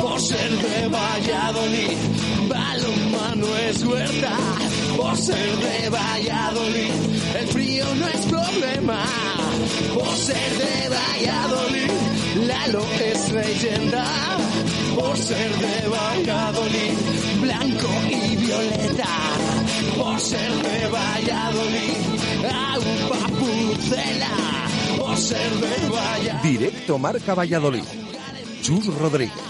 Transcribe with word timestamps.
por 0.00 0.20
ser 0.20 0.50
de 0.50 0.88
Valladolid. 0.88 1.96
Balonmano 2.48 3.56
es 3.68 3.84
huerta 3.84 4.36
por 4.96 5.16
ser 5.16 5.56
de 5.56 5.88
Valladolid. 5.88 6.92
El 7.40 7.48
frío 7.48 7.84
no 7.94 8.08
es 8.08 8.20
problema 8.26 9.02
por 9.94 10.16
ser 10.16 10.50
de 10.58 10.88
Valladolid. 10.88 11.90
Lalo 12.46 12.84
es 13.00 13.32
leyenda 13.32 14.04
por 14.94 15.16
ser 15.16 15.50
de 15.56 15.88
Valladolid. 15.88 16.94
Blanco 17.40 17.88
y 18.10 18.36
violeta 18.36 19.16
por 19.96 20.20
ser 20.20 20.52
de 20.52 20.88
Valladolid. 20.88 21.96
Agua 22.52 23.26
pucela 23.38 24.68
por 24.98 25.16
ser 25.16 25.50
de 25.50 25.88
Valladolid. 25.88 26.58
Directo 26.58 26.98
Marca 26.98 27.34
Valladolid. 27.34 27.84
Chus 28.62 28.86
Rodríguez. 28.86 29.49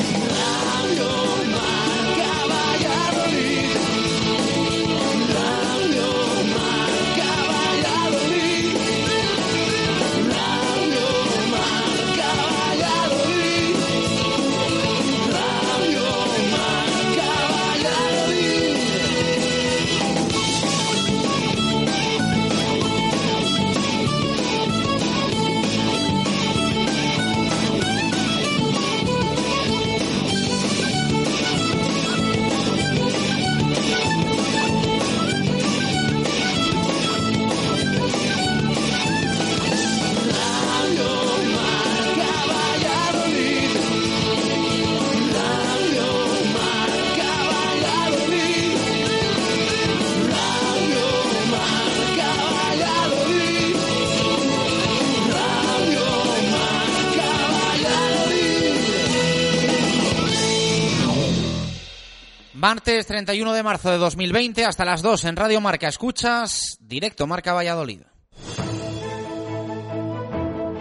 Martes 62.73 63.05
31 63.05 63.51
de 63.51 63.63
marzo 63.63 63.91
de 63.91 63.97
2020 63.97 64.63
hasta 64.63 64.85
las 64.85 65.01
2 65.01 65.25
en 65.25 65.35
Radio 65.35 65.59
Marca 65.59 65.89
Escuchas, 65.89 66.77
directo 66.79 67.27
Marca 67.27 67.51
Valladolid. 67.51 68.03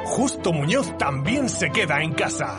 Justo 0.05 0.53
Muñoz 0.53 0.97
también 0.99 1.49
se 1.49 1.71
queda 1.71 2.01
en 2.01 2.13
casa. 2.13 2.59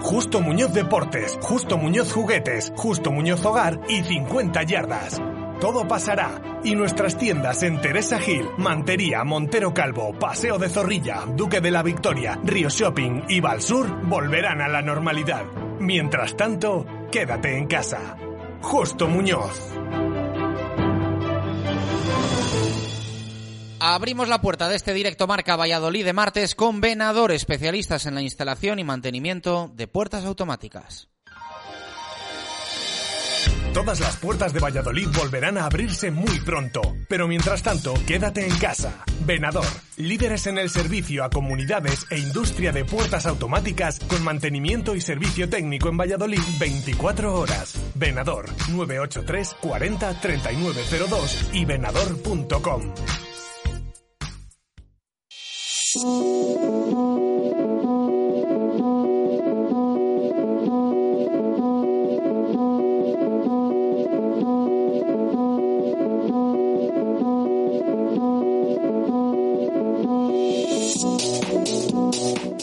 Justo 0.00 0.40
Muñoz 0.40 0.72
Deportes, 0.72 1.38
Justo 1.42 1.78
Muñoz 1.78 2.12
Juguetes, 2.12 2.72
Justo 2.74 3.12
Muñoz 3.12 3.44
Hogar 3.44 3.78
y 3.88 4.02
50 4.02 4.64
yardas. 4.64 5.22
Todo 5.60 5.86
pasará 5.86 6.60
y 6.64 6.74
nuestras 6.74 7.16
tiendas 7.16 7.62
en 7.62 7.80
Teresa 7.80 8.18
Gil, 8.18 8.48
Mantería, 8.58 9.22
Montero 9.22 9.72
Calvo, 9.72 10.12
Paseo 10.18 10.58
de 10.58 10.68
Zorrilla, 10.68 11.22
Duque 11.36 11.60
de 11.60 11.70
la 11.70 11.84
Victoria, 11.84 12.36
Río 12.42 12.68
Shopping 12.68 13.26
y 13.28 13.38
Valsur 13.38 14.04
volverán 14.08 14.60
a 14.60 14.66
la 14.66 14.82
normalidad. 14.82 15.44
Mientras 15.78 16.36
tanto, 16.36 16.84
quédate 17.12 17.56
en 17.56 17.68
casa. 17.68 18.16
Justo 18.62 19.08
Muñoz. 19.08 19.72
Abrimos 23.80 24.28
la 24.28 24.40
puerta 24.40 24.68
de 24.68 24.76
este 24.76 24.94
directo 24.94 25.26
Marca 25.26 25.56
Valladolid 25.56 26.04
de 26.04 26.12
martes 26.12 26.54
con 26.54 26.80
Venador, 26.80 27.32
especialistas 27.32 28.06
en 28.06 28.14
la 28.14 28.22
instalación 28.22 28.78
y 28.78 28.84
mantenimiento 28.84 29.70
de 29.74 29.88
puertas 29.88 30.24
automáticas. 30.24 31.11
Todas 33.72 34.00
las 34.00 34.16
puertas 34.18 34.52
de 34.52 34.60
Valladolid 34.60 35.08
volverán 35.16 35.56
a 35.56 35.64
abrirse 35.64 36.10
muy 36.10 36.40
pronto. 36.40 36.82
Pero 37.08 37.26
mientras 37.26 37.62
tanto, 37.62 37.94
quédate 38.06 38.46
en 38.46 38.54
casa. 38.58 39.02
Venador, 39.24 39.64
líderes 39.96 40.46
en 40.46 40.58
el 40.58 40.68
servicio 40.68 41.24
a 41.24 41.30
comunidades 41.30 42.06
e 42.10 42.18
industria 42.18 42.70
de 42.72 42.84
puertas 42.84 43.24
automáticas 43.24 43.98
con 44.00 44.22
mantenimiento 44.22 44.94
y 44.94 45.00
servicio 45.00 45.48
técnico 45.48 45.88
en 45.88 45.96
Valladolid 45.96 46.42
24 46.60 47.34
horas. 47.34 47.74
Venador 47.94 48.50
983 48.68 49.56
40 49.60 50.20
3902 50.20 51.50
y 51.54 51.64
venador.com. 51.64 52.82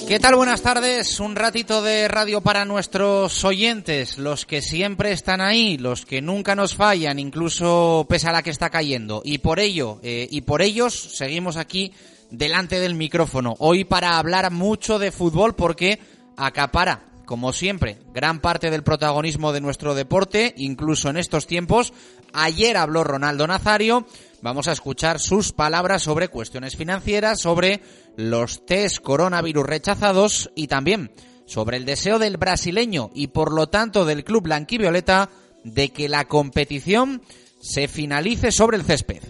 ¿Qué 0.10 0.20
tal? 0.20 0.34
Buenas 0.34 0.64
tardes. 0.64 1.20
Un 1.20 1.36
ratito 1.36 1.84
de 1.84 2.08
radio 2.08 2.42
para 2.42 2.66
nuestros 2.66 3.46
oyentes, 3.46 4.18
los 4.18 4.48
que 4.48 4.60
siempre 4.60 5.12
están 5.12 5.40
ahí, 5.40 5.78
los 5.78 6.04
que 6.04 6.20
nunca 6.20 6.56
nos 6.56 6.74
fallan, 6.74 7.20
incluso 7.20 8.08
pese 8.10 8.28
a 8.28 8.32
la 8.32 8.42
que 8.42 8.50
está 8.50 8.72
cayendo. 8.72 9.22
Y 9.24 9.38
por 9.38 9.60
ello, 9.60 10.00
eh, 10.02 10.28
y 10.32 10.42
por 10.42 10.64
ellos, 10.64 10.96
seguimos 10.96 11.58
aquí 11.58 11.94
delante 12.32 12.80
del 12.80 12.96
micrófono. 12.96 13.54
Hoy 13.60 13.84
para 13.84 14.18
hablar 14.18 14.50
mucho 14.50 14.98
de 14.98 15.12
fútbol 15.12 15.54
porque 15.54 16.00
acapara, 16.38 17.04
como 17.26 17.54
siempre, 17.54 18.00
gran 18.12 18.40
parte 18.40 18.72
del 18.72 18.82
protagonismo 18.82 19.54
de 19.54 19.62
nuestro 19.62 19.94
deporte, 19.94 20.56
incluso 20.58 21.12
en 21.12 21.18
estos 21.18 21.46
tiempos. 21.46 21.94
Ayer 22.34 22.78
habló 22.78 23.04
Ronaldo 23.04 23.46
Nazario. 23.46 24.08
Vamos 24.42 24.68
a 24.68 24.72
escuchar 24.72 25.20
sus 25.20 25.52
palabras 25.52 26.04
sobre 26.04 26.30
cuestiones 26.30 26.76
financieras, 26.76 27.40
sobre 27.40 27.82
los 28.16 28.66
test 28.66 29.00
coronavirus 29.00 29.66
rechazados 29.66 30.52
y 30.56 30.68
también 30.68 31.12
sobre 31.46 31.78
el 31.78 31.86
deseo 31.86 32.20
del 32.20 32.38
brasileño 32.38 33.10
y 33.14 33.28
por 33.28 33.52
lo 33.52 33.68
tanto 33.68 34.06
del 34.06 34.24
club 34.24 34.44
blanquivioleta 34.44 35.30
de 35.64 35.90
que 35.90 36.08
la 36.08 36.26
competición 36.26 37.22
se 37.60 37.88
finalice 37.88 38.52
sobre 38.52 38.78
el 38.78 38.84
césped. 38.84 39.24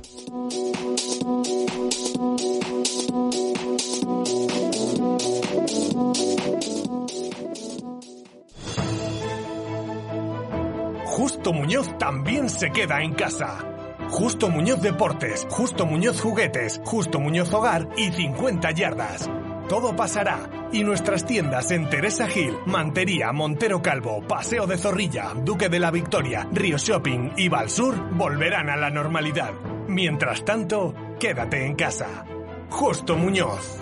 Justo 11.05 11.51
Muñoz 11.51 11.97
también 11.97 12.49
se 12.49 12.69
queda 12.71 13.01
en 13.01 13.13
casa. 13.13 13.78
Justo 14.09 14.49
Muñoz 14.49 14.81
Deportes, 14.81 15.47
Justo 15.49 15.85
Muñoz 15.85 16.19
Juguetes, 16.19 16.81
Justo 16.83 17.19
Muñoz 17.19 17.53
Hogar 17.53 17.87
y 17.95 18.11
50 18.11 18.71
yardas. 18.71 19.29
Todo 19.69 19.95
pasará 19.95 20.49
y 20.73 20.83
nuestras 20.83 21.25
tiendas 21.25 21.69
en 21.71 21.89
Teresa 21.89 22.27
Gil, 22.27 22.57
Mantería, 22.65 23.31
Montero 23.31 23.81
Calvo, 23.81 24.21
Paseo 24.27 24.65
de 24.65 24.77
Zorrilla, 24.77 25.33
Duque 25.35 25.69
de 25.69 25.79
la 25.79 25.91
Victoria, 25.91 26.47
Río 26.51 26.77
Shopping 26.77 27.33
y 27.37 27.49
Valsur 27.49 28.15
volverán 28.15 28.69
a 28.69 28.77
la 28.77 28.89
normalidad. 28.89 29.53
Mientras 29.87 30.43
tanto, 30.43 30.93
quédate 31.19 31.65
en 31.65 31.75
casa. 31.75 32.25
Justo 32.69 33.15
Muñoz. 33.15 33.79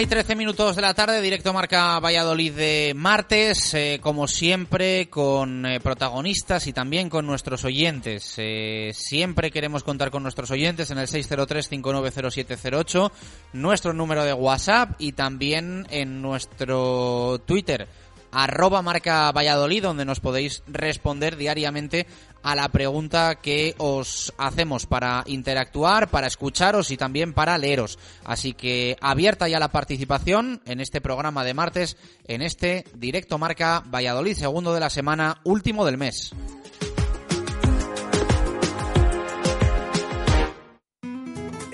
Y 0.00 0.06
trece 0.06 0.34
minutos 0.36 0.76
de 0.76 0.82
la 0.82 0.94
tarde, 0.94 1.20
directo 1.20 1.52
marca 1.52 1.98
Valladolid 1.98 2.52
de 2.52 2.92
martes, 2.94 3.74
eh, 3.74 3.98
como 4.00 4.28
siempre, 4.28 5.10
con 5.10 5.66
eh, 5.66 5.80
protagonistas 5.80 6.68
y 6.68 6.72
también 6.72 7.10
con 7.10 7.26
nuestros 7.26 7.64
oyentes. 7.64 8.34
Eh, 8.36 8.92
siempre 8.94 9.50
queremos 9.50 9.82
contar 9.82 10.12
con 10.12 10.22
nuestros 10.22 10.52
oyentes 10.52 10.92
en 10.92 10.98
el 10.98 11.08
603-590708, 11.08 13.10
nuestro 13.54 13.92
número 13.92 14.24
de 14.24 14.34
WhatsApp 14.34 14.92
y 15.00 15.10
también 15.12 15.88
en 15.90 16.22
nuestro 16.22 17.42
Twitter, 17.44 17.88
arroba 18.32 18.82
marca 18.82 19.30
Valladolid, 19.32 19.82
donde 19.82 20.04
nos 20.04 20.20
podéis 20.20 20.62
responder 20.66 21.36
diariamente 21.36 22.06
a 22.42 22.54
la 22.54 22.68
pregunta 22.68 23.36
que 23.36 23.74
os 23.78 24.32
hacemos 24.38 24.86
para 24.86 25.24
interactuar, 25.26 26.08
para 26.08 26.26
escucharos 26.26 26.90
y 26.90 26.96
también 26.96 27.32
para 27.32 27.58
leeros. 27.58 27.98
Así 28.24 28.52
que 28.54 28.96
abierta 29.00 29.48
ya 29.48 29.58
la 29.58 29.72
participación 29.72 30.62
en 30.64 30.80
este 30.80 31.00
programa 31.00 31.44
de 31.44 31.54
martes, 31.54 31.96
en 32.26 32.42
este 32.42 32.84
directo 32.94 33.38
marca 33.38 33.82
Valladolid, 33.86 34.34
segundo 34.34 34.72
de 34.72 34.80
la 34.80 34.90
semana, 34.90 35.40
último 35.44 35.84
del 35.84 35.98
mes. 35.98 36.32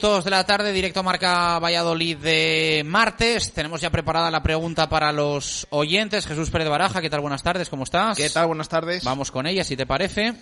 minutos 0.00 0.24
de 0.24 0.30
la 0.30 0.46
tarde, 0.46 0.72
directo 0.72 1.02
marca 1.02 1.58
Valladolid 1.58 2.16
de 2.16 2.82
martes. 2.86 3.52
Tenemos 3.52 3.82
ya 3.82 3.90
preparada 3.90 4.30
la 4.30 4.42
pregunta 4.42 4.88
para 4.88 5.12
los 5.12 5.66
oyentes. 5.68 6.26
Jesús 6.26 6.48
Pérez 6.48 6.70
Baraja, 6.70 7.02
¿qué 7.02 7.10
tal? 7.10 7.20
Buenas 7.20 7.42
tardes, 7.42 7.68
¿cómo 7.68 7.84
estás? 7.84 8.16
¿Qué 8.16 8.30
tal? 8.30 8.46
Buenas 8.46 8.70
tardes. 8.70 9.04
Vamos 9.04 9.30
con 9.30 9.46
ella, 9.46 9.62
si 9.62 9.76
te 9.76 9.84
parece. 9.84 10.32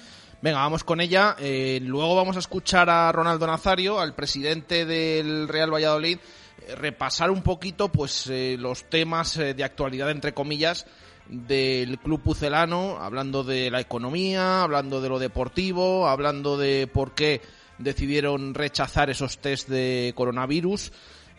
Venga, 0.43 0.59
vamos 0.59 0.85
con 0.85 1.01
ella. 1.01 1.35
Eh, 1.41 1.81
luego 1.83 2.15
vamos 2.15 2.37
a 2.37 2.39
escuchar 2.39 2.89
a 2.89 3.11
Ronaldo 3.11 3.49
Nazario, 3.49 3.99
al 3.99 4.15
presidente 4.15 4.87
del 4.87 5.49
Real 5.49 5.75
Valladolid, 5.75 6.19
eh, 6.65 6.77
repasar 6.77 7.33
un 7.33 7.43
poquito 7.43 7.89
pues 7.89 8.29
eh, 8.29 8.55
los 8.57 8.89
temas 8.89 9.35
de 9.39 9.65
actualidad, 9.65 10.13
entre 10.13 10.35
comillas, 10.35 10.87
del 11.27 11.99
club 11.99 12.23
pucelano, 12.23 12.99
hablando 13.01 13.43
de 13.43 13.73
la 13.73 13.81
economía, 13.81 14.63
hablando 14.63 15.01
de 15.01 15.09
lo 15.09 15.19
deportivo, 15.19 16.07
hablando 16.07 16.57
de 16.57 16.87
por 16.87 17.17
qué 17.17 17.41
decidieron 17.79 18.55
rechazar 18.55 19.11
esos 19.11 19.39
test 19.39 19.69
de 19.69 20.13
coronavirus. 20.15 20.93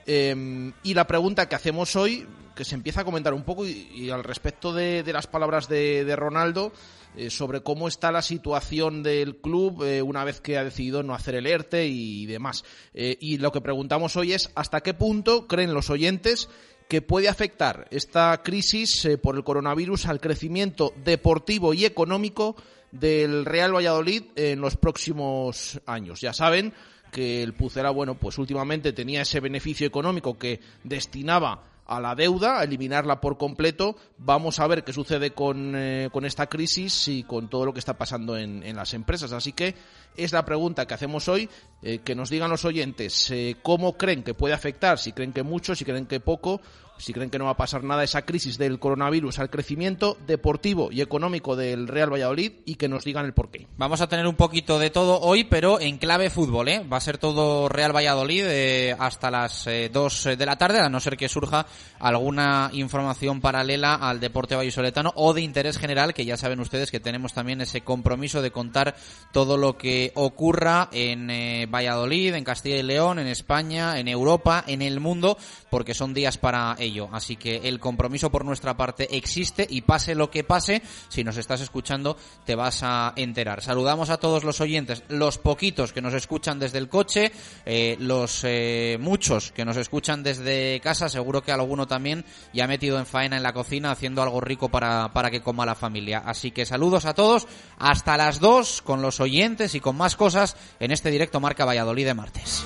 Eh, 0.06 0.72
y 0.84 0.94
la 0.94 1.06
pregunta 1.06 1.48
que 1.48 1.56
hacemos 1.56 1.96
hoy, 1.96 2.26
que 2.56 2.66
se 2.66 2.76
empieza 2.76 3.02
a 3.02 3.06
comentar 3.06 3.34
un 3.34 3.44
poco, 3.44 3.66
y, 3.66 3.90
y 3.94 4.10
al 4.10 4.24
respecto 4.24 4.74
de, 4.74 5.04
de 5.04 5.14
las 5.14 5.28
palabras 5.28 5.68
de, 5.70 6.04
de 6.06 6.16
Ronaldo, 6.16 6.72
eh, 7.16 7.32
sobre 7.32 7.62
cómo 7.62 7.88
está 7.88 8.12
la 8.12 8.22
situación 8.22 9.02
del 9.02 9.38
club 9.38 9.84
eh, 9.84 10.04
una 10.04 10.24
vez 10.24 10.42
que 10.42 10.60
ha 10.60 10.64
decidido 10.64 11.02
no 11.02 11.16
hacer 11.16 11.34
el 11.34 11.48
ERTE 11.48 11.88
y 11.88 12.28
demás. 12.28 12.64
Eh, 12.94 13.18
y 13.20 13.40
lo 13.40 13.52
que 13.52 13.62
preguntamos 13.62 14.16
hoy 14.16 14.34
es 14.34 14.52
hasta 14.54 14.82
qué 14.82 14.94
punto 14.94 15.48
creen 15.48 15.74
los 15.74 15.90
oyentes 15.90 16.50
que 16.88 17.02
puede 17.02 17.28
afectar 17.28 17.88
esta 17.90 18.42
crisis 18.44 19.08
por 19.22 19.36
el 19.36 19.44
coronavirus 19.44 20.06
al 20.06 20.22
crecimiento 20.22 20.94
deportivo 21.04 21.74
y 21.74 21.86
económico 21.86 22.56
del 22.92 23.46
Real 23.46 23.76
Valladolid 23.76 24.24
en 24.36 24.62
los 24.62 24.78
próximos 24.78 25.80
años. 25.86 26.22
Ya 26.22 26.34
saben 26.34 26.74
que 27.12 27.44
el 27.44 27.54
Pucera, 27.54 27.90
bueno, 27.90 28.16
pues 28.16 28.38
últimamente 28.38 28.94
tenía 28.94 29.22
ese 29.22 29.40
beneficio 29.40 29.88
económico 29.88 30.38
que 30.38 30.60
destinaba 30.84 31.64
a 31.90 32.00
la 32.00 32.14
deuda, 32.14 32.60
a 32.60 32.64
eliminarla 32.64 33.20
por 33.20 33.38
completo. 33.38 33.96
Vamos 34.20 34.60
a 34.60 34.68
ver 34.68 34.84
qué 34.84 34.94
sucede 34.94 35.32
con, 35.32 35.74
eh, 35.76 36.10
con 36.12 36.24
esta 36.24 36.46
crisis 36.46 37.08
y 37.08 37.24
con 37.24 37.50
todo 37.50 37.66
lo 37.66 37.74
que 37.74 37.80
está 37.80 37.98
pasando 37.98 38.38
en, 38.38 38.62
en, 38.62 38.76
las 38.76 38.94
empresas. 38.94 39.32
Así 39.32 39.54
que 39.54 39.74
es 40.16 40.32
la 40.32 40.46
pregunta 40.46 40.86
que 40.86 40.94
hacemos 40.94 41.28
hoy, 41.28 41.50
eh, 41.82 42.00
que 42.00 42.14
nos 42.14 42.30
digan 42.30 42.52
los 42.52 42.64
oyentes 42.64 43.32
eh, 43.32 43.58
cómo 43.64 43.98
creen 43.98 44.22
que 44.22 44.36
puede 44.36 44.54
afectar, 44.54 45.00
si 45.00 45.14
creen 45.14 45.34
que 45.34 45.42
mucho, 45.42 45.74
si 45.74 45.84
creen 45.84 46.06
que 46.06 46.20
poco, 46.20 46.62
si 47.00 47.14
creen 47.14 47.30
que 47.30 47.40
no 47.40 47.46
va 47.46 47.52
a 47.52 47.58
pasar 47.58 47.84
nada 47.84 48.04
esa 48.04 48.24
crisis 48.24 48.58
del 48.58 48.78
coronavirus 48.78 49.40
al 49.40 49.50
crecimiento 49.50 50.18
deportivo 50.28 50.92
y 50.92 51.02
económico 51.02 51.56
del 51.56 51.88
Real 51.88 52.12
Valladolid 52.12 52.52
y 52.66 52.76
que 52.76 52.90
nos 52.90 53.04
digan 53.04 53.26
el 53.26 53.34
porqué. 53.34 53.68
Vamos 53.78 54.02
a 54.02 54.08
tener 54.08 54.28
un 54.28 54.36
poquito 54.36 54.78
de 54.78 54.90
todo 54.90 55.20
hoy, 55.22 55.46
pero 55.46 55.80
en 55.80 55.98
clave 55.98 56.30
fútbol, 56.30 56.68
¿eh? 56.68 56.86
Va 56.92 56.98
a 56.98 57.02
ser 57.02 57.18
todo 57.18 57.70
Real 57.70 57.96
Valladolid 57.96 58.44
eh, 58.46 58.96
hasta 59.00 59.32
las 59.32 59.66
eh, 59.68 59.90
2 59.92 60.30
de 60.38 60.46
la 60.46 60.58
tarde, 60.58 60.80
a 60.80 60.90
no 60.90 61.00
ser 61.00 61.18
que 61.18 61.30
surja 61.30 61.66
alguna 62.00 62.70
información 62.74 63.42
paralela 63.42 63.96
al 63.96 64.20
deporte 64.20 64.56
vallisoletano 64.56 65.14
o 65.16 65.34
de 65.34 65.42
interés 65.42 65.78
general, 65.78 66.14
que 66.14 66.26
ya 66.26 66.38
saben 66.38 66.60
ustedes 66.60 66.92
que 66.92 67.00
tenemos 67.00 67.34
también 67.34 67.62
ese 67.62 67.82
compromiso 67.82 68.42
de 68.42 68.52
contar 68.52 68.96
todo 69.32 69.58
lo 69.58 69.78
que 69.78 70.12
ocurra 70.16 70.90
en 70.92 71.30
eh, 71.30 71.66
Valladolid, 71.68 72.34
en 72.34 72.44
Castilla 72.44 72.78
y 72.78 72.84
León, 72.84 73.20
en 73.20 73.28
España, 73.28 74.00
en 74.00 74.08
Europa, 74.08 74.64
en 74.68 74.82
el 74.82 75.00
mundo, 75.00 75.38
porque 75.70 75.94
son 75.94 76.14
días 76.14 76.38
para 76.38 76.76
Así 77.12 77.36
que 77.36 77.58
el 77.68 77.80
compromiso 77.80 78.32
por 78.32 78.44
nuestra 78.44 78.76
parte 78.76 79.16
existe 79.16 79.66
y 79.70 79.82
pase 79.82 80.16
lo 80.16 80.32
que 80.32 80.44
pase, 80.44 80.82
si 81.08 81.24
nos 81.24 81.38
estás 81.38 81.62
escuchando 81.62 82.18
te 82.46 82.56
vas 82.56 82.82
a 82.84 83.14
enterar. 83.16 83.62
Saludamos 83.62 84.10
a 84.10 84.18
todos 84.18 84.44
los 84.44 84.60
oyentes, 84.62 85.04
los 85.08 85.38
poquitos 85.38 85.94
que 85.94 86.02
nos 86.02 86.14
escuchan 86.14 86.60
desde 86.60 86.80
el 86.80 86.90
coche, 86.90 87.32
eh, 87.66 87.96
los 88.00 88.42
eh, 88.44 88.98
muchos 89.00 89.52
que 89.52 89.66
nos 89.66 89.78
escuchan 89.78 90.24
desde 90.24 90.80
casa, 90.82 91.10
seguro 91.10 91.44
que 91.44 91.52
alguno 91.52 91.88
también 91.88 92.26
ya 92.54 92.66
ha 92.66 92.68
metido 92.68 92.98
en 92.98 93.06
faena 93.06 93.38
en 93.38 93.44
la 93.44 93.54
cocina 93.54 93.92
haciendo 93.92 94.24
algo 94.24 94.42
rico 94.42 94.70
para, 94.70 95.14
para 95.14 95.30
que 95.30 95.42
coma 95.42 95.66
la 95.66 95.76
familia. 95.76 96.24
Así 96.26 96.52
que 96.52 96.66
saludos 96.66 97.06
a 97.06 97.14
todos, 97.14 97.48
hasta 97.78 98.18
las 98.18 98.40
dos 98.40 98.82
con 98.82 99.02
los 99.02 99.20
oyentes 99.20 99.76
y 99.76 99.80
con 99.80 99.96
más 99.96 100.16
cosas 100.16 100.58
en 100.80 100.92
este 100.92 101.12
directo 101.12 101.40
Marca 101.40 101.66
Valladolid 101.66 102.06
de 102.06 102.14
martes. 102.14 102.66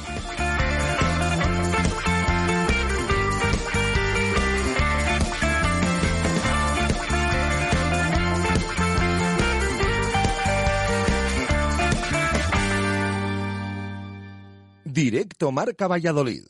Directo 14.94 15.52
Marca 15.52 15.88
Valladolid. 15.88 16.44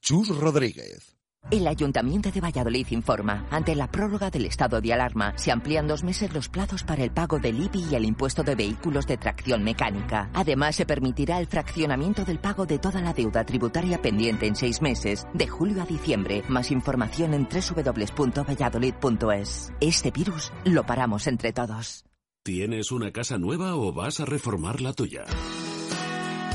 Chus 0.00 0.28
Rodríguez. 0.28 1.16
El 1.50 1.66
Ayuntamiento 1.66 2.30
de 2.30 2.40
Valladolid 2.40 2.86
informa, 2.90 3.48
ante 3.50 3.74
la 3.74 3.90
prórroga 3.90 4.30
del 4.30 4.46
estado 4.46 4.80
de 4.80 4.92
alarma, 4.92 5.36
se 5.36 5.50
amplían 5.50 5.88
dos 5.88 6.04
meses 6.04 6.32
los 6.32 6.48
plazos 6.48 6.84
para 6.84 7.02
el 7.02 7.10
pago 7.10 7.40
del 7.40 7.60
IBI 7.60 7.88
y 7.90 7.96
el 7.96 8.04
impuesto 8.04 8.44
de 8.44 8.54
vehículos 8.54 9.08
de 9.08 9.16
tracción 9.16 9.64
mecánica. 9.64 10.30
Además, 10.32 10.76
se 10.76 10.86
permitirá 10.86 11.40
el 11.40 11.48
fraccionamiento 11.48 12.24
del 12.24 12.38
pago 12.38 12.66
de 12.66 12.78
toda 12.78 13.00
la 13.00 13.14
deuda 13.14 13.44
tributaria 13.44 14.00
pendiente 14.00 14.46
en 14.46 14.54
seis 14.54 14.80
meses, 14.80 15.26
de 15.34 15.48
julio 15.48 15.82
a 15.82 15.84
diciembre. 15.84 16.44
Más 16.48 16.70
información 16.70 17.34
en 17.34 17.48
www.valladolid.es. 17.48 19.72
Este 19.80 20.12
virus 20.12 20.52
lo 20.66 20.86
paramos 20.86 21.26
entre 21.26 21.52
todos. 21.52 22.04
¿Tienes 22.44 22.92
una 22.92 23.10
casa 23.10 23.38
nueva 23.38 23.74
o 23.74 23.92
vas 23.92 24.20
a 24.20 24.24
reformar 24.24 24.80
la 24.80 24.92
tuya? 24.92 25.24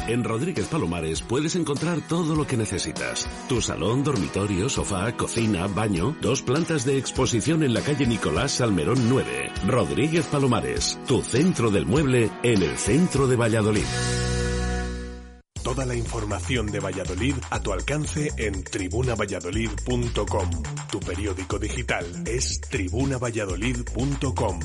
En 0.07 0.23
Rodríguez 0.23 0.67
Palomares 0.67 1.21
puedes 1.21 1.55
encontrar 1.57 1.99
todo 1.99 2.33
lo 2.33 2.47
que 2.47 2.55
necesitas. 2.55 3.27
Tu 3.49 3.61
salón, 3.61 4.05
dormitorio, 4.05 4.69
sofá, 4.69 5.11
cocina, 5.17 5.67
baño, 5.67 6.15
dos 6.21 6.41
plantas 6.41 6.85
de 6.85 6.97
exposición 6.97 7.61
en 7.61 7.73
la 7.73 7.81
calle 7.81 8.07
Nicolás 8.07 8.53
Salmerón 8.53 9.09
9. 9.09 9.51
Rodríguez 9.67 10.25
Palomares, 10.27 10.97
tu 11.07 11.21
centro 11.21 11.71
del 11.71 11.85
mueble 11.85 12.31
en 12.41 12.63
el 12.63 12.77
centro 12.77 13.27
de 13.27 13.35
Valladolid. 13.35 13.83
Toda 15.61 15.85
la 15.85 15.95
información 15.95 16.67
de 16.67 16.79
Valladolid 16.79 17.35
a 17.49 17.59
tu 17.61 17.73
alcance 17.73 18.31
en 18.37 18.63
tribunavalladolid.com. 18.63 20.49
Tu 20.89 20.99
periódico 21.01 21.59
digital 21.59 22.05
es 22.25 22.61
tribunavalladolid.com. 22.61 24.59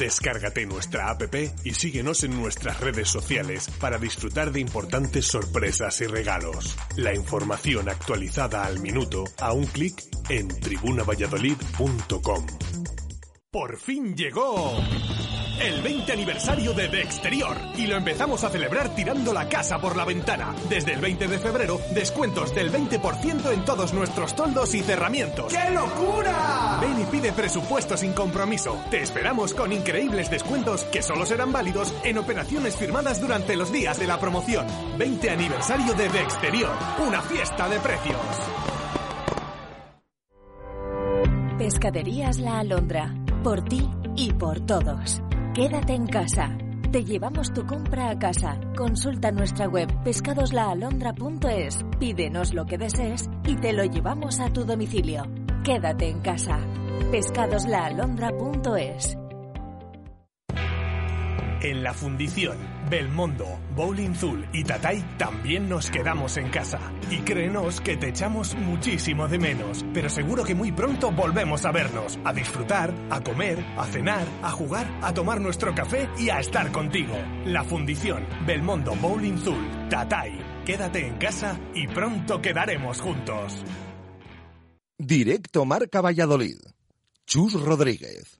Descárgate 0.00 0.64
nuestra 0.64 1.10
app 1.10 1.34
y 1.62 1.74
síguenos 1.74 2.24
en 2.24 2.34
nuestras 2.34 2.80
redes 2.80 3.06
sociales 3.06 3.68
para 3.78 3.98
disfrutar 3.98 4.50
de 4.50 4.58
importantes 4.58 5.26
sorpresas 5.26 6.00
y 6.00 6.06
regalos. 6.06 6.74
La 6.96 7.14
información 7.14 7.86
actualizada 7.90 8.64
al 8.64 8.80
minuto 8.80 9.24
a 9.38 9.52
un 9.52 9.66
clic 9.66 10.02
en 10.30 10.48
tribunavalladolid.com. 10.48 12.46
Por 13.50 13.78
fin 13.78 14.16
llegó 14.16 14.78
el 15.60 15.82
20 15.82 16.12
aniversario 16.12 16.72
de 16.72 16.88
De 16.88 17.02
Exterior 17.02 17.56
y 17.76 17.86
lo 17.86 17.96
empezamos 17.96 18.42
a 18.44 18.50
celebrar 18.50 18.94
tirando 18.94 19.32
la 19.32 19.48
casa 19.48 19.78
por 19.78 19.94
la 19.94 20.04
ventana. 20.04 20.54
Desde 20.68 20.94
el 20.94 21.00
20 21.00 21.28
de 21.28 21.38
febrero, 21.38 21.80
descuentos 21.92 22.54
del 22.54 22.72
20% 22.72 23.52
en 23.52 23.64
todos 23.64 23.92
nuestros 23.92 24.34
toldos 24.34 24.74
y 24.74 24.80
cerramientos. 24.80 25.52
¡Qué 25.52 25.70
locura! 25.70 26.78
Ven 26.80 27.00
y 27.02 27.04
pide 27.04 27.32
presupuesto 27.32 27.96
sin 27.96 28.12
compromiso. 28.12 28.80
Te 28.90 29.02
esperamos 29.02 29.52
con 29.52 29.72
increíbles 29.72 30.30
descuentos 30.30 30.84
que 30.84 31.02
solo 31.02 31.26
serán 31.26 31.52
válidos 31.52 31.92
en 32.04 32.18
operaciones 32.18 32.76
firmadas 32.76 33.20
durante 33.20 33.56
los 33.56 33.70
días 33.70 33.98
de 33.98 34.06
la 34.06 34.18
promoción. 34.18 34.66
20 34.98 35.30
aniversario 35.30 35.92
de 35.94 36.08
De 36.08 36.20
Exterior, 36.20 36.72
una 37.06 37.20
fiesta 37.20 37.68
de 37.68 37.78
precios. 37.80 38.16
Pescaderías 41.58 42.38
La 42.38 42.60
Alondra, 42.60 43.14
por 43.44 43.62
ti 43.62 43.86
y 44.16 44.32
por 44.32 44.60
todos. 44.60 45.20
Quédate 45.54 45.94
en 45.94 46.06
casa. 46.06 46.56
Te 46.92 47.02
llevamos 47.04 47.52
tu 47.52 47.66
compra 47.66 48.10
a 48.10 48.18
casa. 48.18 48.60
Consulta 48.76 49.32
nuestra 49.32 49.66
web 49.66 49.88
pescadoslaalondra.es. 50.04 51.84
Pídenos 51.98 52.54
lo 52.54 52.66
que 52.66 52.78
desees 52.78 53.28
y 53.44 53.56
te 53.56 53.72
lo 53.72 53.84
llevamos 53.84 54.38
a 54.38 54.52
tu 54.52 54.64
domicilio. 54.64 55.24
Quédate 55.64 56.08
en 56.08 56.20
casa. 56.20 56.60
pescadoslaalondra.es. 57.10 59.18
En 61.62 61.82
la 61.82 61.94
fundición, 61.94 62.56
Belmondo, 62.90 63.60
Bowling 63.76 64.14
Zul 64.14 64.48
y 64.52 64.64
Tatay 64.64 65.16
también 65.16 65.68
nos 65.68 65.90
quedamos 65.90 66.36
en 66.36 66.50
casa. 66.50 66.80
Y 67.08 67.18
créenos 67.18 67.80
que 67.80 67.96
te 67.96 68.08
echamos 68.08 68.56
muchísimo 68.56 69.28
de 69.28 69.38
menos, 69.38 69.84
pero 69.94 70.10
seguro 70.10 70.42
que 70.42 70.56
muy 70.56 70.72
pronto 70.72 71.12
volvemos 71.12 71.64
a 71.64 71.70
vernos, 71.70 72.18
a 72.24 72.32
disfrutar, 72.32 72.92
a 73.08 73.20
comer, 73.22 73.64
a 73.78 73.86
cenar, 73.86 74.26
a 74.42 74.50
jugar, 74.50 74.86
a 75.02 75.14
tomar 75.14 75.40
nuestro 75.40 75.72
café 75.72 76.08
y 76.18 76.30
a 76.30 76.40
estar 76.40 76.72
contigo. 76.72 77.14
La 77.44 77.62
fundición, 77.62 78.26
Belmondo, 78.44 78.96
Bowling 78.96 79.38
Zul, 79.38 79.88
Tatay. 79.88 80.64
Quédate 80.66 81.06
en 81.06 81.16
casa 81.16 81.58
y 81.74 81.86
pronto 81.86 82.42
quedaremos 82.42 83.00
juntos. 83.00 83.64
Directo 84.98 85.64
Marca 85.64 86.00
Valladolid. 86.00 86.58
Chus 87.24 87.54
Rodríguez. 87.54 88.39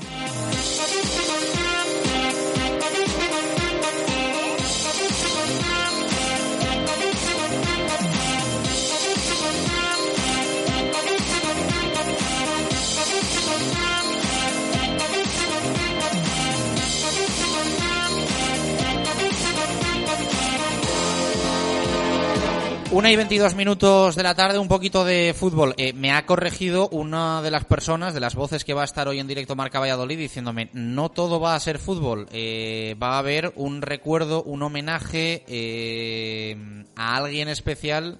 Una 22.91 23.09
y 23.09 23.15
22 23.15 23.55
minutos 23.55 24.17
de 24.17 24.23
la 24.23 24.35
tarde, 24.35 24.59
un 24.59 24.67
poquito 24.67 25.05
de 25.05 25.33
fútbol. 25.33 25.73
Eh, 25.77 25.93
me 25.93 26.11
ha 26.11 26.25
corregido 26.25 26.89
una 26.89 27.41
de 27.41 27.49
las 27.49 27.63
personas, 27.63 28.13
de 28.13 28.19
las 28.19 28.35
voces 28.35 28.65
que 28.65 28.73
va 28.73 28.81
a 28.81 28.85
estar 28.85 29.07
hoy 29.07 29.19
en 29.19 29.27
directo 29.27 29.55
Marca 29.55 29.79
Valladolid, 29.79 30.17
diciéndome, 30.17 30.69
no 30.73 31.07
todo 31.07 31.39
va 31.39 31.55
a 31.55 31.59
ser 31.61 31.79
fútbol. 31.79 32.27
Eh, 32.33 32.97
va 33.01 33.13
a 33.13 33.19
haber 33.19 33.53
un 33.55 33.81
recuerdo, 33.81 34.43
un 34.43 34.61
homenaje 34.61 35.45
eh, 35.47 36.83
a 36.97 37.15
alguien 37.15 37.47
especial 37.47 38.19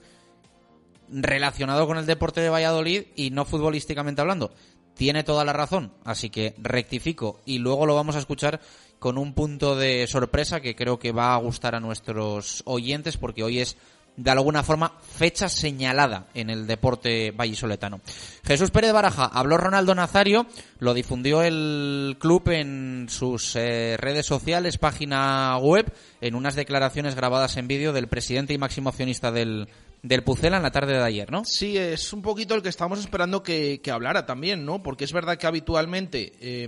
relacionado 1.10 1.86
con 1.86 1.98
el 1.98 2.06
deporte 2.06 2.40
de 2.40 2.50
Valladolid 2.50 3.08
y 3.18 3.32
no 3.32 3.44
futbolísticamente 3.44 4.22
hablando. 4.22 4.54
Tiene 4.96 5.26
toda 5.26 5.44
la 5.44 5.52
razón, 5.52 5.92
así 6.06 6.30
que 6.30 6.56
rectifico 6.58 7.42
y 7.46 7.58
luego 7.58 7.86
lo 7.86 7.96
vamos 7.96 8.16
a 8.16 8.20
escuchar 8.20 8.62
con 9.00 9.18
un 9.18 9.34
punto 9.34 9.76
de 9.76 10.08
sorpresa 10.08 10.62
que 10.62 10.76
creo 10.76 10.98
que 10.98 11.12
va 11.12 11.34
a 11.34 11.40
gustar 11.40 11.76
a 11.76 11.80
nuestros 11.82 12.62
oyentes 12.66 13.18
porque 13.18 13.44
hoy 13.44 13.60
es 13.60 13.76
de 14.22 14.32
alguna 14.32 14.62
forma 14.64 14.94
fecha 15.02 15.50
señalada 15.50 16.28
en 16.34 16.50
el 16.50 16.68
deporte 16.68 17.32
vallisoletano. 17.32 18.02
Jesús 18.44 18.70
Pérez 18.70 18.94
Baraja 18.94 19.26
habló 19.26 19.58
Ronaldo 19.58 19.96
Nazario, 19.96 20.46
lo 20.80 20.94
difundió 20.94 21.42
el 21.42 22.18
club 22.20 22.50
en 22.50 23.08
sus 23.10 23.56
eh, 23.56 23.98
redes 23.98 24.26
sociales, 24.26 24.78
página 24.78 25.58
web, 25.58 25.92
en 26.22 26.36
unas 26.36 26.56
declaraciones 26.56 27.16
grabadas 27.16 27.58
en 27.58 27.68
vídeo 27.68 27.94
del 27.94 28.08
presidente 28.08 28.54
y 28.54 28.60
máximo 28.60 28.90
accionista 28.90 29.32
del, 29.32 29.68
del 30.04 30.24
Pucela 30.24 30.58
en 30.58 30.64
la 30.64 30.72
tarde 30.72 30.94
de 30.94 31.04
ayer, 31.04 31.32
¿no? 31.32 31.44
Sí, 31.46 31.78
es 31.78 32.14
un 32.14 32.22
poquito 32.22 32.54
el 32.54 32.62
que 32.62 32.70
estábamos 32.70 33.00
esperando 33.00 33.42
que, 33.42 33.82
hablara 33.92 34.26
también, 34.28 34.66
¿no? 34.66 34.84
Porque 34.84 35.06
es 35.06 35.14
verdad 35.14 35.38
que 35.38 35.48
habitualmente 35.48 36.34
eh, 36.40 36.68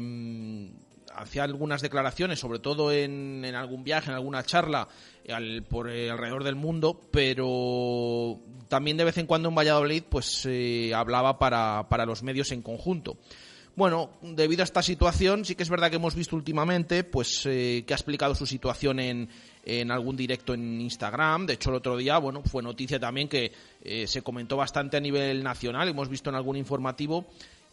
hacía 1.15 1.43
algunas 1.43 1.81
declaraciones, 1.81 2.39
sobre 2.39 2.59
todo 2.59 2.91
en, 2.91 3.43
en 3.45 3.55
algún 3.55 3.83
viaje, 3.83 4.09
en 4.09 4.15
alguna 4.15 4.43
charla 4.43 4.87
al, 5.29 5.63
por 5.63 5.89
eh, 5.89 6.09
alrededor 6.09 6.43
del 6.43 6.55
mundo, 6.55 6.99
pero 7.11 8.39
también 8.67 8.97
de 8.97 9.03
vez 9.03 9.17
en 9.17 9.25
cuando 9.25 9.49
en 9.49 9.55
Valladolid 9.55 10.03
pues 10.09 10.45
eh, 10.45 10.93
hablaba 10.95 11.39
para, 11.39 11.87
para 11.89 12.05
los 12.05 12.23
medios 12.23 12.51
en 12.51 12.61
conjunto. 12.61 13.17
Bueno, 13.75 14.11
debido 14.21 14.61
a 14.61 14.65
esta 14.65 14.83
situación, 14.83 15.45
sí 15.45 15.55
que 15.55 15.63
es 15.63 15.69
verdad 15.69 15.89
que 15.89 15.95
hemos 15.95 16.13
visto 16.13 16.35
últimamente, 16.35 17.03
pues, 17.03 17.43
eh, 17.47 17.83
que 17.87 17.93
ha 17.95 17.97
explicado 17.97 18.35
su 18.35 18.45
situación 18.45 18.99
en, 18.99 19.29
en, 19.65 19.89
algún 19.89 20.15
directo 20.15 20.53
en 20.53 20.79
Instagram. 20.79 21.47
De 21.47 21.53
hecho, 21.53 21.71
el 21.71 21.77
otro 21.77 21.97
día, 21.97 22.19
bueno, 22.19 22.43
fue 22.43 22.61
noticia 22.61 22.99
también 22.99 23.27
que 23.27 23.51
se 24.05 24.21
comentó 24.21 24.57
bastante 24.57 24.97
a 24.97 24.99
nivel 24.99 25.41
nacional. 25.41 25.89
Hemos 25.89 26.07
visto 26.07 26.29
en 26.29 26.35
algún 26.35 26.55
informativo 26.55 27.25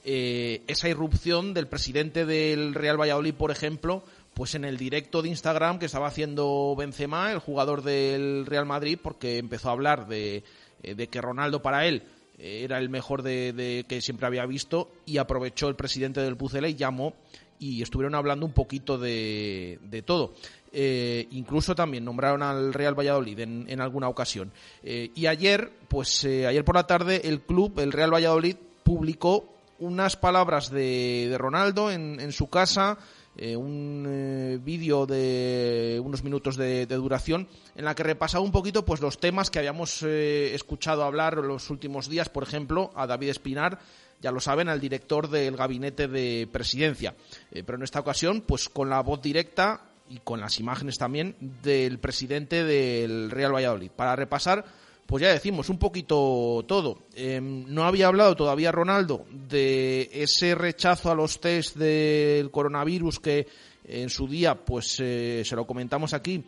eh, 0.05 0.63
esa 0.67 0.89
irrupción 0.89 1.53
del 1.53 1.67
presidente 1.67 2.25
del 2.25 2.75
Real 2.75 2.99
Valladolid, 2.99 3.35
por 3.35 3.51
ejemplo, 3.51 4.03
pues 4.33 4.55
en 4.55 4.65
el 4.65 4.79
directo 4.79 5.21
de 5.21 5.29
Instagram 5.29 5.79
que 5.79 5.87
estaba 5.87 6.07
haciendo 6.07 6.75
Benzema, 6.77 7.33
el 7.33 7.39
jugador 7.39 7.83
del 7.83 8.47
Real 8.47 8.65
Madrid, 8.65 8.99
porque 9.03 9.39
empezó 9.39 9.69
a 9.69 9.73
hablar 9.73 10.07
de, 10.09 10.43
eh, 10.83 11.07
que 11.07 11.21
Ronaldo 11.21 11.61
para 11.61 11.87
él 11.87 12.05
eh, 12.39 12.63
era 12.65 12.79
el 12.79 12.89
mejor 12.89 13.23
de, 13.23 13.85
que 13.87 14.01
siempre 14.01 14.27
había 14.27 14.47
visto 14.47 14.91
y 15.05 15.19
aprovechó 15.19 15.69
el 15.69 15.77
presidente 15.77 16.21
del 16.21 16.37
Pucela 16.37 16.69
y 16.69 16.77
llamó 16.77 17.15
y 17.59 17.83
estuvieron 17.83 18.15
hablando 18.15 18.47
un 18.47 18.53
poquito 18.53 18.97
de, 18.97 20.03
todo. 20.07 20.33
incluso 20.73 21.75
también 21.75 22.07
nombraron 22.07 22.43
al 22.43 22.73
Real 22.73 22.99
Valladolid 22.99 23.39
en, 23.39 23.81
alguna 23.83 24.09
ocasión. 24.09 24.51
y 24.83 25.27
ayer, 25.27 25.71
pues 25.89 26.25
ayer 26.25 26.65
por 26.65 26.77
la 26.77 26.87
tarde, 26.87 27.21
el 27.29 27.43
club, 27.43 27.79
el 27.81 27.93
Real 27.93 28.15
Valladolid, 28.15 28.57
publicó 28.83 29.60
unas 29.81 30.17
palabras 30.17 30.71
de, 30.71 31.35
Ronaldo 31.37 31.91
en, 31.91 32.33
su 32.33 32.49
casa, 32.49 32.99
eh, 33.37 33.57
un 33.57 34.07
eh, 34.09 34.59
vídeo 34.63 35.07
de 35.07 36.01
unos 36.05 36.23
minutos 36.23 36.57
de, 36.57 36.87
duración 36.87 37.49
en 37.75 37.87
la 37.87 37.95
que 37.95 38.03
repasaba 38.03 38.45
un 38.45 38.53
poquito 38.53 38.85
pues 38.85 39.01
los 39.01 39.19
temas 39.19 39.51
que 39.51 39.59
habíamos 39.59 40.03
eh, 40.03 40.55
escuchado 40.55 41.05
hablar 41.05 41.39
los 41.39 41.71
últimos 41.71 42.09
días, 42.09 42.29
por 42.29 42.43
ejemplo, 42.43 42.91
a 42.95 43.07
David 43.07 43.31
Espinar, 43.31 43.79
ya 44.21 44.31
lo 44.31 44.41
saben, 44.41 44.69
al 44.69 44.81
director 44.81 45.29
del 45.31 45.57
gabinete 45.57 46.07
de 46.07 46.47
presidencia. 46.53 47.15
pero 47.51 47.77
en 47.77 47.83
esta 47.83 48.01
ocasión, 48.01 48.43
pues 48.43 48.69
con 48.69 48.91
la 48.91 49.01
voz 49.01 49.23
directa 49.23 49.81
y 50.11 50.19
con 50.19 50.41
las 50.41 50.61
imágenes 50.61 50.99
también 50.99 51.37
del 51.63 51.99
presidente 51.99 52.65
del 52.65 53.31
Real 53.31 53.55
Valladolid, 53.55 53.91
para 53.91 54.17
repasar 54.17 54.67
pues 55.11 55.23
ya 55.23 55.33
decimos 55.33 55.69
un 55.69 55.79
poquito 55.79 56.65
todo. 56.69 57.01
Em, 57.17 57.65
no 57.67 57.83
había 57.83 58.07
hablado 58.07 58.37
todavía 58.37 58.71
Ronaldo 58.71 59.27
de 59.29 60.09
ese 60.13 60.55
rechazo 60.55 61.11
a 61.11 61.17
los 61.17 61.41
test 61.41 61.77
del 61.77 62.53
coronavirus 62.53 63.19
que 63.19 63.49
en 63.83 64.09
su 64.09 64.29
día 64.29 64.55
pues 64.55 65.01
eh, 65.01 65.43
se 65.45 65.57
lo 65.57 65.67
comentamos 65.67 66.15
aquí 66.15 66.45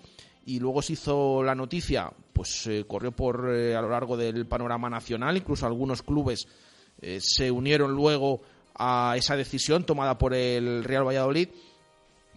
y 0.47 0.61
luego 0.61 0.81
se 0.81 0.93
hizo 0.93 1.43
la 1.43 1.57
noticia, 1.57 2.09
pues 2.33 2.69
eh, 2.69 2.85
corrió 2.87 3.11
por 3.11 3.53
eh, 3.53 3.75
a 3.75 3.83
lo 3.83 3.89
largo 3.89 4.17
del 4.17 4.47
panorama 4.47 4.89
nacional, 4.89 5.37
incluso 5.37 5.67
algunos 5.67 6.03
clubes 6.03 6.47
se 7.19 7.51
unieron 7.51 7.91
luego 7.91 8.43
a 8.77 9.17
esa 9.17 9.37
decisión 9.37 9.83
tomada 9.83 10.19
por 10.19 10.35
el 10.35 10.85
Real 10.85 11.05
Valladolid. 11.05 11.49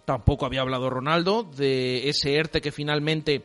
Tampoco 0.06 0.48
había 0.48 0.62
hablado 0.62 0.90
Ronaldo 0.90 1.44
de 1.44 2.10
ese 2.10 2.34
ERTE 2.34 2.62
que 2.62 2.72
finalmente 2.72 3.44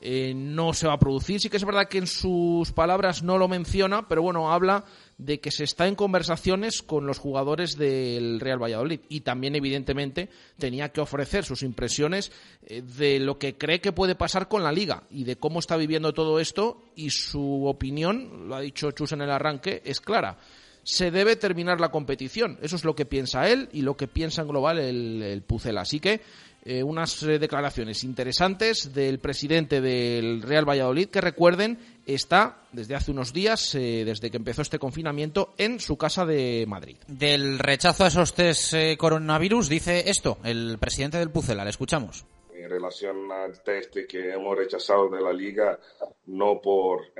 eh, 0.00 0.32
no 0.34 0.72
se 0.72 0.86
va 0.86 0.94
a 0.94 0.98
producir. 0.98 1.40
Sí 1.40 1.48
que 1.48 1.56
es 1.56 1.64
verdad 1.64 1.88
que 1.88 1.98
en 1.98 2.06
sus 2.06 2.72
palabras 2.72 3.22
no 3.22 3.38
lo 3.38 3.48
menciona, 3.48 4.08
pero 4.08 4.22
bueno, 4.22 4.52
habla 4.52 4.84
de 5.18 5.40
que 5.40 5.50
se 5.50 5.64
está 5.64 5.88
en 5.88 5.96
conversaciones 5.96 6.82
con 6.82 7.06
los 7.06 7.18
jugadores 7.18 7.76
del 7.76 8.38
Real 8.38 8.62
Valladolid 8.62 9.00
y 9.08 9.22
también 9.22 9.56
evidentemente 9.56 10.28
tenía 10.58 10.90
que 10.90 11.00
ofrecer 11.00 11.44
sus 11.44 11.62
impresiones 11.62 12.30
eh, 12.66 12.82
de 12.82 13.18
lo 13.18 13.38
que 13.38 13.58
cree 13.58 13.80
que 13.80 13.92
puede 13.92 14.14
pasar 14.14 14.48
con 14.48 14.62
la 14.62 14.72
liga 14.72 15.02
y 15.10 15.24
de 15.24 15.36
cómo 15.36 15.58
está 15.58 15.76
viviendo 15.76 16.14
todo 16.14 16.38
esto 16.38 16.84
y 16.94 17.10
su 17.10 17.66
opinión, 17.66 18.48
lo 18.48 18.54
ha 18.54 18.60
dicho 18.60 18.92
Chus 18.92 19.12
en 19.12 19.22
el 19.22 19.30
arranque, 19.30 19.82
es 19.84 20.00
clara. 20.00 20.38
Se 20.84 21.10
debe 21.10 21.36
terminar 21.36 21.80
la 21.80 21.90
competición. 21.90 22.58
Eso 22.62 22.76
es 22.76 22.84
lo 22.84 22.94
que 22.94 23.04
piensa 23.04 23.46
él 23.50 23.68
y 23.72 23.82
lo 23.82 23.94
que 23.96 24.08
piensa 24.08 24.40
en 24.40 24.48
global 24.48 24.78
el, 24.78 25.22
el. 25.22 25.78
Así 25.78 26.00
que 26.00 26.22
eh, 26.70 26.82
unas 26.82 27.22
eh, 27.22 27.38
declaraciones 27.38 28.04
interesantes 28.04 28.92
del 28.92 29.20
presidente 29.20 29.80
del 29.80 30.42
Real 30.42 30.68
Valladolid, 30.68 31.08
que 31.08 31.22
recuerden, 31.22 31.78
está 32.04 32.58
desde 32.72 32.94
hace 32.94 33.10
unos 33.10 33.32
días, 33.32 33.74
eh, 33.74 34.02
desde 34.04 34.30
que 34.30 34.36
empezó 34.36 34.60
este 34.60 34.78
confinamiento, 34.78 35.54
en 35.56 35.80
su 35.80 35.96
casa 35.96 36.26
de 36.26 36.66
Madrid. 36.68 36.98
Del 37.06 37.58
rechazo 37.58 38.04
a 38.04 38.08
esos 38.08 38.34
test 38.34 38.74
coronavirus, 38.98 39.70
dice 39.70 40.10
esto 40.10 40.36
el 40.44 40.76
presidente 40.78 41.16
del 41.16 41.30
Pucela, 41.30 41.64
le 41.64 41.70
escuchamos. 41.70 42.26
En 42.52 42.68
relación 42.68 43.32
al 43.32 43.62
test 43.62 43.96
que 44.06 44.34
hemos 44.34 44.54
rechazado 44.54 45.08
de 45.08 45.22
la 45.22 45.32
liga, 45.32 45.80
no 46.26 46.60
por 46.60 47.14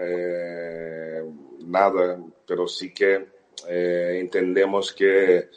nada, 1.65 2.19
pero 2.47 2.69
sí 2.69 2.93
que 2.93 3.29
entendemos 3.67 4.93
que 4.93 5.49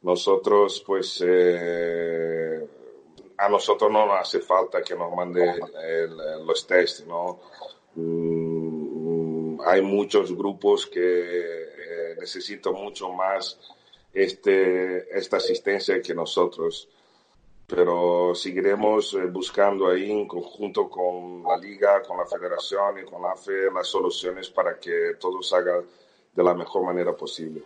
nosotros, 0.00 0.82
pues, 0.86 1.22
a 3.38 3.48
nosotros 3.48 3.90
no 3.90 4.06
nos 4.06 4.20
hace 4.20 4.40
falta 4.40 4.82
que 4.82 4.94
nos 4.94 5.14
mande 5.14 5.54
los 6.44 6.66
test, 6.66 7.06
¿no? 7.06 7.40
Mm, 7.94 9.60
hay 9.64 9.82
muchos 9.82 10.36
grupos 10.36 10.86
que 10.86 11.00
eh, 11.00 12.16
necesitan 12.18 12.74
mucho 12.74 13.10
más 13.10 13.58
este, 14.12 15.16
esta 15.16 15.36
asistencia 15.38 16.00
que 16.00 16.14
nosotros. 16.14 16.88
Pero 17.66 18.32
seguiremos 18.34 19.14
eh, 19.14 19.26
buscando 19.26 19.88
ahí 19.88 20.10
en 20.10 20.28
conjunto 20.28 20.88
con 20.88 21.42
la 21.42 21.56
liga, 21.56 22.00
con 22.02 22.16
la 22.16 22.26
federación 22.26 23.00
y 23.00 23.04
con 23.04 23.22
la 23.22 23.34
FE 23.34 23.72
las 23.74 23.88
soluciones 23.88 24.48
para 24.50 24.78
que 24.78 25.16
todo 25.18 25.42
se 25.42 25.56
haga 25.56 25.82
de 26.32 26.42
la 26.44 26.54
mejor 26.54 26.84
manera 26.84 27.16
posible. 27.16 27.62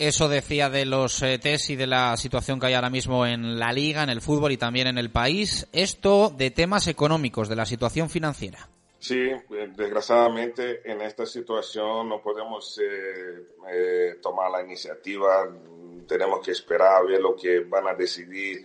Eso 0.00 0.30
decía 0.30 0.70
de 0.70 0.86
los 0.86 1.20
eh, 1.20 1.38
test 1.38 1.68
y 1.68 1.76
de 1.76 1.86
la 1.86 2.16
situación 2.16 2.58
que 2.58 2.64
hay 2.64 2.72
ahora 2.72 2.88
mismo 2.88 3.26
en 3.26 3.58
la 3.58 3.70
liga, 3.70 4.02
en 4.02 4.08
el 4.08 4.22
fútbol 4.22 4.50
y 4.50 4.56
también 4.56 4.86
en 4.86 4.96
el 4.96 5.10
país. 5.10 5.68
Esto 5.74 6.32
de 6.34 6.50
temas 6.50 6.88
económicos, 6.88 7.50
de 7.50 7.56
la 7.56 7.66
situación 7.66 8.08
financiera. 8.08 8.66
Sí, 8.98 9.28
desgraciadamente 9.76 10.90
en 10.90 11.02
esta 11.02 11.26
situación 11.26 12.08
no 12.08 12.22
podemos 12.22 12.78
eh, 12.78 13.44
eh, 13.70 14.16
tomar 14.22 14.50
la 14.50 14.62
iniciativa. 14.62 15.46
Tenemos 16.08 16.40
que 16.46 16.52
esperar 16.52 16.94
a 16.94 17.02
ver 17.02 17.20
lo 17.20 17.36
que 17.36 17.60
van 17.60 17.88
a 17.88 17.92
decidir 17.92 18.64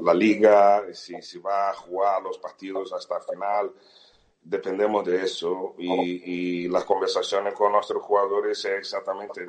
la 0.00 0.14
liga, 0.14 0.84
si, 0.92 1.20
si 1.22 1.40
va 1.40 1.70
a 1.70 1.74
jugar 1.74 2.22
los 2.22 2.38
partidos 2.38 2.92
hasta 2.92 3.16
el 3.16 3.22
final 3.24 3.72
dependemos 4.44 5.04
de 5.04 5.22
eso 5.22 5.74
y, 5.78 6.68
las 6.68 6.84
conversaciones 6.84 7.54
con 7.54 7.72
nuestros 7.72 8.02
jugadores 8.02 8.64
es 8.64 8.78
exactamente 8.78 9.42
eh, 9.42 9.48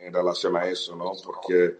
en 0.00 0.12
relación 0.12 0.56
a 0.56 0.66
eso, 0.68 0.94
¿no? 0.96 1.12
Porque 1.24 1.76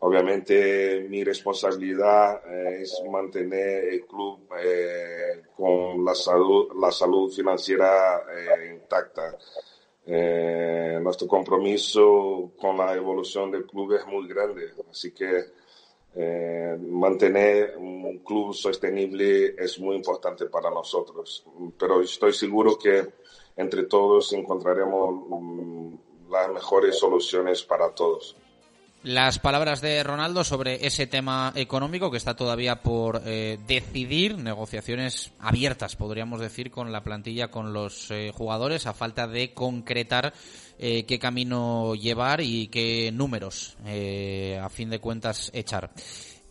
obviamente 0.00 1.06
mi 1.08 1.22
responsabilidad 1.22 2.42
eh, 2.46 2.82
es 2.82 3.02
mantener 3.10 3.84
el 3.84 4.06
club 4.06 4.48
eh, 4.58 5.42
con 5.56 6.04
la 6.04 6.14
salud, 6.14 6.68
la 6.80 6.90
salud 6.90 7.30
financiera 7.32 8.22
intacta. 8.72 9.36
nuestro 11.00 11.28
compromiso 11.28 12.52
con 12.60 12.76
la 12.76 12.94
evolución 12.94 13.50
del 13.50 13.64
club 13.66 13.94
es 13.94 14.06
muy 14.06 14.26
grande, 14.28 14.72
así 14.90 15.12
que 15.12 15.61
eh, 16.14 16.76
mantener 16.80 17.76
un 17.78 18.18
club 18.18 18.54
sostenible 18.54 19.54
es 19.56 19.78
muy 19.78 19.96
importante 19.96 20.46
para 20.46 20.70
nosotros, 20.70 21.44
pero 21.78 22.02
estoy 22.02 22.32
seguro 22.32 22.78
que 22.78 23.08
entre 23.56 23.84
todos 23.84 24.32
encontraremos 24.32 25.24
mm, 25.28 25.94
las 26.30 26.50
mejores 26.50 26.98
soluciones 26.98 27.62
para 27.62 27.94
todos. 27.94 28.36
Las 29.04 29.40
palabras 29.40 29.80
de 29.80 30.00
Ronaldo 30.04 30.44
sobre 30.44 30.86
ese 30.86 31.08
tema 31.08 31.52
económico 31.56 32.08
que 32.08 32.18
está 32.18 32.36
todavía 32.36 32.82
por 32.82 33.20
eh, 33.26 33.58
decidir, 33.66 34.38
negociaciones 34.38 35.32
abiertas, 35.40 35.96
podríamos 35.96 36.38
decir, 36.38 36.70
con 36.70 36.92
la 36.92 37.02
plantilla, 37.02 37.48
con 37.48 37.72
los 37.72 38.12
eh, 38.12 38.30
jugadores, 38.32 38.86
a 38.86 38.94
falta 38.94 39.26
de 39.26 39.52
concretar 39.54 40.32
eh, 40.78 41.02
qué 41.04 41.18
camino 41.18 41.96
llevar 41.96 42.42
y 42.42 42.68
qué 42.68 43.10
números, 43.12 43.76
a 43.80 44.68
fin 44.68 44.88
de 44.88 45.00
cuentas, 45.00 45.50
echar. 45.52 45.90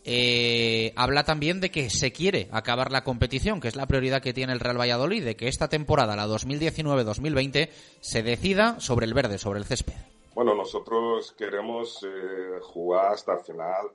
eh, 0.03 0.91
habla 0.97 1.23
también 1.23 1.61
de 1.61 1.71
que 1.71 1.89
se 1.89 2.11
quiere 2.11 2.49
acabar 2.51 2.91
la 2.91 3.05
competición, 3.05 3.61
que 3.61 3.69
es 3.69 3.77
la 3.77 3.87
prioridad 3.87 4.21
que 4.21 4.33
tiene 4.33 4.51
el 4.51 4.59
Real 4.59 4.77
Valladolid, 4.79 5.23
de 5.23 5.37
que 5.37 5.47
esta 5.47 5.69
temporada, 5.69 6.17
la 6.17 6.27
2019-2020, 6.27 7.69
se 8.01 8.23
decida 8.23 8.77
sobre 8.81 9.05
el 9.05 9.13
verde, 9.13 9.37
sobre 9.37 9.59
el 9.59 9.65
césped. 9.65 10.10
Bueno, 10.33 10.55
nosotros 10.55 11.33
queremos 11.33 12.01
eh, 12.03 12.59
jugar 12.61 13.11
hasta 13.11 13.33
el 13.33 13.39
final 13.41 13.91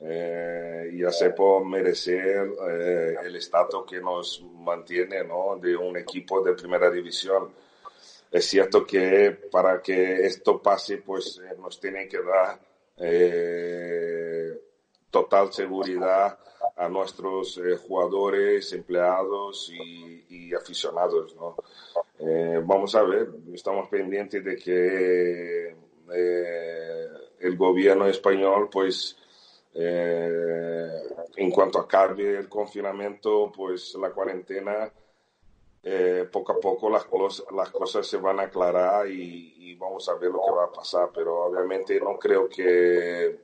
eh, 0.00 0.90
y 0.90 1.04
hacer 1.04 1.34
por 1.34 1.66
merecer 1.66 2.50
eh, 2.70 3.16
el 3.22 3.36
estatus 3.36 3.84
que 3.86 4.00
nos 4.00 4.42
mantiene 4.42 5.22
¿no? 5.24 5.58
de 5.60 5.76
un 5.76 5.98
equipo 5.98 6.40
de 6.42 6.54
primera 6.54 6.90
división. 6.90 7.52
Es 8.30 8.46
cierto 8.46 8.86
que 8.86 9.32
para 9.50 9.82
que 9.82 10.24
esto 10.26 10.62
pase, 10.62 10.98
pues 10.98 11.40
nos 11.58 11.78
tienen 11.78 12.08
que 12.08 12.22
dar 12.22 12.58
total 15.16 15.50
seguridad 15.50 16.38
a 16.76 16.88
nuestros 16.90 17.56
eh, 17.56 17.76
jugadores, 17.76 18.70
empleados 18.74 19.72
y, 19.72 20.52
aficionados. 20.54 21.34
¿no? 21.36 21.56
Eh, 22.18 22.60
vamos 22.62 22.94
a 22.94 23.02
ver, 23.02 23.28
estamos 23.52 23.88
pendientes 23.88 24.44
de 24.44 24.56
que 24.56 25.76
eh, 26.14 27.08
el 27.40 27.56
gobierno 27.56 28.06
español, 28.06 28.68
pues, 28.70 29.16
en 29.74 31.50
cuanto 31.50 31.78
acabe 31.78 32.38
el 32.38 32.48
confinamiento, 32.48 33.52
pues 33.54 33.94
la 34.00 34.10
cuarentena, 34.10 34.90
poco 36.32 36.52
a 36.52 36.60
poco 36.60 36.90
las, 36.90 37.06
las 37.52 37.70
cosas 37.70 38.06
se 38.06 38.16
van 38.16 38.40
a 38.40 38.44
aclarar 38.44 39.08
y, 39.08 39.54
vamos 39.78 40.08
a 40.08 40.14
ver 40.14 40.30
lo 40.30 40.40
que 40.42 40.52
va 40.52 40.64
a 40.64 40.72
pasar, 40.72 41.10
pero 41.14 41.44
obviamente 41.44 42.00
no 42.00 42.18
creo 42.18 42.48
que 42.48 43.40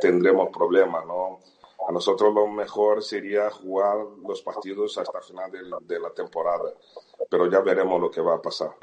tendremos 0.00 0.48
problemas, 0.48 1.04
¿no? 1.04 1.38
A 1.86 1.92
nosotros 1.92 2.32
lo 2.32 2.46
mejor 2.46 3.02
sería 3.02 3.50
jugar 3.50 3.98
los 4.26 4.40
partidos 4.40 4.96
hasta 4.96 5.18
el 5.18 5.24
final 5.24 5.50
de, 5.86 6.00
la 6.00 6.10
temporada, 6.10 6.72
pero 7.28 7.50
ya 7.50 7.60
veremos 7.60 8.00
lo 8.00 8.10
que 8.10 8.22
va 8.22 8.36
a 8.36 8.42
pasar. 8.42 8.74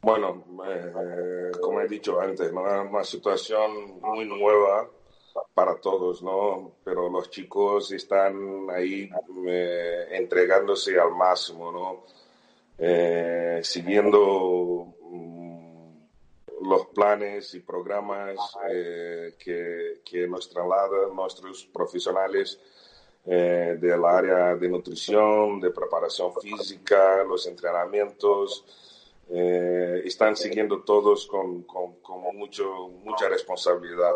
Bueno, 0.00 0.44
eh, 0.66 1.52
como 1.60 1.80
he 1.80 1.86
dicho 1.86 2.20
antes, 2.20 2.48
es 2.48 2.52
una 2.52 3.04
situación 3.04 4.00
muy 4.00 4.24
nueva 4.24 4.88
para 5.54 5.76
todos, 5.76 6.22
¿no? 6.22 6.72
Pero 6.84 7.08
los 7.08 7.30
chicos 7.30 7.92
están 7.92 8.68
ahí 8.70 9.10
eh, 9.46 10.06
entregándose 10.12 10.98
al 10.98 11.12
máximo, 11.12 11.72
¿no? 11.72 12.04
Eh, 12.78 13.60
siguiendo 13.62 14.94
los 16.62 16.86
planes 16.88 17.54
y 17.54 17.60
programas 17.60 18.36
eh, 18.70 19.34
que, 19.38 20.00
que, 20.04 20.26
nos 20.28 20.48
trasladan 20.50 21.14
nuestros 21.14 21.64
profesionales 21.66 22.60
del 23.24 24.04
área 24.06 24.56
de 24.56 24.68
nutrición, 24.70 25.60
de 25.60 25.70
preparación 25.70 26.32
física, 26.40 27.22
los 27.24 27.46
entrenamientos. 27.46 28.64
Eh, 29.30 30.02
están 30.04 30.36
siguiendo 30.36 30.82
todos 30.82 31.26
con, 31.26 31.62
con, 31.64 31.96
mucho, 32.34 32.88
mucha 33.04 33.28
responsabilidad. 33.28 34.14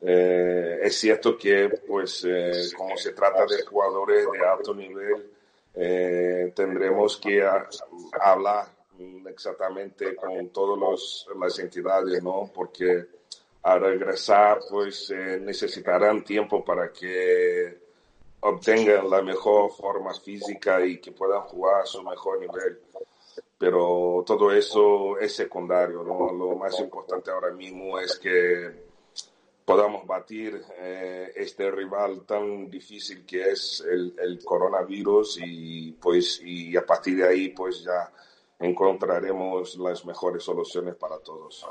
es 0.00 0.98
cierto 0.98 1.36
que, 1.38 1.68
pues, 1.86 2.26
como 2.76 2.96
se 2.96 3.12
trata 3.12 3.46
de 3.46 3.64
jugadores 3.64 4.26
de 4.30 4.46
alto 4.46 4.74
nivel, 4.74 5.30
tendremos 6.54 7.16
que 7.16 7.42
hablar 8.20 8.76
exactamente 9.28 10.14
con 10.16 10.48
todas 10.50 11.26
las 11.38 11.58
entidades, 11.58 12.22
¿no? 12.22 12.50
Porque 12.54 13.06
al 13.62 13.80
regresar, 13.80 14.60
pues 14.70 15.10
eh, 15.10 15.40
necesitarán 15.40 16.22
tiempo 16.22 16.64
para 16.64 16.92
que 16.92 17.78
obtengan 18.40 19.10
la 19.10 19.22
mejor 19.22 19.72
forma 19.72 20.14
física 20.14 20.84
y 20.86 20.98
que 20.98 21.10
puedan 21.10 21.42
jugar 21.42 21.82
a 21.82 21.86
su 21.86 22.02
mejor 22.02 22.38
nivel. 22.38 22.78
Pero 23.58 24.22
todo 24.26 24.52
eso 24.52 25.18
es 25.18 25.34
secundario, 25.34 26.02
¿no? 26.02 26.32
Lo 26.32 26.56
más 26.56 26.78
importante 26.78 27.30
ahora 27.30 27.52
mismo 27.52 27.98
es 27.98 28.18
que 28.18 28.86
podamos 29.64 30.06
batir 30.06 30.62
eh, 30.78 31.32
este 31.34 31.70
rival 31.70 32.24
tan 32.24 32.70
difícil 32.70 33.26
que 33.26 33.50
es 33.50 33.84
el, 33.88 34.14
el, 34.18 34.44
coronavirus 34.44 35.40
y 35.44 35.92
pues 35.92 36.40
y 36.44 36.76
a 36.76 36.86
partir 36.86 37.16
de 37.16 37.28
ahí 37.28 37.48
pues 37.48 37.82
ya 37.82 38.12
encontraremos 38.60 39.76
las 39.76 40.04
mejores 40.04 40.44
soluciones 40.44 40.94
para 40.94 41.18
todos. 41.18 41.66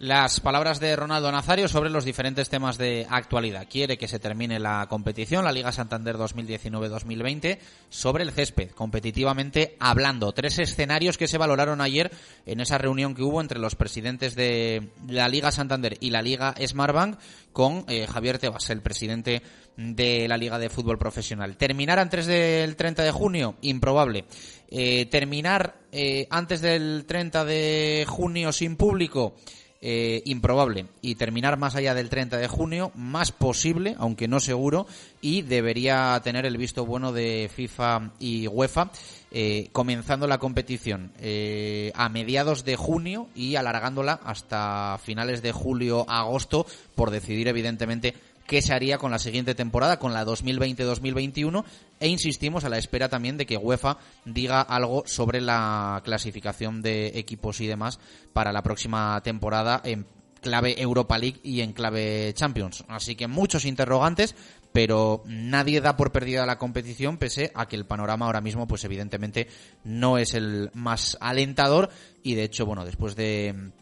Las 0.00 0.38
palabras 0.38 0.78
de 0.78 0.94
Ronaldo 0.94 1.32
Nazario 1.32 1.66
sobre 1.66 1.90
los 1.90 2.04
diferentes 2.04 2.48
temas 2.48 2.78
de 2.78 3.04
actualidad. 3.10 3.66
Quiere 3.68 3.98
que 3.98 4.06
se 4.06 4.20
termine 4.20 4.60
la 4.60 4.86
competición, 4.88 5.44
la 5.44 5.50
Liga 5.50 5.72
Santander 5.72 6.16
2019-2020, 6.16 7.58
sobre 7.88 8.22
el 8.22 8.30
césped, 8.30 8.70
competitivamente 8.70 9.74
hablando. 9.80 10.30
Tres 10.30 10.60
escenarios 10.60 11.18
que 11.18 11.26
se 11.26 11.36
valoraron 11.36 11.80
ayer 11.80 12.12
en 12.46 12.60
esa 12.60 12.78
reunión 12.78 13.16
que 13.16 13.24
hubo 13.24 13.40
entre 13.40 13.58
los 13.58 13.74
presidentes 13.74 14.36
de 14.36 14.88
la 15.08 15.26
Liga 15.26 15.50
Santander 15.50 15.96
y 15.98 16.10
la 16.10 16.22
Liga 16.22 16.54
Smartbank 16.64 17.18
con 17.52 17.84
eh, 17.88 18.06
Javier 18.06 18.38
Tebas, 18.38 18.70
el 18.70 18.82
presidente 18.82 19.42
de 19.76 20.28
la 20.28 20.36
Liga 20.36 20.60
de 20.60 20.70
Fútbol 20.70 20.98
Profesional. 20.98 21.56
¿Terminar 21.56 21.98
antes 21.98 22.26
del 22.26 22.76
30 22.76 23.02
de 23.02 23.10
junio? 23.10 23.56
Improbable. 23.62 24.26
Eh, 24.70 25.06
¿Terminar 25.06 25.74
eh, 25.90 26.28
antes 26.30 26.60
del 26.60 27.04
30 27.04 27.44
de 27.44 28.04
junio 28.06 28.52
sin 28.52 28.76
público? 28.76 29.34
Eh, 29.80 30.22
improbable 30.24 30.86
y 31.02 31.14
terminar 31.14 31.56
más 31.56 31.76
allá 31.76 31.94
del 31.94 32.10
30 32.10 32.36
de 32.38 32.48
junio, 32.48 32.90
más 32.96 33.30
posible, 33.30 33.94
aunque 34.00 34.26
no 34.26 34.40
seguro, 34.40 34.88
y 35.20 35.42
debería 35.42 36.20
tener 36.24 36.46
el 36.46 36.56
visto 36.56 36.84
bueno 36.84 37.12
de 37.12 37.48
FIFA 37.54 38.10
y 38.18 38.48
UEFA, 38.48 38.90
eh, 39.30 39.68
comenzando 39.70 40.26
la 40.26 40.38
competición 40.38 41.12
eh, 41.20 41.92
a 41.94 42.08
mediados 42.08 42.64
de 42.64 42.74
junio 42.74 43.28
y 43.36 43.54
alargándola 43.54 44.14
hasta 44.24 44.98
finales 45.00 45.42
de 45.42 45.52
julio-agosto, 45.52 46.66
por 46.96 47.12
decidir 47.12 47.46
evidentemente 47.46 48.14
qué 48.48 48.62
se 48.62 48.72
haría 48.72 48.98
con 48.98 49.12
la 49.12 49.18
siguiente 49.20 49.54
temporada, 49.54 49.98
con 49.98 50.14
la 50.14 50.24
2020-2021, 50.24 51.64
e 52.00 52.08
insistimos 52.08 52.64
a 52.64 52.70
la 52.70 52.78
espera 52.78 53.08
también 53.08 53.36
de 53.36 53.46
que 53.46 53.58
UEFA 53.58 53.98
diga 54.24 54.62
algo 54.62 55.04
sobre 55.06 55.42
la 55.42 56.00
clasificación 56.02 56.80
de 56.80 57.18
equipos 57.18 57.60
y 57.60 57.66
demás 57.66 58.00
para 58.32 58.50
la 58.50 58.62
próxima 58.62 59.20
temporada 59.22 59.82
en 59.84 60.06
clave 60.40 60.80
Europa 60.80 61.18
League 61.18 61.40
y 61.42 61.60
en 61.60 61.74
clave 61.74 62.32
Champions. 62.34 62.84
Así 62.88 63.16
que 63.16 63.26
muchos 63.26 63.66
interrogantes, 63.66 64.34
pero 64.72 65.22
nadie 65.26 65.82
da 65.82 65.96
por 65.96 66.10
perdida 66.10 66.46
la 66.46 66.58
competición 66.58 67.18
pese 67.18 67.52
a 67.54 67.68
que 67.68 67.76
el 67.76 67.84
panorama 67.84 68.26
ahora 68.26 68.40
mismo 68.40 68.66
pues 68.66 68.82
evidentemente 68.84 69.48
no 69.84 70.16
es 70.16 70.32
el 70.32 70.70
más 70.72 71.18
alentador 71.20 71.90
y 72.22 72.34
de 72.34 72.44
hecho, 72.44 72.64
bueno, 72.64 72.86
después 72.86 73.14
de 73.14 73.72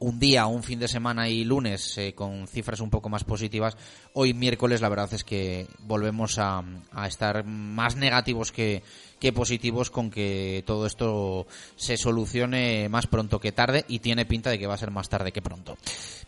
un 0.00 0.18
día, 0.18 0.46
un 0.46 0.62
fin 0.62 0.78
de 0.78 0.88
semana 0.88 1.28
y 1.28 1.44
lunes 1.44 1.98
eh, 1.98 2.14
con 2.14 2.46
cifras 2.46 2.80
un 2.80 2.90
poco 2.90 3.08
más 3.08 3.24
positivas. 3.24 3.76
Hoy 4.12 4.34
miércoles 4.34 4.80
la 4.80 4.88
verdad 4.88 5.12
es 5.14 5.24
que 5.24 5.66
volvemos 5.80 6.38
a, 6.38 6.62
estar 7.06 7.44
más 7.44 7.96
negativos 7.96 8.52
que, 8.52 8.82
que, 9.18 9.32
positivos 9.32 9.90
con 9.90 10.10
que 10.10 10.62
todo 10.66 10.86
esto 10.86 11.46
se 11.76 11.96
solucione 11.96 12.88
más 12.88 13.06
pronto 13.06 13.40
que 13.40 13.52
tarde 13.52 13.84
y 13.88 13.98
tiene 14.00 14.26
pinta 14.26 14.50
de 14.50 14.58
que 14.58 14.66
va 14.66 14.74
a 14.74 14.78
ser 14.78 14.90
más 14.90 15.08
tarde 15.08 15.32
que 15.32 15.42
pronto. 15.42 15.76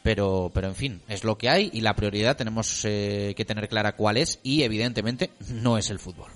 Pero, 0.02 0.50
pero 0.52 0.68
en 0.68 0.74
fin, 0.74 1.00
es 1.08 1.24
lo 1.24 1.36
que 1.36 1.50
hay 1.50 1.70
y 1.72 1.80
la 1.80 1.94
prioridad 1.94 2.36
tenemos 2.36 2.84
eh, 2.84 3.34
que 3.36 3.44
tener 3.44 3.68
clara 3.68 3.96
cuál 3.96 4.16
es 4.16 4.40
y 4.42 4.62
evidentemente 4.62 5.30
no 5.48 5.78
es 5.78 5.90
el 5.90 5.98
fútbol. 5.98 6.30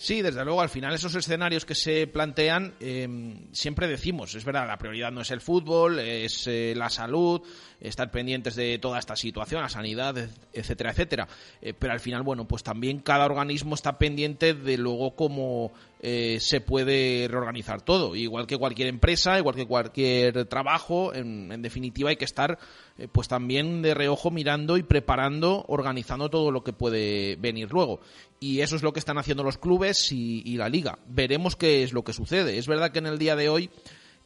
Sí, 0.00 0.22
desde 0.22 0.44
luego, 0.44 0.60
al 0.60 0.68
final 0.68 0.94
esos 0.94 1.12
escenarios 1.16 1.64
que 1.64 1.74
se 1.74 2.06
plantean, 2.06 2.72
em, 2.78 3.52
siempre 3.52 3.88
decimos, 3.88 4.32
es 4.36 4.44
verdad, 4.44 4.64
la 4.68 4.78
prioridad 4.78 5.10
no 5.10 5.22
es 5.22 5.30
el 5.32 5.40
fútbol, 5.40 5.98
es 5.98 6.46
eh, 6.46 6.72
la 6.76 6.88
salud, 6.88 7.42
estar 7.80 8.10
pendientes 8.10 8.56
de 8.56 8.78
toda 8.78 8.98
esta 8.98 9.16
situación, 9.16 9.62
la 9.62 9.68
sanidad, 9.68 10.16
etcétera, 10.52 10.90
etcétera. 10.90 11.28
Eh, 11.62 11.74
pero 11.78 11.92
al 11.92 12.00
final, 12.00 12.22
bueno, 12.22 12.46
pues 12.46 12.62
también 12.62 13.00
cada 13.00 13.26
organismo 13.26 13.74
está 13.74 13.98
pendiente 13.98 14.54
de 14.54 14.76
luego 14.76 15.14
cómo 15.14 15.72
eh, 16.00 16.38
se 16.40 16.60
puede 16.60 17.28
reorganizar 17.28 17.82
todo. 17.82 18.16
Igual 18.16 18.46
que 18.46 18.58
cualquier 18.58 18.88
empresa, 18.88 19.38
igual 19.38 19.54
que 19.54 19.66
cualquier 19.66 20.46
trabajo, 20.46 21.14
en, 21.14 21.62
definitiva 21.62 22.10
hay 22.10 22.16
que 22.16 22.24
estar 22.24 22.58
eh, 22.98 23.08
pues 23.10 23.28
también 23.28 23.82
de 23.82 23.94
reojo 23.94 24.30
mirando 24.30 24.76
y 24.76 24.82
preparando, 24.82 25.64
organizando 25.68 26.30
todo 26.30 26.50
lo 26.50 26.64
que 26.64 26.72
puede 26.72 27.36
venir 27.36 27.70
luego. 27.70 28.00
Y 28.40 28.60
eso 28.60 28.76
es 28.76 28.82
lo 28.82 28.92
que 28.92 29.00
están 29.00 29.18
haciendo 29.18 29.42
los 29.42 29.58
clubes 29.58 30.12
y 30.12 30.56
la 30.56 30.68
liga. 30.68 30.98
Veremos 31.08 31.56
qué 31.56 31.82
es 31.82 31.92
lo 31.92 32.04
que 32.04 32.12
sucede. 32.12 32.56
Es 32.56 32.68
verdad 32.68 32.92
que 32.92 33.00
en 33.00 33.06
el 33.06 33.18
día 33.18 33.34
de 33.34 33.48
hoy 33.48 33.70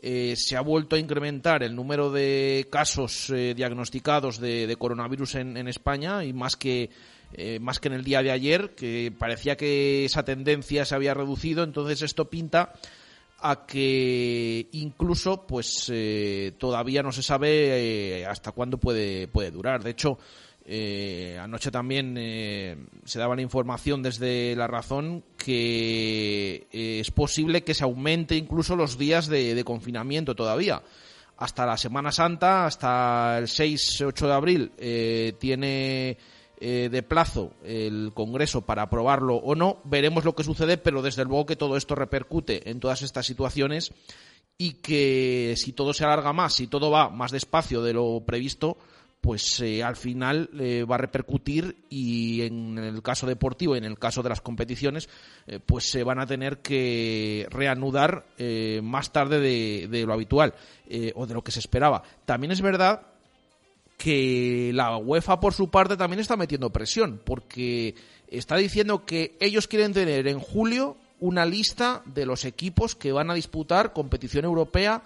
eh, 0.05 0.35
se 0.35 0.57
ha 0.57 0.61
vuelto 0.63 0.97
a 0.97 0.99
incrementar 0.99 1.63
el 1.63 1.77
número 1.77 2.11
de 2.11 2.67
casos 2.73 3.31
eh, 3.31 3.55
diagnosticados 3.55 4.41
de, 4.41 4.75
coronavirus 4.77 5.37
en, 5.37 5.69
España 5.69 6.25
y 6.25 6.33
más 6.33 6.57
que 6.57 6.91
eh, 7.35 7.61
más 7.61 7.79
que 7.79 7.87
en 7.87 7.95
el 7.95 8.03
día 8.03 8.21
de 8.21 8.33
ayer, 8.33 8.75
que 8.75 9.15
parecía 9.17 9.57
que 9.57 10.05
esa 10.05 10.25
tendencia 10.25 10.85
se 10.85 10.97
había 10.97 11.15
reducido, 11.15 11.63
entonces 11.63 12.03
esto 12.03 12.29
pinta 12.29 12.73
a 13.39 13.65
que 13.65 14.69
incluso 14.73 15.47
pues 15.47 15.91
todavía 16.59 17.03
no 17.05 17.13
se 17.13 17.23
sabe 17.23 18.27
hasta 18.27 18.51
cuándo 18.51 18.79
puede, 18.79 19.29
puede 19.29 19.53
durar. 19.53 19.85
De 19.85 19.91
hecho, 19.91 20.19
Eh, 20.65 21.39
anoche 21.41 21.71
también 21.71 22.15
se 23.05 23.19
daba 23.19 23.35
la 23.35 23.43
información 23.43 24.03
desde 24.03 24.55
La 24.55 24.69
Razón 24.69 25.25
que 25.37 26.69
es 26.71 27.11
posible 27.11 27.65
que 27.65 27.75
se 27.75 27.83
aumente 27.83 28.37
incluso 28.37 28.77
los 28.77 28.97
días 28.97 29.27
de, 29.27 29.57
de 29.57 29.65
confinamiento 29.65 30.37
todavía 30.37 30.83
hasta 31.43 31.67
la 31.67 31.77
Semana 31.77 32.13
Santa, 32.13 32.67
hasta 32.67 33.37
el 33.39 33.47
6-8 33.47 34.27
de 34.27 34.33
abril, 34.33 34.73
eh, 34.79 35.35
tiene 35.41 36.17
eh, 36.61 36.89
de 36.89 37.03
plazo 37.03 37.55
el 37.65 38.13
Congreso 38.15 38.63
para 38.63 38.83
aprobarlo 38.83 39.35
o 39.35 39.57
no. 39.57 39.79
Veremos 39.83 40.25
lo 40.25 40.37
que 40.37 40.45
sucede, 40.45 40.79
pero 40.79 41.03
desde 41.03 41.25
luego 41.25 41.45
que 41.45 41.57
todo 41.57 41.77
esto 41.77 41.97
repercute 41.97 42.71
en 42.71 42.79
todas 42.79 43.03
estas 43.03 43.27
situaciones 43.27 43.93
y 44.57 44.75
que 44.75 45.55
si 45.57 45.73
todo 45.73 45.93
se 45.93 46.05
alarga 46.05 46.33
más, 46.33 46.55
si 46.55 46.69
todo 46.69 46.93
va 46.93 47.11
más 47.11 47.33
despacio 47.33 47.83
de 47.83 47.95
lo 47.95 48.23
previsto, 48.25 48.79
pues 49.23 49.61
eh, 49.61 49.85
al 49.85 49.95
final 49.95 50.51
eh, 50.59 50.85
va 50.85 50.97
a 50.97 50.99
repercutir 50.99 51.77
y 51.89 52.43
en 52.43 52.77
el 52.77 53.03
caso 53.03 53.25
deportivo 53.25 53.75
y 53.75 53.79
en 53.79 53.85
el 53.85 53.97
caso 53.97 54.21
de 54.21 54.29
las 54.29 54.41
competiciones 54.41 55.09
eh, 55.47 55.61
pues 55.65 55.89
se 55.89 56.03
van 56.03 56.19
a 56.19 56.27
tener 56.27 56.59
que 56.59 57.47
reanudar 57.49 58.27
más 58.83 59.13
tarde 59.13 59.39
de, 59.39 59.87
de 59.89 60.05
lo 60.05 60.13
habitual 60.13 60.55
o 61.15 61.27
de 61.27 61.35
lo 61.35 61.45
que 61.45 61.53
se 61.53 61.61
esperaba. 61.61 62.03
También 62.25 62.51
es 62.51 62.61
verdad 62.61 63.07
que 63.97 64.73
la 64.75 64.97
UEFA 64.97 65.39
por 65.39 65.55
su 65.55 65.71
parte 65.71 65.97
también 65.97 66.19
está 66.19 66.37
metiendo 66.37 66.71
presión 66.71 67.21
porque 67.25 67.95
está 68.27 68.57
diciendo 68.57 69.07
que 69.07 69.37
ellos 69.39 69.69
quieren 69.69 69.93
tener 69.93 70.27
en 70.27 70.41
julio 70.41 70.97
una 71.21 71.47
lista 71.47 72.03
de 72.07 72.27
los 72.27 72.45
equipos 72.45 72.97
que 72.97 73.13
van 73.13 73.31
a 73.31 73.35
disputar 73.35 73.93
competición 73.93 74.45
europea 74.45 75.05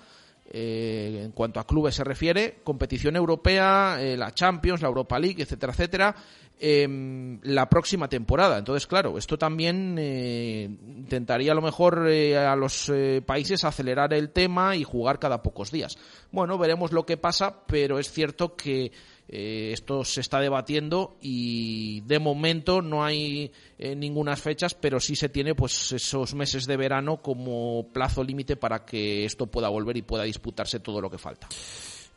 eh, 0.50 1.22
en 1.24 1.32
cuanto 1.32 1.58
a 1.58 1.66
clubes 1.66 1.94
se 1.94 2.04
refiere, 2.04 2.60
competición 2.62 3.16
europea, 3.16 3.98
eh, 4.00 4.16
la 4.16 4.32
Champions, 4.32 4.80
la 4.80 4.88
Europa 4.88 5.18
League, 5.18 5.42
etcétera, 5.42 5.72
etcétera, 5.72 6.16
em, 6.58 7.40
la 7.42 7.68
próxima 7.68 8.08
temporada. 8.08 8.58
Entonces, 8.58 8.86
claro, 8.86 9.18
esto 9.18 9.36
también 9.36 9.96
eh, 9.98 10.64
intentaría 10.64 11.52
a 11.52 11.54
lo 11.54 11.62
mejor 11.62 12.06
a 12.06 12.56
los 12.56 12.92
países 13.26 13.64
acelerar 13.64 14.14
el 14.14 14.30
tema 14.30 14.76
y 14.76 14.84
jugar 14.84 15.18
cada 15.18 15.42
pocos 15.42 15.70
días. 15.70 15.98
Bueno, 16.30 16.58
veremos 16.58 16.92
lo 16.92 17.04
que 17.04 17.16
pasa, 17.16 17.64
pero 17.66 17.98
es 17.98 18.10
cierto 18.10 18.54
que 18.54 18.92
eh, 19.28 19.70
esto 19.72 20.04
se 20.04 20.20
está 20.20 20.40
debatiendo 20.40 21.16
y 21.20 22.00
de 22.02 22.18
momento 22.18 22.80
no 22.82 23.04
hay 23.04 23.52
eh, 23.78 23.96
ninguna 23.96 24.36
fechas, 24.36 24.74
pero 24.74 25.00
sí 25.00 25.16
se 25.16 25.28
tiene 25.28 25.54
pues 25.54 25.92
esos 25.92 26.34
meses 26.34 26.66
de 26.66 26.76
verano 26.76 27.20
como 27.22 27.88
plazo 27.92 28.22
límite 28.22 28.56
para 28.56 28.84
que 28.84 29.24
esto 29.24 29.46
pueda 29.46 29.68
volver 29.68 29.96
y 29.96 30.02
pueda 30.02 30.24
disputarse 30.24 30.80
todo 30.80 31.00
lo 31.00 31.10
que 31.10 31.18
falta. 31.18 31.48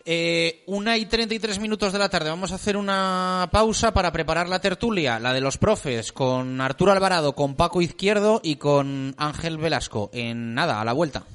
Eh, 0.06 0.63
una 0.67 0.98
y 0.98 1.06
treinta 1.06 1.36
y 1.36 1.39
tres 1.39 1.60
minutos 1.60 1.91
de 1.91 2.00
la 2.00 2.10
tarde. 2.10 2.30
Vamos 2.30 2.52
a 2.52 2.56
hacer 2.56 2.78
una 2.78 3.50
pausa 3.52 3.93
para 3.93 4.12
preparar 4.12 4.48
la 4.48 4.62
tertulia, 4.62 5.19
la 5.19 5.34
de 5.34 5.41
los 5.41 5.58
profes, 5.58 6.12
con 6.12 6.62
Arturo 6.62 6.91
Alvarado, 6.91 7.34
con 7.34 7.56
Paco 7.56 7.82
Izquierdo 7.82 8.39
y 8.43 8.56
con 8.56 9.13
Ángel 9.17 9.58
Velasco. 9.58 10.10
En 10.13 10.54
nada, 10.54 10.80
a 10.80 10.86
la 10.86 10.93
vuelta. 10.93 11.26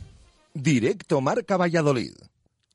Directo 0.54 1.20
Marca 1.20 1.56
Valladolid. 1.56 2.14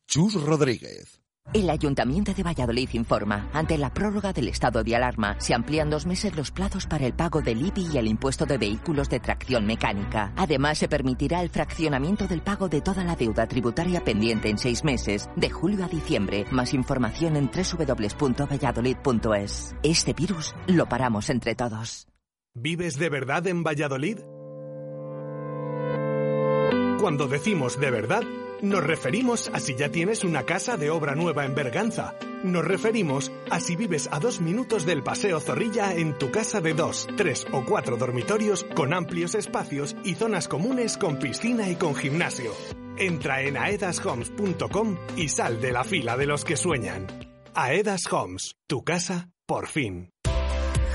Chus 0.08 0.36
Rodríguez. 0.36 1.19
El 1.52 1.68
Ayuntamiento 1.72 2.32
de 2.32 2.44
Valladolid 2.44 2.90
informa, 2.94 3.50
ante 3.54 3.76
la 3.80 3.92
prórroga 3.92 4.34
del 4.34 4.50
estado 4.50 4.84
de 4.84 4.96
alarma, 4.96 5.36
se 5.40 5.56
amplían 5.56 5.90
dos 5.90 6.06
meses 6.06 6.36
los 6.36 6.52
plazos 6.52 6.86
para 6.86 7.08
el 7.08 7.14
pago 7.14 7.42
del 7.42 7.66
IBI 7.66 7.88
y 7.92 7.98
el 7.98 8.06
impuesto 8.06 8.46
de 8.46 8.60
vehículos 8.60 9.10
de 9.10 9.20
tracción 9.20 9.66
mecánica. 9.66 10.32
Además, 10.36 10.78
se 10.78 10.88
permitirá 10.88 11.42
el 11.42 11.50
fraccionamiento 11.50 12.28
del 12.28 12.44
pago 12.44 12.70
de 12.70 12.82
toda 12.82 13.04
la 13.04 13.16
deuda 13.16 13.48
tributaria 13.48 14.04
pendiente 14.04 14.50
en 14.50 14.60
seis 14.60 14.84
meses, 14.84 15.28
de 15.36 15.50
julio 15.50 15.86
a 15.86 15.88
diciembre. 15.88 16.46
Más 16.52 16.76
información 16.76 17.36
en 17.36 17.50
www.valladolid.es. 17.50 19.76
Este 19.82 20.14
virus 20.14 20.54
lo 20.68 20.88
paramos 20.88 21.32
entre 21.32 21.56
todos. 21.56 22.08
¿Vives 22.54 23.00
de 23.00 23.10
verdad 23.10 23.48
en 23.48 23.64
Valladolid? 23.64 24.20
Cuando 27.00 27.28
decimos 27.28 27.80
de 27.80 27.90
verdad, 27.90 28.22
nos 28.62 28.84
referimos 28.84 29.50
a 29.54 29.60
si 29.60 29.76
ya 29.76 29.90
tienes 29.90 30.24
una 30.24 30.44
casa 30.46 30.78
de 30.78 30.90
obra 30.90 31.16
nueva 31.16 31.46
en 31.46 31.56
Berganza. 31.56 32.16
Nos 32.44 32.66
referimos 32.66 33.32
a 33.50 33.60
si 33.60 33.76
vives 33.76 34.10
a 34.12 34.20
dos 34.20 34.42
minutos 34.42 34.86
del 34.86 35.04
Paseo 35.04 35.40
Zorrilla 35.40 35.94
en 35.94 36.18
tu 36.18 36.32
casa 36.32 36.62
de 36.62 36.74
dos, 36.74 37.08
tres 37.18 37.46
o 37.52 37.64
cuatro 37.66 37.98
dormitorios 37.98 38.66
con 38.76 38.94
amplios 38.94 39.36
espacios 39.36 39.96
y 40.04 40.16
zonas 40.16 40.48
comunes 40.48 40.98
con 40.98 41.20
piscina 41.20 41.70
y 41.70 41.76
con 41.76 41.96
gimnasio. 41.96 42.54
Entra 42.98 43.42
en 43.42 43.58
aedashomes.com 43.58 44.98
y 45.16 45.30
sal 45.30 45.62
de 45.62 45.72
la 45.72 45.84
fila 45.84 46.18
de 46.18 46.26
los 46.26 46.44
que 46.44 46.58
sueñan. 46.58 47.08
Aedas 47.54 48.12
Homes, 48.12 48.56
tu 48.68 48.84
casa, 48.84 49.30
por 49.46 49.68
fin. 49.68 50.12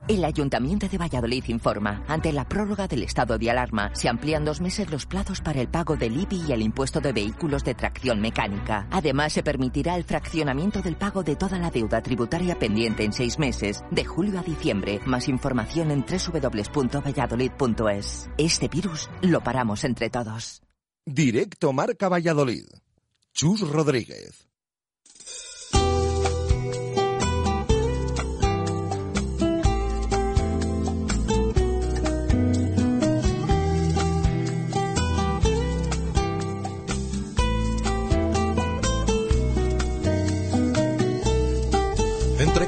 El 0.06 0.26
Ayuntamiento 0.26 0.90
de 0.90 0.98
Valladolid 0.98 1.46
informa, 1.48 2.04
ante 2.10 2.34
la 2.34 2.46
prórroga 2.46 2.90
del 2.90 3.04
estado 3.04 3.38
de 3.38 3.50
alarma, 3.50 3.96
se 3.96 4.10
amplían 4.10 4.44
dos 4.44 4.60
meses 4.60 4.92
los 4.92 5.06
plazos 5.06 5.40
para 5.40 5.62
el 5.62 5.70
pago 5.70 5.96
del 5.96 6.20
IBI 6.20 6.48
y 6.50 6.52
el 6.52 6.62
impuesto 6.62 7.00
de 7.00 7.14
vehículos 7.14 7.64
de 7.64 7.74
tracción 7.74 8.20
mecánica. 8.20 8.86
Además, 8.92 9.32
se 9.32 9.44
permitirá 9.44 9.96
el 9.96 10.04
fraccionamiento 10.04 10.82
del 10.82 10.98
pago 10.98 11.24
de 11.24 11.38
toda 11.38 11.58
la 11.58 11.72
deuda 11.72 12.02
tributaria 12.02 12.60
pendiente 12.60 13.06
en 13.06 13.14
seis 13.14 13.40
meses, 13.40 13.82
de 13.92 14.04
julio 14.04 14.40
a 14.40 14.44
diciembre. 14.44 15.00
Más 15.06 15.30
información 15.30 15.90
en 15.90 16.04
www.valladolid.es. 16.04 18.30
Este 18.38 18.68
virus 18.68 19.10
lo 19.22 19.42
paramos 19.42 19.86
entre 19.86 20.10
todos. 20.10 20.62
Directo 21.06 21.72
Marca 21.72 22.10
Valladolid. 22.10 22.66
Chus 23.34 23.62
Rodríguez. 23.62 24.50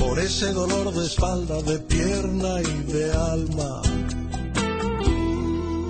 por 0.00 0.18
ese 0.18 0.50
dolor 0.54 0.94
de 0.94 1.06
espalda, 1.06 1.60
de 1.60 1.78
pierna 1.80 2.60
y 2.62 2.92
de 2.92 3.12
alma. 3.12 3.82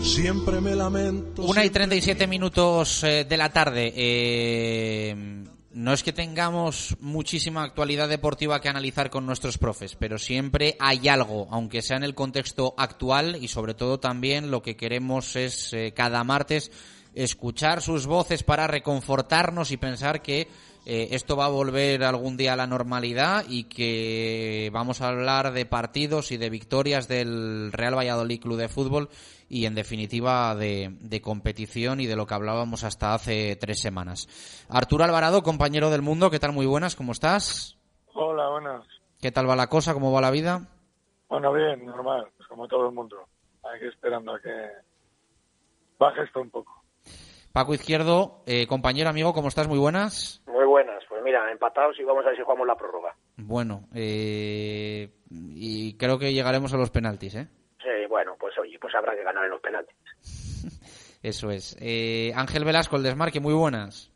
Siempre 0.03 0.61
me 0.61 0.75
lamento. 0.75 1.45
Una 1.45 1.65
y 1.65 1.71
37 1.71 2.27
minutos 2.27 3.05
eh, 3.05 3.25
de 3.25 3.37
la 3.37 3.51
tarde. 3.51 3.93
Eh, 3.95 5.45
no 5.73 5.93
es 5.93 6.03
que 6.03 6.13
tengamos 6.13 6.97
muchísima 6.99 7.63
actualidad 7.63 8.09
deportiva 8.09 8.61
que 8.61 8.69
analizar 8.69 9.11
con 9.11 9.27
nuestros 9.27 9.59
profes, 9.59 9.95
pero 9.95 10.19
siempre 10.19 10.77
hay 10.81 11.07
algo, 11.07 11.47
aunque 11.53 11.81
sea 11.81 11.97
en 11.97 12.03
el 12.03 12.17
contexto 12.17 12.75
actual 12.77 13.39
y 13.41 13.47
sobre 13.47 13.75
todo 13.75 14.01
también 14.01 14.51
lo 14.51 14.61
que 14.61 14.77
queremos 14.77 15.37
es 15.37 15.73
eh, 15.73 15.93
cada 15.95 16.25
martes 16.25 16.73
escuchar 17.15 17.81
sus 17.81 18.07
voces 18.07 18.43
para 18.43 18.67
reconfortarnos 18.67 19.71
y 19.71 19.77
pensar 19.77 20.21
que 20.21 20.49
eh, 20.87 21.09
esto 21.13 21.37
va 21.37 21.47
a 21.47 21.51
volver 21.51 22.03
algún 22.05 22.37
día 22.37 22.55
a 22.55 22.57
la 22.57 22.67
normalidad 22.67 23.45
y 23.49 23.65
que 23.65 24.71
vamos 24.73 25.03
a 25.03 25.09
hablar 25.09 25.53
de 25.53 25.67
partidos 25.67 26.33
y 26.33 26.39
de 26.39 26.49
victorias 26.49 27.07
del 27.07 27.71
Real 27.73 27.97
Valladolid 27.97 28.41
Club 28.41 28.57
de 28.57 28.69
Fútbol 28.69 29.11
y 29.49 29.67
en 29.67 29.75
definitiva 29.75 30.55
de, 30.55 31.21
competición 31.23 32.01
y 32.01 32.07
de 32.07 32.17
lo 32.17 32.27
que 32.27 32.35
hablábamos 32.35 32.85
hasta 32.85 33.13
hace 33.13 33.57
tres 33.57 33.81
semanas. 33.81 34.65
Arturo 34.71 35.05
Alvarado, 35.05 35.43
compañero 35.43 35.91
del 35.91 36.03
mundo, 36.03 36.31
¿qué 36.31 36.39
tal? 36.39 36.53
Muy 36.53 36.67
buenas, 36.67 36.97
¿cómo 36.97 37.13
estás? 37.13 37.77
Hola, 38.15 38.49
buenas. 38.49 38.87
¿Qué 39.21 39.31
tal 39.31 39.49
va 39.49 39.57
la 39.57 39.67
cosa? 39.67 39.93
¿Cómo 39.93 40.13
va 40.13 40.21
la 40.21 40.31
vida? 40.31 40.67
Bueno, 41.29 41.53
bien, 41.53 41.85
normal, 41.85 42.27
pues 42.37 42.49
como 42.49 42.67
todo 42.67 42.89
el 42.89 42.95
mundo. 42.95 43.17
Hay 43.65 43.81
que 43.81 43.89
esperando 43.89 44.35
a 44.35 44.41
que 44.41 44.51
baje 45.99 46.23
esto 46.23 46.41
un 46.41 46.51
poco. 46.51 46.80
Paco 47.53 47.75
Izquierdo, 47.75 48.43
eh, 48.47 48.67
compañero, 48.69 49.11
amigo, 49.11 49.33
¿cómo 49.33 49.49
estás? 49.49 49.67
Muy 49.67 49.79
buenas. 49.79 50.41
Muy 50.47 50.65
buenas. 50.65 51.03
Pues 51.09 51.21
mira, 51.25 51.51
empatados 51.51 51.99
y 51.99 52.05
vamos 52.05 52.25
a 52.25 52.29
ver 52.29 52.37
si 52.37 52.45
jugamos 52.45 52.67
la 52.67 52.77
prórroga. 52.77 53.17
Bueno, 53.37 53.89
eh, 53.93 55.11
y 55.29 55.97
creo 55.97 56.19
que 56.19 56.33
llegaremos 56.33 56.73
a 56.75 56.77
los 56.77 56.91
penaltis, 56.91 57.35
¿eh? 57.35 57.49
Sí, 57.83 58.07
bueno, 58.09 58.37
pues 58.39 58.57
oye, 58.59 58.79
pues 58.79 58.95
habrá 58.95 59.17
que 59.17 59.25
ganar 59.25 59.45
en 59.45 59.51
los 59.51 59.61
penaltis. 59.61 59.97
Eso 61.23 61.51
es. 61.51 61.77
Eh, 61.81 62.33
Ángel 62.37 62.65
Velasco, 62.65 62.97
el 62.97 63.03
desmarque, 63.03 63.41
muy 63.41 63.55
buenas. 63.55 64.13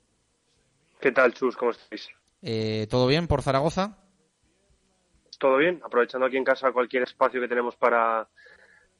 ¿Qué 1.00 1.10
tal, 1.10 1.34
Chus? 1.34 1.56
¿Cómo 1.56 1.72
estáis? 1.72 2.08
¿Todo 2.88 3.06
bien 3.08 3.26
por 3.26 3.42
Zaragoza? 3.42 3.98
Todo 5.38 5.56
bien, 5.56 5.80
aprovechando 5.84 6.26
aquí 6.26 6.36
en 6.36 6.44
casa 6.44 6.72
cualquier 6.72 7.02
espacio 7.02 7.40
que 7.40 7.48
tenemos 7.48 7.74
para, 7.76 8.28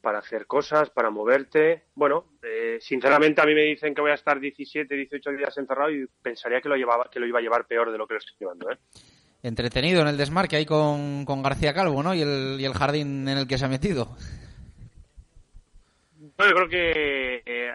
para 0.05 0.19
hacer 0.19 0.45
cosas, 0.45 0.91
para 0.91 1.09
moverte. 1.09 1.85
Bueno, 1.95 2.25
eh, 2.43 2.77
sinceramente 2.79 3.41
a 3.41 3.45
mí 3.47 3.55
me 3.55 3.63
dicen 3.63 3.95
que 3.95 4.01
voy 4.01 4.11
a 4.11 4.13
estar 4.13 4.39
17, 4.39 4.93
18 4.93 5.31
días 5.31 5.57
encerrado 5.57 5.89
y 5.89 6.05
pensaría 6.21 6.61
que 6.61 6.69
lo 6.69 6.75
llevaba, 6.75 7.09
que 7.11 7.19
lo 7.19 7.25
iba 7.25 7.39
a 7.39 7.41
llevar 7.41 7.65
peor 7.65 7.91
de 7.91 7.97
lo 7.97 8.05
que 8.05 8.13
lo 8.13 8.19
estoy 8.19 8.35
llevando. 8.39 8.69
¿eh? 8.69 8.77
Entretenido 9.41 10.01
en 10.01 10.07
el 10.07 10.15
desmarque 10.15 10.57
ahí 10.57 10.65
con, 10.67 11.25
con 11.25 11.41
García 11.41 11.73
Calvo, 11.73 12.03
¿no? 12.03 12.13
Y 12.13 12.21
el, 12.21 12.57
y 12.59 12.65
el 12.65 12.75
jardín 12.75 13.27
en 13.27 13.35
el 13.35 13.47
que 13.47 13.57
se 13.57 13.65
ha 13.65 13.67
metido. 13.67 14.15
Bueno, 16.37 16.51
yo 16.51 16.55
creo 16.55 16.69
que 16.69 17.41
eh, 17.43 17.71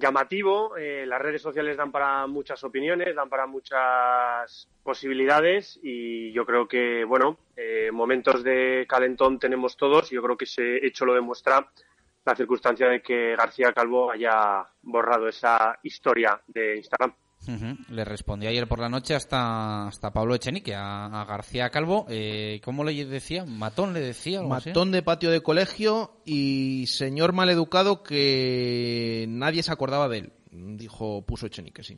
llamativo. 0.00 0.76
Eh, 0.76 1.04
las 1.06 1.20
redes 1.20 1.42
sociales 1.42 1.76
dan 1.76 1.92
para 1.92 2.26
muchas 2.26 2.64
opiniones, 2.64 3.14
dan 3.14 3.28
para 3.28 3.46
muchas 3.46 4.68
posibilidades 4.82 5.78
y 5.82 6.32
yo 6.32 6.44
creo 6.44 6.66
que, 6.66 7.04
bueno, 7.04 7.38
eh, 7.56 7.90
momentos 7.92 8.42
de 8.42 8.86
calentón 8.88 9.38
tenemos 9.38 9.76
todos 9.76 10.10
yo 10.10 10.22
creo 10.22 10.36
que 10.36 10.46
ese 10.46 10.84
hecho 10.84 11.04
lo 11.04 11.14
demuestra 11.14 11.70
la 12.24 12.34
circunstancia 12.34 12.88
de 12.88 13.02
que 13.02 13.36
García 13.36 13.72
Calvo 13.72 14.10
haya 14.10 14.66
borrado 14.82 15.28
esa 15.28 15.78
historia 15.82 16.40
de 16.46 16.76
Instagram. 16.76 17.14
Le 17.46 18.04
respondí 18.04 18.46
ayer 18.46 18.68
por 18.68 18.78
la 18.78 18.88
noche 18.88 19.14
hasta, 19.14 19.88
hasta 19.88 20.12
Pablo 20.12 20.34
Echenique, 20.34 20.74
a, 20.74 21.24
García 21.26 21.70
Calvo. 21.70 22.06
Eh, 22.08 22.60
¿Cómo 22.64 22.84
le 22.84 23.04
decía? 23.06 23.44
¿Matón 23.44 23.92
le 23.92 24.00
decía? 24.00 24.42
Matón 24.42 24.92
de 24.92 25.02
patio 25.02 25.30
de 25.30 25.42
colegio 25.42 26.20
y 26.24 26.86
señor 26.86 27.32
maleducado 27.32 28.02
que 28.02 29.26
nadie 29.28 29.62
se 29.62 29.72
acordaba 29.72 30.08
de 30.08 30.18
él. 30.18 30.32
Dijo, 30.52 31.22
puso 31.22 31.46
Echenique, 31.46 31.82
sí. 31.82 31.96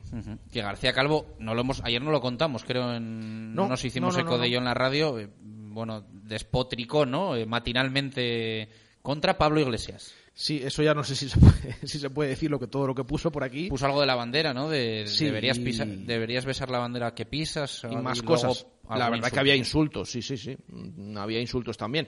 Que 0.51 0.61
García 0.61 0.93
Calvo, 0.93 1.25
no 1.39 1.55
lo 1.55 1.61
hemos, 1.61 1.83
ayer 1.83 2.01
no 2.01 2.11
lo 2.11 2.21
contamos, 2.21 2.63
creo, 2.63 2.93
en, 2.93 3.53
no, 3.53 3.67
nos 3.67 3.83
hicimos 3.83 4.17
eco 4.17 4.37
de 4.37 4.47
ello 4.47 4.59
en 4.59 4.65
la 4.65 4.73
radio. 4.73 5.19
Eh, 5.19 5.29
bueno, 5.41 6.05
despotricó, 6.11 7.05
¿no? 7.05 7.35
Eh, 7.35 7.45
matinalmente 7.45 8.69
contra 9.01 9.37
Pablo 9.37 9.59
Iglesias. 9.59 10.13
Sí, 10.35 10.61
eso 10.63 10.81
ya 10.81 10.95
no 10.95 11.03
sé 11.03 11.15
si 11.15 11.29
se 11.29 11.39
puede, 11.39 11.53
si 11.87 11.99
se 11.99 12.09
puede 12.09 12.31
decir 12.31 12.49
lo 12.49 12.59
que 12.59 12.67
todo 12.67 12.87
lo 12.87 12.95
que 12.95 13.03
puso 13.03 13.31
por 13.31 13.43
aquí. 13.43 13.69
Puso 13.69 13.85
algo 13.85 14.01
de 14.01 14.07
la 14.07 14.15
bandera, 14.15 14.53
¿no? 14.53 14.67
De, 14.67 15.05
deberías, 15.19 15.59
deberías 15.59 16.45
besar 16.45 16.69
la 16.71 16.79
bandera 16.79 17.13
que 17.13 17.25
pisas. 17.25 17.83
Y 17.89 17.95
más 17.95 18.21
cosas. 18.23 18.65
La 18.89 19.09
verdad 19.09 19.31
que 19.31 19.39
había 19.39 19.55
insultos, 19.55 20.09
sí, 20.09 20.21
sí, 20.21 20.37
sí. 20.37 20.57
Mm, 20.67 21.17
había 21.17 21.39
insultos 21.39 21.77
también. 21.77 22.07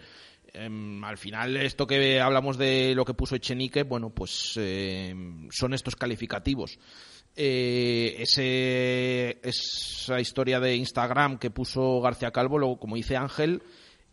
Em, 0.53 1.03
al 1.03 1.17
final, 1.17 1.55
esto 1.57 1.85
que 1.85 2.19
hablamos 2.19 2.57
de 2.57 2.93
lo 2.95 3.05
que 3.05 3.13
puso 3.13 3.35
Echenique, 3.35 3.83
bueno, 3.83 4.09
pues 4.09 4.53
em, 4.57 5.47
son 5.51 5.73
estos 5.73 5.95
calificativos. 5.95 6.79
Eh, 7.35 8.15
ese, 8.19 9.39
esa 9.43 10.19
historia 10.19 10.59
de 10.59 10.75
Instagram 10.75 11.37
que 11.37 11.51
puso 11.51 12.01
García 12.01 12.31
Calvo, 12.31 12.57
luego, 12.57 12.79
como 12.79 12.95
dice 12.95 13.17
Ángel, 13.17 13.61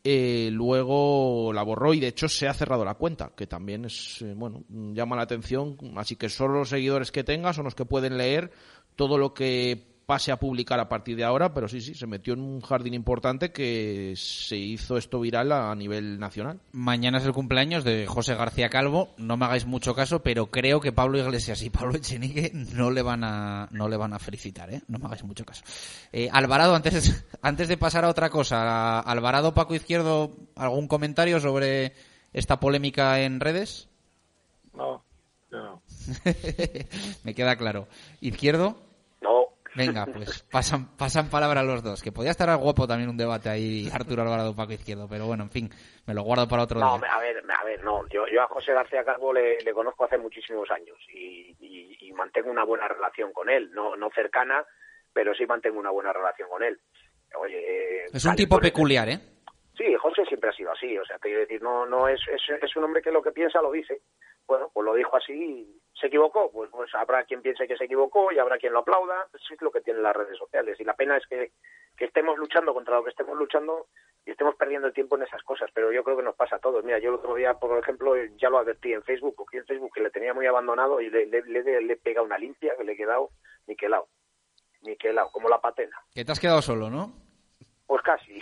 eh, 0.05 0.51
luego 0.53 1.53
la 1.53 1.63
borró 1.63 1.95
y 1.95 2.01
de 2.01 2.09
hecho 2.09 2.29
se 2.29 2.49
ha 2.49 2.55
cerrado 2.55 2.85
la 2.85 2.95
cuenta, 2.95 3.33
que 3.37 3.47
también 3.47 3.85
es, 3.85 4.21
eh, 4.23 4.35
bueno, 4.37 4.65
llama 4.69 5.17
la 5.17 5.23
atención. 5.23 5.77
Así 5.97 6.17
que 6.17 6.29
solo 6.29 6.59
los 6.61 6.71
seguidores 6.71 7.13
que 7.13 7.25
tenga 7.25 7.53
son 7.53 7.65
los 7.65 7.75
que 7.75 7.85
pueden 7.85 8.19
leer 8.19 8.51
todo 8.97 9.17
lo 9.17 9.33
que 9.33 9.92
pase 10.13 10.31
a 10.31 10.37
publicar 10.37 10.79
a 10.79 10.91
partir 10.91 11.17
de 11.17 11.25
ahora, 11.25 11.55
pero 11.55 11.69
sí, 11.69 11.81
sí, 11.81 11.95
se 11.95 12.07
metió 12.07 12.35
en 12.35 12.41
un 12.41 12.61
jardín 12.61 12.93
importante 12.93 13.51
que 13.51 14.13
se 14.15 14.59
hizo 14.59 14.99
esto 14.99 15.19
viral 15.21 15.51
a 15.53 15.75
nivel 15.75 16.19
nacional. 16.19 16.61
Mañana 16.73 17.17
es 17.17 17.25
el 17.25 17.33
cumpleaños 17.33 17.83
de 17.83 18.07
José 18.07 18.35
García 18.35 18.69
Calvo, 18.69 19.15
no 19.17 19.39
me 19.39 19.47
hagáis 19.47 19.65
mucho 19.65 19.95
caso, 19.95 20.23
pero 20.23 20.51
creo 20.51 20.81
que 20.81 20.93
Pablo 20.93 21.17
Iglesias 21.17 21.63
y 21.63 21.71
Pablo 21.71 21.97
Echenique 21.97 22.51
no 22.53 22.91
le 22.91 23.01
van 23.01 23.25
a, 23.25 23.69
no 23.71 23.89
le 23.89 23.97
van 23.97 24.13
a 24.13 24.19
felicitar, 24.19 24.71
¿eh? 24.71 24.83
no 24.87 24.99
me 24.99 25.07
hagáis 25.07 25.25
mucho 25.25 25.47
caso. 25.47 25.65
Eh, 26.13 26.29
Alvarado, 26.31 26.75
antes, 26.75 27.25
antes 27.41 27.69
de 27.69 27.79
pasar 27.79 28.05
a 28.05 28.11
otra 28.11 28.29
cosa, 28.29 29.01
Alvarado, 29.01 29.55
Paco 29.55 29.75
Izquierdo, 29.75 30.37
¿algún 30.57 30.89
comentario 30.89 31.41
sobre 31.41 31.95
esta 32.35 32.61
polémica 32.61 33.19
en 33.23 33.41
redes? 33.41 33.89
No, 34.75 35.03
no. 35.51 35.81
me 37.25 37.35
queda 37.35 37.57
claro. 37.57 37.89
¿Izquierdo? 38.21 38.92
Venga, 39.75 40.07
pues 40.07 40.43
pasan, 40.51 40.97
pasan 40.97 41.31
palabra 41.31 41.63
los 41.63 41.83
dos. 41.83 42.03
Que 42.03 42.13
podía 42.13 42.31
estar 42.31 42.55
guapo 42.57 42.87
también 42.87 43.09
un 43.09 43.17
debate 43.17 43.49
ahí, 43.49 43.89
Arturo 43.93 44.23
Alvarado, 44.23 44.55
Paco 44.55 44.73
Izquierdo, 44.73 45.09
pero 45.09 45.27
bueno, 45.27 45.45
en 45.45 45.51
fin, 45.51 45.71
me 46.07 46.15
lo 46.15 46.23
guardo 46.23 46.47
para 46.49 46.65
otro 46.65 46.79
no, 46.79 46.99
día. 46.99 47.13
a 47.13 47.21
ver, 47.21 47.43
a 47.49 47.65
ver, 47.65 47.85
no. 47.85 48.07
Yo, 48.09 48.27
yo 48.27 48.43
a 48.43 48.47
José 48.49 48.73
García 48.73 49.05
Calvo 49.05 49.33
le, 49.33 49.59
conozco 49.73 50.05
hace 50.05 50.19
muchísimos 50.19 50.71
años 50.71 50.99
y, 51.13 51.57
y, 51.61 52.13
mantengo 52.13 52.51
una 52.51 52.65
buena 52.65 52.87
relación 52.87 53.33
con 53.33 53.49
él. 53.49 53.71
No, 53.73 53.97
no 53.97 54.11
cercana, 54.11 54.65
pero 55.13 55.35
sí 55.35 55.47
mantengo 55.47 55.81
una 55.81 55.91
buena 55.91 56.13
relación 56.13 56.49
con 56.51 56.63
él. 56.63 56.79
Oye, 57.39 58.05
es 58.13 58.25
un 58.27 58.37
tipo 58.37 58.61
peculiar, 58.61 59.09
¿eh? 59.09 59.19
Sí, 59.77 59.95
José 59.95 60.27
siempre 60.27 60.51
ha 60.51 60.53
sido 60.53 60.71
así. 60.71 60.99
O 60.99 61.05
sea, 61.07 61.17
te 61.17 61.29
quiero 61.29 61.41
decir, 61.41 61.63
no, 61.63 61.87
no 61.87 62.07
es, 62.07 62.21
es, 62.29 62.43
es 62.63 62.77
un 62.77 62.85
hombre 62.85 63.01
que 63.01 63.11
lo 63.11 63.23
que 63.23 63.33
piensa 63.33 63.63
lo 63.63 63.73
dice. 63.73 64.03
Bueno, 64.47 64.71
pues 64.75 64.85
lo 64.85 64.95
dijo 64.95 65.17
así 65.17 65.33
y 65.33 65.82
¿Se 66.03 66.09
equivocó? 66.09 66.51
Pues, 66.51 66.69
pues, 66.73 66.93
habrá 66.97 67.23
quien 67.23 67.43
piense 67.43 67.69
que 67.69 67.77
se 67.77 67.85
equivocó 67.85 68.33
y 68.33 68.39
habrá 68.41 68.59
quien 68.59 68.73
lo 68.73 68.81
aplauda. 68.81 69.29
Eso 69.33 69.55
es 69.55 69.63
lo 69.63 69.71
que 69.71 69.83
tienen 69.83 70.03
las 70.03 70.17
redes 70.17 70.37
sociales. 70.37 70.79
Y 70.81 70.85
la 70.85 70.95
pena 70.95 71.17
es 71.17 71.25
que, 71.29 71.53
que 71.97 72.07
estemos 72.07 72.37
luchando 72.39 72.75
contra 72.75 72.97
lo 72.97 73.05
que 73.05 73.11
estemos 73.11 73.39
luchando 73.39 73.87
y 74.27 74.33
estemos 74.33 74.57
perdiendo 74.57 74.89
el 74.89 74.95
tiempo 74.95 75.15
en 75.15 75.23
esas 75.23 75.45
cosas. 75.45 75.71
Pero 75.73 75.93
yo 75.93 76.03
creo 76.03 76.17
que 76.17 76.25
nos 76.25 76.35
pasa 76.35 76.57
a 76.57 76.59
todos. 76.59 76.83
Mira, 76.83 76.99
yo 76.99 77.11
el 77.11 77.15
otro 77.15 77.37
día, 77.37 77.55
por 77.55 77.79
ejemplo, 77.79 78.17
ya 78.37 78.51
lo 78.51 78.59
advertí 78.59 78.93
en 78.93 79.05
Facebook, 79.05 79.37
porque 79.37 79.59
en 79.59 79.65
Facebook 79.65 79.93
que 79.95 80.01
le 80.01 80.11
tenía 80.11 80.35
muy 80.35 80.45
abandonado 80.45 81.01
y 81.01 81.09
le, 81.09 81.27
le, 81.27 81.43
le, 81.43 81.93
he 81.93 81.97
pegado 81.97 82.27
una 82.27 82.37
limpia 82.37 82.77
que 82.77 82.83
le 82.83 82.95
he 82.95 82.97
quedado 82.97 83.31
niquelado. 83.69 84.09
Niquelado, 84.81 85.31
como 85.31 85.49
la 85.49 85.61
patena. 85.61 85.97
Que 86.13 86.25
te 86.25 86.33
has 86.33 86.41
quedado 86.41 86.63
solo, 86.63 86.91
¿no? 86.91 87.13
Pues 87.87 88.03
casi. 88.03 88.41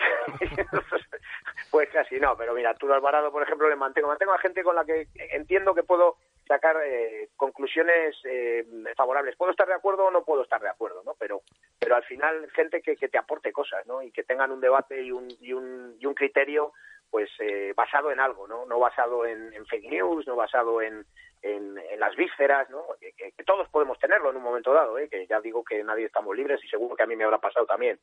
pues 1.70 1.90
casi, 1.90 2.18
no. 2.18 2.38
Pero 2.38 2.54
mira, 2.54 2.70
Arturo 2.70 2.94
Alvarado, 2.94 3.30
por 3.30 3.42
ejemplo, 3.42 3.68
le 3.68 3.76
mantengo. 3.76 4.08
Mantengo 4.08 4.32
a 4.32 4.38
gente 4.38 4.62
con 4.62 4.76
la 4.76 4.86
que 4.86 5.08
entiendo 5.32 5.74
que 5.74 5.82
puedo 5.82 6.16
sacar 6.50 6.76
eh, 6.84 7.28
conclusiones 7.36 8.16
eh, 8.24 8.66
favorables. 8.96 9.36
Puedo 9.36 9.52
estar 9.52 9.68
de 9.68 9.74
acuerdo 9.74 10.06
o 10.06 10.10
no 10.10 10.24
puedo 10.24 10.42
estar 10.42 10.60
de 10.60 10.68
acuerdo, 10.68 11.00
¿no? 11.04 11.14
Pero, 11.16 11.42
pero 11.78 11.94
al 11.94 12.02
final 12.02 12.50
gente 12.50 12.82
que, 12.82 12.96
te 12.96 13.18
aporte 13.18 13.52
cosas, 13.52 13.86
¿no? 13.86 14.02
Y 14.02 14.10
que 14.10 14.24
tengan 14.24 14.50
un 14.50 14.60
debate 14.60 15.00
y 15.00 15.12
un, 15.12 15.28
y 15.40 15.52
un, 15.52 15.96
y 16.00 16.06
un 16.06 16.14
criterio 16.14 16.72
pues 17.08 17.30
eh, 17.38 17.72
basado 17.76 18.10
en 18.10 18.18
algo, 18.18 18.48
¿no? 18.48 18.66
No 18.66 18.80
basado 18.80 19.24
en, 19.26 19.64
fake 19.66 19.90
news, 19.90 20.26
no 20.26 20.34
basado 20.34 20.82
en, 20.82 21.06
en, 21.42 21.76
las 22.00 22.16
vísceras, 22.16 22.68
¿no? 22.68 22.84
Que, 23.00 23.32
todos 23.44 23.68
podemos 23.68 23.96
tenerlo 24.00 24.30
en 24.30 24.36
un 24.36 24.42
momento 24.42 24.72
dado, 24.72 24.98
¿eh? 24.98 25.08
Que 25.08 25.28
ya 25.28 25.40
digo 25.40 25.62
que 25.62 25.84
nadie 25.84 26.06
estamos 26.06 26.36
libres 26.36 26.60
y 26.64 26.68
seguro 26.68 26.96
que 26.96 27.04
a 27.04 27.06
mí 27.06 27.14
me 27.14 27.24
habrá 27.24 27.38
pasado 27.38 27.64
también. 27.64 28.00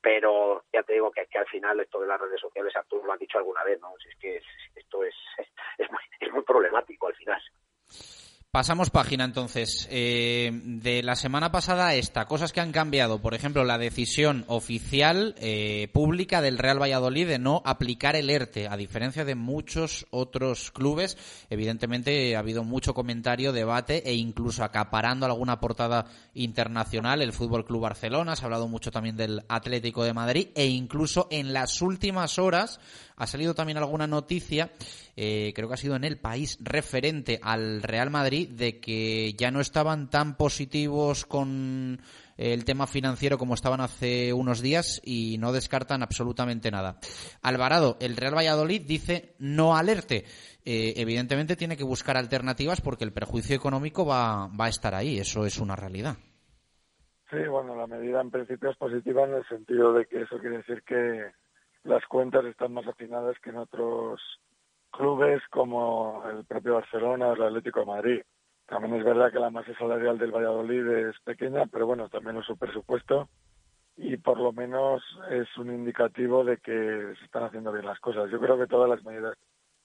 Pero 0.00 0.64
ya 0.72 0.82
te 0.82 0.94
digo 0.94 1.10
que, 1.10 1.26
que 1.26 1.38
al 1.38 1.48
final 1.48 1.78
esto 1.80 2.00
de 2.00 2.06
las 2.06 2.18
redes 2.18 2.40
sociales, 2.40 2.74
Arturo 2.74 3.04
lo 3.04 3.12
ha 3.12 3.18
dicho 3.18 3.36
alguna 3.36 3.62
vez, 3.62 3.78
¿no? 3.78 3.92
es 3.98 4.16
que 4.18 4.40
esto 4.74 5.04
es, 5.04 5.14
es, 5.78 5.90
muy, 5.90 6.00
es 6.18 6.32
muy 6.32 6.42
problemático 6.42 7.08
al 7.08 7.14
final. 7.14 7.42
Pasamos 8.52 8.90
página 8.90 9.22
entonces. 9.22 9.86
Eh, 9.92 10.50
de 10.52 11.04
la 11.04 11.14
semana 11.14 11.52
pasada 11.52 11.86
a 11.86 11.94
esta, 11.94 12.24
cosas 12.24 12.52
que 12.52 12.60
han 12.60 12.72
cambiado. 12.72 13.20
Por 13.20 13.34
ejemplo, 13.34 13.62
la 13.62 13.78
decisión 13.78 14.44
oficial 14.48 15.36
eh, 15.38 15.86
pública 15.92 16.40
del 16.40 16.58
Real 16.58 16.82
Valladolid 16.82 17.28
de 17.28 17.38
no 17.38 17.62
aplicar 17.64 18.16
el 18.16 18.28
ERTE, 18.28 18.66
a 18.66 18.76
diferencia 18.76 19.24
de 19.24 19.36
muchos 19.36 20.08
otros 20.10 20.72
clubes. 20.72 21.16
Evidentemente 21.48 22.34
ha 22.34 22.40
habido 22.40 22.64
mucho 22.64 22.92
comentario, 22.92 23.52
debate 23.52 24.02
e 24.04 24.14
incluso 24.14 24.64
acaparando 24.64 25.26
alguna 25.26 25.60
portada 25.60 26.06
internacional. 26.34 27.22
El 27.22 27.32
Fútbol 27.32 27.64
Club 27.64 27.82
Barcelona, 27.82 28.34
se 28.34 28.42
ha 28.42 28.46
hablado 28.46 28.66
mucho 28.66 28.90
también 28.90 29.16
del 29.16 29.44
Atlético 29.48 30.02
de 30.02 30.12
Madrid 30.12 30.48
e 30.56 30.66
incluso 30.66 31.28
en 31.30 31.52
las 31.52 31.80
últimas 31.82 32.36
horas 32.36 32.80
ha 33.20 33.26
salido 33.26 33.54
también 33.54 33.76
alguna 33.76 34.06
noticia, 34.06 34.70
eh, 35.14 35.52
creo 35.54 35.68
que 35.68 35.74
ha 35.74 35.76
sido 35.76 35.94
en 35.94 36.04
el 36.04 36.18
país, 36.18 36.58
referente 36.62 37.38
al 37.42 37.82
Real 37.82 38.08
Madrid, 38.08 38.48
de 38.48 38.80
que 38.80 39.34
ya 39.34 39.50
no 39.50 39.60
estaban 39.60 40.08
tan 40.08 40.38
positivos 40.38 41.26
con 41.26 42.00
el 42.38 42.64
tema 42.64 42.86
financiero 42.86 43.36
como 43.36 43.52
estaban 43.52 43.82
hace 43.82 44.32
unos 44.32 44.62
días 44.62 45.02
y 45.04 45.36
no 45.38 45.52
descartan 45.52 46.02
absolutamente 46.02 46.70
nada. 46.70 46.96
Alvarado, 47.42 47.98
el 48.00 48.16
Real 48.16 48.34
Valladolid 48.34 48.80
dice 48.86 49.34
no 49.38 49.76
alerte. 49.76 50.24
Eh, 50.64 50.94
evidentemente 50.96 51.56
tiene 51.56 51.76
que 51.76 51.84
buscar 51.84 52.16
alternativas 52.16 52.80
porque 52.80 53.04
el 53.04 53.12
perjuicio 53.12 53.54
económico 53.54 54.06
va, 54.06 54.48
va 54.48 54.64
a 54.64 54.70
estar 54.70 54.94
ahí, 54.94 55.18
eso 55.18 55.44
es 55.44 55.58
una 55.58 55.76
realidad. 55.76 56.16
Sí, 57.28 57.36
bueno, 57.50 57.76
la 57.76 57.86
medida 57.86 58.22
en 58.22 58.30
principio 58.30 58.70
es 58.70 58.76
positiva 58.78 59.24
en 59.24 59.34
el 59.34 59.46
sentido 59.46 59.92
de 59.92 60.06
que 60.06 60.22
eso 60.22 60.38
quiere 60.38 60.56
decir 60.56 60.82
que 60.84 61.32
las 61.84 62.04
cuentas 62.06 62.44
están 62.44 62.72
más 62.72 62.86
afinadas 62.86 63.38
que 63.40 63.50
en 63.50 63.56
otros 63.56 64.20
clubes 64.90 65.42
como 65.50 66.22
el 66.30 66.44
propio 66.44 66.74
Barcelona 66.74 67.28
o 67.28 67.34
el 67.34 67.42
Atlético 67.42 67.80
de 67.80 67.86
Madrid. 67.86 68.22
También 68.66 68.94
es 68.96 69.04
verdad 69.04 69.32
que 69.32 69.38
la 69.38 69.50
masa 69.50 69.74
salarial 69.78 70.18
del 70.18 70.30
Valladolid 70.30 70.86
es 70.86 71.16
pequeña, 71.24 71.66
pero 71.66 71.86
bueno, 71.86 72.08
también 72.08 72.36
es 72.36 72.46
su 72.46 72.56
presupuesto 72.56 73.28
y 73.96 74.16
por 74.16 74.38
lo 74.38 74.52
menos 74.52 75.02
es 75.30 75.48
un 75.58 75.72
indicativo 75.72 76.44
de 76.44 76.58
que 76.58 77.14
se 77.18 77.24
están 77.24 77.44
haciendo 77.44 77.72
bien 77.72 77.86
las 77.86 77.98
cosas. 78.00 78.30
Yo 78.30 78.40
creo 78.40 78.58
que 78.58 78.66
todas 78.66 78.88
las 78.88 79.04
medidas 79.04 79.36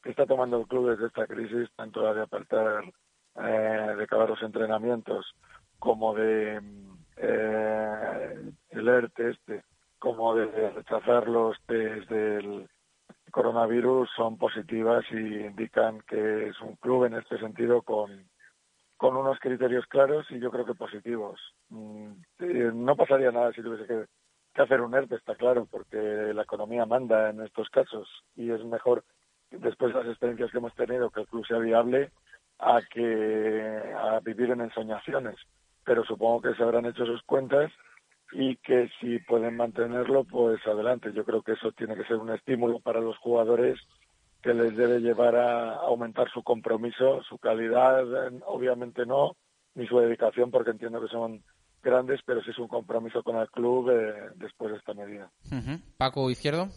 que 0.02 0.12
está 0.12 0.26
tomando 0.26 0.60
el 0.60 0.68
club 0.68 0.92
desde 0.92 1.08
esta 1.08 1.26
crisis, 1.26 1.70
tanto 1.76 2.02
la 2.02 2.14
de 2.14 2.22
apartar, 2.22 2.84
eh, 3.38 3.94
de 3.98 4.04
acabar 4.04 4.30
los 4.30 4.42
entrenamientos, 4.44 5.26
como 5.80 6.14
de 6.14 6.62
eh, 7.18 8.52
el 8.70 8.88
ERTE 8.88 9.32
este, 9.32 9.64
como 10.00 10.36
de 10.36 10.46
rechazar 10.70 11.28
los 11.28 11.58
test 11.66 12.10
del 12.10 12.70
coronavirus 13.66 14.10
son 14.16 14.38
positivas 14.38 15.04
y 15.12 15.16
indican 15.16 16.02
que 16.02 16.50
es 16.50 16.62
un 16.62 16.76
club 16.76 17.06
en 17.06 17.16
este 17.16 17.40
sentido 17.40 17.82
con, 17.82 18.30
con 18.96 19.18
unos 19.18 19.40
criterios 19.40 19.86
claros 19.88 20.26
y 20.30 20.40
yo 20.40 20.52
creo 20.52 20.66
que 20.66 20.76
positivos. 20.76 21.40
Mm, 21.70 22.12
no 22.74 22.96
pasaría 22.96 23.32
nada 23.32 23.52
si 23.54 23.64
tuviese 23.64 23.88
que, 23.88 24.62
hacer 24.62 24.82
un 24.82 24.94
ERTE, 24.94 25.16
está 25.16 25.36
claro, 25.36 25.68
porque 25.70 25.98
la 25.98 26.44
economía 26.44 26.86
manda 26.86 27.30
en 27.30 27.42
estos 27.42 27.68
casos 27.70 28.08
y 28.36 28.52
es 28.52 28.64
mejor, 28.64 29.04
después 29.50 29.94
de 29.94 30.00
las 30.00 30.10
experiencias 30.10 30.52
que 30.52 30.60
hemos 30.60 30.76
tenido, 30.76 31.10
que 31.10 31.22
el 31.22 31.28
club 31.28 31.46
sea 31.46 31.58
viable 31.58 32.12
a 32.60 32.82
que 32.90 33.94
a 33.98 34.20
vivir 34.20 34.52
en 34.52 34.62
ensoñaciones. 34.62 35.36
Pero 35.84 36.04
supongo 36.06 36.42
que 36.42 36.56
se 36.56 36.64
habrán 36.64 36.86
hecho 36.86 37.06
sus 37.06 37.22
cuentas 37.24 37.72
y 38.38 38.58
que 38.58 38.90
si 39.00 39.20
pueden 39.20 39.56
mantenerlo, 39.56 40.26
pues 40.26 40.60
adelante. 40.68 41.14
Yo 41.14 41.24
creo 41.24 41.42
que 41.42 41.54
eso 41.54 41.72
tiene 41.72 41.96
que 41.96 42.04
ser 42.04 42.18
un 42.18 42.32
estímulo 42.32 42.80
para 42.80 43.00
los 43.00 43.18
jugadores 43.18 43.80
que 44.44 44.54
les 44.54 44.76
debe 44.76 45.00
llevar 45.00 45.36
a 45.38 45.76
aumentar 45.76 46.30
su 46.30 46.44
compromiso, 46.44 47.24
su 47.24 47.38
calidad, 47.38 48.04
obviamente 48.46 49.06
no, 49.06 49.36
ni 49.74 49.88
su 49.88 50.00
dedicación, 50.00 50.52
porque 50.52 50.72
entiendo 50.72 51.02
que 51.02 51.08
son 51.08 51.42
grandes, 51.82 52.20
pero 52.26 52.42
sí 52.42 52.52
es 52.52 52.60
un 52.60 52.68
compromiso 52.68 53.24
con 53.24 53.38
el 53.38 53.50
club 53.50 53.90
eh, 53.90 54.32
después 54.36 54.72
de 54.72 54.78
esta 54.78 54.94
medida. 54.94 55.32
Paco 55.98 56.30
Izquierdo. 56.30 56.68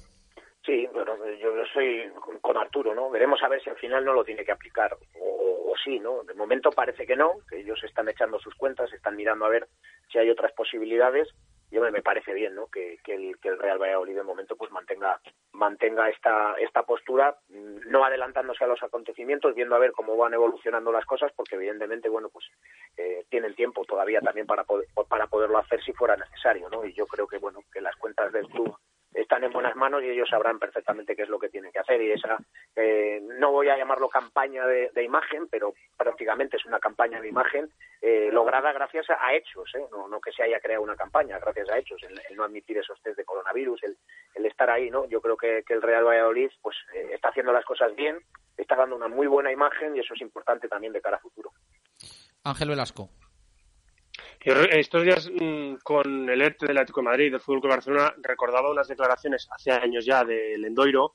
Sí, 0.65 0.87
bueno, 0.93 1.13
yo, 1.41 1.51
soy 1.73 2.03
con 2.41 2.57
Arturo, 2.57 2.95
¿no? 2.95 3.11
Veremos 3.11 3.43
a 3.43 3.49
ver 3.49 3.61
si 3.63 3.71
al 3.71 3.77
final 3.77 4.05
no 4.05 4.13
lo 4.13 4.23
tiene 4.23 4.45
que 4.45 4.53
aplicar 4.53 4.97
o, 5.21 5.71
o, 5.73 5.75
sí, 5.83 5.99
¿no? 5.99 6.23
De 6.25 6.35
momento 6.35 6.71
parece 6.71 7.07
que 7.07 7.17
no, 7.17 7.33
que 7.49 7.61
ellos 7.61 7.83
están 7.85 8.09
echando 8.09 8.39
sus 8.39 8.55
cuentas, 8.55 8.93
están 8.93 9.17
mirando 9.17 9.47
a 9.47 9.49
ver 9.49 9.67
si 10.13 10.19
hay 10.19 10.31
otras 10.31 10.53
posibilidades 10.53 11.29
y 11.71 11.79
me 11.79 12.03
parece 12.03 12.33
bien 12.33 12.55
¿no? 12.55 12.67
que, 12.69 12.99
el, 13.07 13.39
que 13.39 13.49
el 13.49 13.59
Real 13.59 13.79
Valladolid 13.79 14.15
de 14.15 14.23
momento 14.23 14.57
pues 14.57 14.71
mantenga 14.71 15.21
mantenga 15.53 16.09
esta 16.09 16.55
esta 16.59 16.83
postura 16.83 17.37
mm, 17.49 17.91
no 17.91 18.05
adelantándose 18.05 18.65
a 18.65 18.69
los 18.69 18.83
acontecimientos 18.83 19.55
viendo 19.55 19.75
a 19.75 19.79
ver 19.79 19.93
cómo 19.93 20.17
van 20.17 20.35
evolucionando 20.35 20.93
las 20.93 21.05
cosas 21.05 21.33
porque 21.37 21.57
evidentemente 21.57 22.09
bueno 22.09 22.29
pues 22.31 22.47
eh, 22.97 23.25
tienen 23.29 23.55
tiempo 23.55 23.85
todavía 23.85 24.21
también 24.21 24.47
para 24.47 24.65
poder, 24.65 24.87
para 25.09 25.27
poderlo 25.27 25.59
hacer 25.59 25.83
si 25.83 25.93
fuera 25.93 26.17
necesario 26.17 26.69
no 26.71 26.85
y 26.85 26.93
yo 26.95 27.07
creo 27.07 27.27
que 27.27 27.39
bueno 27.39 27.61
que 27.73 27.81
las 27.81 27.97
cuentas 27.97 28.33
del 28.33 28.47
club 28.49 28.77
están 29.15 29.45
en 29.45 29.53
buenas 29.53 29.75
manos 29.77 30.03
y 30.03 30.11
ellos 30.11 30.29
sabrán 30.29 30.59
perfectamente 30.59 31.17
qué 31.17 31.23
es 31.23 31.29
lo 31.29 31.39
que 31.39 31.49
tienen 31.49 31.73
que 31.73 31.79
hacer. 31.79 32.01
Y 32.01 32.13
esa 32.13 32.39
eh, 32.77 33.21
no 33.23 33.53
voy 33.53 33.69
a 33.69 33.77
llamarlo 33.77 34.09
campaña 34.09 34.67
de, 34.67 34.91
imagen 35.03 35.49
pero 35.49 35.75
prácticamente 35.97 36.57
es 36.57 36.67
una 36.67 36.81
campaña 36.81 37.21
de 37.21 37.29
imagen 37.29 37.71
eh, 38.03 38.29
lograda 38.33 38.73
gracias 38.73 39.07
a, 39.11 39.33
hechos 39.33 39.73
¿eh? 39.75 39.87
no, 39.91 40.09
no, 40.09 40.21
que 40.21 40.33
se 40.33 40.43
haya 40.43 40.61
creado 40.61 40.83
una 40.83 40.97
campaña 40.97 41.39
gracias 41.39 41.69
a 41.71 41.79
hechos. 41.79 42.03
El, 42.03 42.37
no 42.37 42.45
admitir 42.45 42.79
esos 42.79 43.01
test 43.01 43.17
de 43.17 43.25
coronavirus 43.25 43.83
el, 43.85 43.97
el 44.35 44.47
estar 44.47 44.69
ahí 44.71 44.91
no 44.91 45.09
yo 45.09 45.21
creo 45.21 45.37
que, 45.37 45.63
que 45.67 45.75
el 45.75 45.83
Real 45.83 46.05
Valladolid 46.05 46.51
pues 46.61 46.77
eh, 46.95 47.11
está 47.15 47.31
haciendo 47.31 47.53
las 47.53 47.65
cosas 47.65 47.95
bien 47.95 48.19
está 48.57 48.77
dando 48.77 48.97
una 48.97 49.09
muy 49.09 49.27
buena 49.27 49.53
imagen 49.53 49.97
y 49.97 50.01
eso 50.01 50.15
es 50.15 50.21
importante 50.21 50.69
también 50.69 50.93
de 50.93 51.01
cara 51.01 51.17
a 51.17 51.21
futuro. 51.21 51.53
Ángel 52.45 52.69
Velasco 52.69 53.09
estos 54.41 55.03
días 55.03 55.31
mm, 55.31 55.77
con 55.83 56.29
el 56.29 56.41
ERTE 56.41 56.67
del 56.67 56.79
Atlético 56.79 57.01
de 57.01 57.05
Madrid 57.07 57.31
del 57.31 57.41
Fútbol 57.41 57.61
Club 57.61 57.73
Barcelona 57.73 58.15
recordaba 58.23 58.71
unas 58.71 58.89
declaraciones 58.89 59.49
hace 59.51 59.73
años 59.73 60.05
ya 60.05 60.25
de 60.25 60.57
Lendoiro 60.59 61.15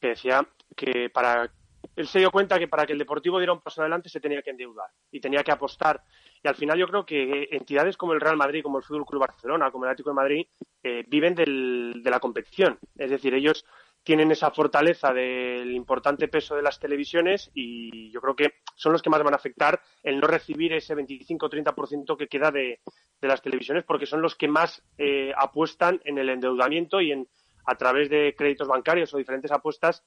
que 0.00 0.08
decía 0.08 0.46
que 0.76 1.10
para 1.10 1.50
él 1.96 2.06
se 2.06 2.18
dio 2.18 2.30
cuenta 2.30 2.58
que 2.58 2.68
para 2.68 2.86
que 2.86 2.92
el 2.92 2.98
Deportivo 2.98 3.38
diera 3.38 3.52
un 3.52 3.60
paso 3.60 3.80
adelante 3.82 4.08
se 4.08 4.20
tenía 4.20 4.42
que 4.42 4.50
endeudar 4.50 4.88
y 5.10 5.20
tenía 5.20 5.42
que 5.42 5.52
apostar. 5.52 6.02
Y 6.42 6.48
al 6.48 6.54
final 6.54 6.78
yo 6.78 6.86
creo 6.86 7.04
que 7.04 7.48
entidades 7.50 7.96
como 7.96 8.12
el 8.12 8.20
Real 8.20 8.36
Madrid, 8.36 8.62
como 8.62 8.78
el 8.78 8.84
Fútbol 8.84 9.06
Club 9.06 9.20
Barcelona, 9.20 9.70
como 9.70 9.84
el 9.84 9.90
Atlético 9.90 10.10
de 10.10 10.14
Madrid, 10.14 10.46
eh, 10.82 11.04
viven 11.06 11.34
del, 11.34 12.00
de 12.02 12.10
la 12.10 12.20
competición. 12.20 12.78
Es 12.96 13.10
decir, 13.10 13.34
ellos 13.34 13.64
tienen 14.02 14.30
esa 14.30 14.50
fortaleza 14.50 15.12
del 15.12 15.72
importante 15.72 16.28
peso 16.28 16.56
de 16.56 16.62
las 16.62 16.80
televisiones 16.80 17.50
y 17.54 18.10
yo 18.10 18.20
creo 18.20 18.34
que 18.34 18.54
son 18.74 18.92
los 18.92 19.02
que 19.02 19.10
más 19.10 19.22
van 19.22 19.34
a 19.34 19.36
afectar 19.36 19.80
el 20.02 20.18
no 20.18 20.26
recibir 20.26 20.72
ese 20.72 20.96
25-30% 20.96 22.16
que 22.16 22.28
queda 22.28 22.50
de, 22.50 22.80
las 23.20 23.42
televisiones 23.42 23.84
porque 23.84 24.06
son 24.06 24.22
los 24.22 24.36
que 24.36 24.48
más 24.48 24.82
eh, 24.96 25.32
apuestan 25.36 26.00
en 26.04 26.18
el 26.18 26.30
endeudamiento 26.30 27.00
y 27.00 27.12
en 27.12 27.28
a 27.66 27.74
través 27.76 28.08
de 28.08 28.34
créditos 28.36 28.66
bancarios 28.66 29.12
o 29.12 29.18
diferentes 29.18 29.52
apuestas 29.52 30.02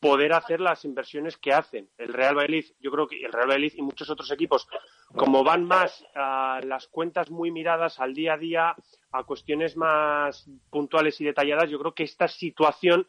poder 0.00 0.32
hacer 0.32 0.60
las 0.60 0.84
inversiones 0.84 1.36
que 1.36 1.52
hacen. 1.52 1.88
El 1.98 2.12
Real 2.12 2.36
Valladolid, 2.36 2.66
yo 2.78 2.90
creo 2.90 3.08
que 3.08 3.24
el 3.24 3.32
Real 3.32 3.48
Valladolid 3.48 3.72
y 3.76 3.82
muchos 3.82 4.08
otros 4.10 4.30
equipos, 4.30 4.68
como 5.08 5.42
van 5.42 5.64
más 5.64 6.04
a 6.14 6.60
las 6.64 6.86
cuentas 6.86 7.30
muy 7.30 7.50
miradas 7.50 7.98
al 7.98 8.14
día 8.14 8.34
a 8.34 8.38
día, 8.38 8.76
a 9.10 9.24
cuestiones 9.24 9.76
más 9.76 10.48
puntuales 10.70 11.20
y 11.20 11.24
detalladas, 11.24 11.68
yo 11.68 11.78
creo 11.80 11.94
que 11.94 12.04
esta 12.04 12.28
situación 12.28 13.08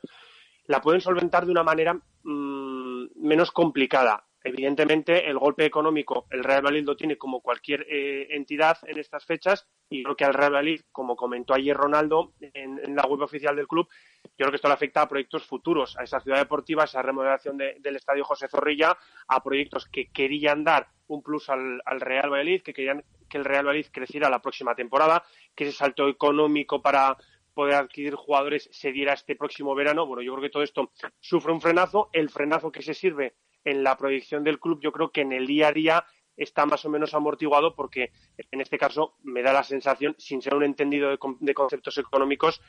la 0.70 0.82
pueden 0.82 1.02
solventar 1.02 1.46
de 1.48 1.52
una 1.52 1.64
manera 1.64 1.96
mm, 1.96 3.06
menos 3.16 3.52
complicada. 3.52 4.24
Evidentemente, 4.44 5.28
el 5.28 5.40
golpe 5.40 5.66
económico 5.66 6.28
el 6.30 6.44
Real 6.44 6.62
Madrid 6.62 6.86
lo 6.86 6.96
tiene 6.96 7.18
como 7.18 7.42
cualquier 7.42 7.88
eh, 7.90 8.28
entidad 8.36 8.78
en 8.84 9.00
estas 9.00 9.26
fechas 9.26 9.68
y 9.90 10.04
creo 10.04 10.16
que 10.16 10.26
al 10.26 10.36
Real 10.36 10.52
Madrid, 10.52 10.82
como 10.92 11.16
comentó 11.16 11.56
ayer 11.56 11.76
Ronaldo 11.76 12.34
en, 12.40 12.96
la 12.96 13.04
web 13.08 13.22
oficial 13.22 13.56
del 13.56 13.68
club, 13.68 13.90
yo 14.24 14.30
creo 14.38 14.52
que 14.52 14.58
esto 14.58 14.68
le 14.68 14.76
afecta 14.76 15.02
a 15.02 15.10
proyectos 15.10 15.44
futuros, 15.44 15.98
a 15.98 16.04
esa 16.04 16.20
ciudad 16.20 16.38
deportiva, 16.38 16.84
a 16.84 16.86
esa 16.86 17.02
remodelación 17.02 17.58
del 17.58 17.96
estadio 17.96 18.24
José 18.24 18.48
Zorrilla, 18.48 18.96
a 19.28 19.44
proyectos 19.44 19.88
que 19.88 20.12
querían 20.12 20.64
dar 20.64 20.88
un 21.08 21.24
plus 21.24 21.50
al, 21.50 21.82
Real 22.00 22.30
Valladolid, 22.30 22.62
que 22.62 22.74
querían 22.74 23.04
que 23.28 23.40
el 23.40 23.46
Real 23.46 23.66
Valladolid 23.66 23.88
creciera 23.92 24.30
la 24.30 24.42
próxima 24.42 24.76
temporada, 24.76 25.24
que 25.56 25.64
ese 25.64 25.76
salto 25.76 26.08
económico 26.08 26.82
para 26.82 27.18
poder 27.60 27.76
adquirir 27.76 28.16
jugadores 28.16 28.70
se 28.72 28.94
diera 28.94 29.12
este 29.12 29.36
próximo 29.36 29.76
verano. 29.76 30.06
Bueno, 30.06 30.22
yo 30.22 30.32
creo 30.32 30.44
que 30.44 30.50
todo 30.50 30.64
esto 30.64 30.94
sufre 31.20 31.52
un 31.52 31.60
frenazo. 31.60 32.10
El 32.14 32.30
frenazo 32.30 32.72
que 32.72 32.82
se 32.82 32.94
sirve 32.94 33.36
en 33.66 33.84
la 33.84 33.98
proyección 33.98 34.46
del 34.46 34.62
club, 34.62 34.80
yo 34.82 34.94
creo 34.94 35.12
que 35.12 35.20
en 35.20 35.34
el 35.34 35.46
día 35.46 35.68
a 35.68 35.74
día 35.74 36.06
está 36.38 36.66
más 36.66 36.86
o 36.86 36.90
menos 36.90 37.14
amortiguado 37.14 37.76
porque 37.76 38.14
en 38.50 38.62
este 38.62 38.78
caso 38.78 39.18
me 39.24 39.42
da 39.42 39.52
la 39.52 39.66
sensación, 39.66 40.16
sin 40.18 40.42
ser 40.42 40.56
un 40.56 40.64
entendido 40.64 41.10
de, 41.10 41.54
conceptos 41.54 41.98
económicos, 41.98 42.62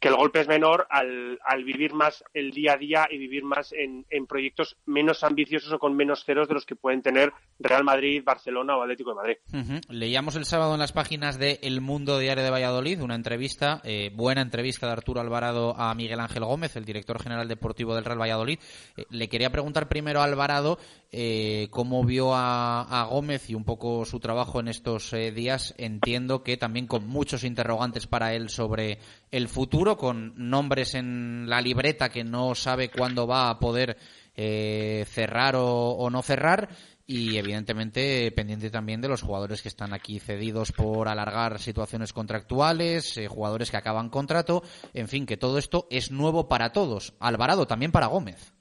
que 0.00 0.08
el 0.08 0.16
golpe 0.16 0.40
es 0.40 0.48
menor 0.48 0.86
al, 0.90 1.38
vivir 1.64 1.94
más 1.94 2.22
el 2.34 2.50
día 2.50 2.74
a 2.74 2.76
día 2.76 3.08
y 3.10 3.18
vivir 3.18 3.44
más 3.44 3.72
en, 3.72 4.04
proyectos 4.26 4.76
menos 4.86 5.24
ambiciosos 5.24 5.72
o 5.72 5.78
con 5.78 5.96
menos 5.96 6.24
ceros 6.24 6.48
de 6.48 6.54
los 6.54 6.66
que 6.66 6.76
pueden 6.76 7.02
tener 7.02 7.32
Real 7.58 7.84
Madrid, 7.84 8.22
Barcelona 8.24 8.76
o 8.76 8.82
Atlético 8.82 9.10
de 9.10 9.16
Madrid. 9.16 9.36
Uh. 9.52 9.80
Leíamos 9.92 10.36
el 10.36 10.44
sábado 10.44 10.74
en 10.74 10.80
las 10.80 10.92
páginas 10.92 11.38
de 11.38 11.58
El 11.62 11.80
Mundo 11.80 12.18
Diario 12.18 12.44
de 12.44 12.50
Valladolid 12.50 13.00
una 13.00 13.14
entrevista, 13.14 13.80
eh, 13.84 14.10
buena 14.14 14.42
entrevista 14.42 14.86
de 14.86 14.92
Arturo 14.92 15.20
Alvarado 15.20 15.74
a 15.78 15.94
Miguel 15.94 16.20
Ángel 16.20 16.44
Gómez, 16.44 16.76
el 16.76 16.84
director 16.84 17.22
general 17.22 17.48
deportivo 17.48 17.94
del 17.94 18.04
Real 18.04 18.20
Valladolid. 18.20 18.58
Eh, 18.96 19.04
le 19.10 19.28
quería 19.28 19.50
preguntar 19.50 19.88
primero 19.88 20.20
a 20.20 20.24
Alvarado 20.24 20.78
eh, 21.16 21.68
cómo 21.70 22.04
vio 22.04 22.32
a, 22.34 23.06
Gómez 23.10 23.48
y 23.48 23.54
un 23.54 23.64
poco 23.64 24.04
su 24.04 24.18
trabajo 24.20 24.60
en 24.60 24.68
estos 24.68 25.14
días. 25.34 25.74
Entiendo 25.78 26.42
que 26.42 26.56
también 26.56 26.86
con 26.86 27.06
muchos 27.06 27.44
interrogantes 27.44 28.06
para 28.06 28.34
él 28.34 28.48
sobre 28.48 28.98
el 29.30 29.48
futuro 29.48 29.96
con 29.96 30.34
nombres 30.36 30.94
en 30.94 31.48
la 31.48 31.60
libreta 31.60 32.08
que 32.08 32.24
no 32.24 32.54
sabe 32.54 32.90
cuándo 32.90 33.26
va 33.26 33.50
a 33.50 33.58
poder 33.58 33.96
eh, 34.36 35.04
cerrar 35.08 35.54
o, 35.54 35.90
o, 35.90 36.10
no 36.10 36.20
cerrar 36.22 36.68
y 37.06 37.36
evidentemente 37.36 38.32
pendiente 38.32 38.70
también 38.70 39.00
de 39.00 39.08
los 39.08 39.22
jugadores 39.22 39.62
que 39.62 39.68
están 39.68 39.92
aquí 39.92 40.18
cedidos 40.18 40.72
por 40.72 41.08
alargar 41.08 41.58
situaciones 41.60 42.12
contractuales, 42.12 43.16
eh, 43.16 43.28
jugadores 43.28 43.70
que 43.70 43.76
acaban 43.76 44.08
contrato, 44.08 44.62
en 44.94 45.08
fin, 45.08 45.26
que 45.26 45.36
todo 45.36 45.58
esto 45.58 45.86
es 45.90 46.10
nuevo 46.10 46.48
para 46.48 46.72
todos. 46.72 47.14
Alvarado, 47.20 47.66
también 47.66 47.92
para 47.92 48.06
Gómez. 48.06 48.53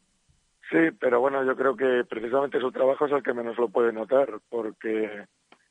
Sí, 0.74 0.90
pero 1.00 1.20
bueno, 1.20 1.44
yo 1.44 1.56
creo 1.56 1.76
que 1.76 2.04
precisamente 2.04 2.60
su 2.60 2.72
trabajo 2.72 3.06
es 3.06 3.12
el 3.12 3.22
que 3.22 3.36
menos 3.36 3.56
lo 3.60 3.70
puede 3.70 3.94
notar, 3.94 4.40
porque 4.50 5.28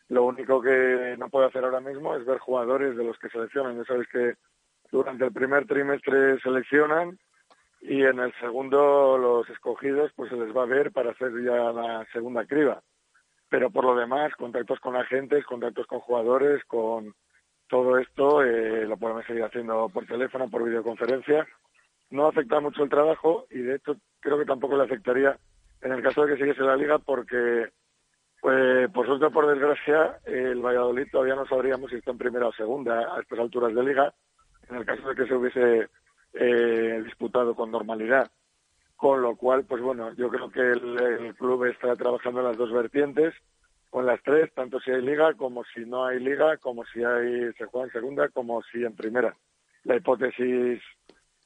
lo 0.08 0.22
único 0.22 0.62
que 0.62 1.16
no 1.18 1.28
puede 1.28 1.48
hacer 1.48 1.64
ahora 1.64 1.80
mismo 1.80 2.14
es 2.14 2.24
ver 2.24 2.38
jugadores 2.38 2.96
de 2.96 3.02
los 3.02 3.18
que 3.18 3.28
seleccionan. 3.28 3.76
Ya 3.76 3.84
sabes 3.84 4.06
que 4.06 4.34
durante 4.92 5.24
el 5.24 5.32
primer 5.32 5.66
trimestre 5.66 6.38
seleccionan 6.38 7.18
y 7.80 8.04
en 8.04 8.20
el 8.20 8.32
segundo 8.34 9.18
los 9.18 9.50
escogidos 9.50 10.12
pues 10.14 10.30
se 10.30 10.36
les 10.36 10.56
va 10.56 10.62
a 10.62 10.66
ver 10.66 10.92
para 10.92 11.10
hacer 11.10 11.32
ya 11.42 11.72
la 11.72 12.06
segunda 12.12 12.46
criba. 12.46 12.80
Pero 13.48 13.70
por 13.70 13.84
lo 13.84 13.96
demás, 13.96 14.32
contactos 14.36 14.78
con 14.78 14.94
agentes, 14.94 15.44
contactos 15.46 15.88
con 15.88 15.98
jugadores, 15.98 16.62
con 16.66 17.12
todo 17.66 17.98
esto 17.98 18.44
eh, 18.44 18.86
lo 18.86 18.96
podemos 18.96 19.24
seguir 19.26 19.42
haciendo 19.42 19.88
por 19.88 20.06
teléfono, 20.06 20.48
por 20.48 20.62
videoconferencia. 20.62 21.44
No 22.12 22.26
afecta 22.28 22.60
mucho 22.60 22.84
el 22.84 22.90
trabajo 22.90 23.46
y 23.50 23.58
de 23.58 23.76
hecho 23.76 23.96
creo 24.20 24.38
que 24.38 24.44
tampoco 24.44 24.76
le 24.76 24.84
afectaría 24.84 25.36
en 25.80 25.92
el 25.92 26.02
caso 26.02 26.24
de 26.24 26.32
que 26.32 26.38
siguiese 26.38 26.62
la 26.62 26.76
liga 26.76 26.98
porque 26.98 27.70
pues 28.40 28.90
por 28.90 29.06
suerte 29.06 29.30
por 29.30 29.46
desgracia 29.46 30.18
el 30.24 30.60
Valladolid 30.60 31.08
todavía 31.10 31.34
no 31.34 31.46
sabríamos 31.46 31.90
si 31.90 31.96
está 31.96 32.12
en 32.12 32.18
primera 32.18 32.48
o 32.48 32.52
segunda 32.52 33.14
a 33.14 33.20
estas 33.20 33.38
alturas 33.38 33.74
de 33.74 33.82
liga 33.82 34.14
en 34.68 34.76
el 34.76 34.84
caso 34.84 35.08
de 35.08 35.14
que 35.14 35.26
se 35.26 35.34
hubiese 35.34 35.88
eh, 36.34 37.02
disputado 37.04 37.54
con 37.54 37.70
normalidad. 37.70 38.30
Con 38.96 39.20
lo 39.20 39.36
cual, 39.36 39.64
pues 39.64 39.82
bueno, 39.82 40.12
yo 40.14 40.28
creo 40.28 40.50
que 40.50 40.60
el, 40.60 41.00
el, 41.00 41.34
club 41.34 41.64
está 41.64 41.94
trabajando 41.96 42.40
en 42.40 42.46
las 42.46 42.56
dos 42.56 42.72
vertientes, 42.72 43.34
con 43.90 44.06
las 44.06 44.22
tres, 44.22 44.52
tanto 44.54 44.80
si 44.80 44.92
hay 44.92 45.02
liga 45.02 45.34
como 45.34 45.64
si 45.64 45.84
no 45.84 46.06
hay 46.06 46.20
liga, 46.20 46.56
como 46.58 46.84
si 46.86 47.02
hay 47.02 47.52
se 47.54 47.66
juega 47.66 47.86
en 47.86 47.92
segunda, 47.92 48.28
como 48.28 48.62
si 48.62 48.84
en 48.84 48.94
primera. 48.94 49.36
La 49.84 49.96
hipótesis, 49.96 50.80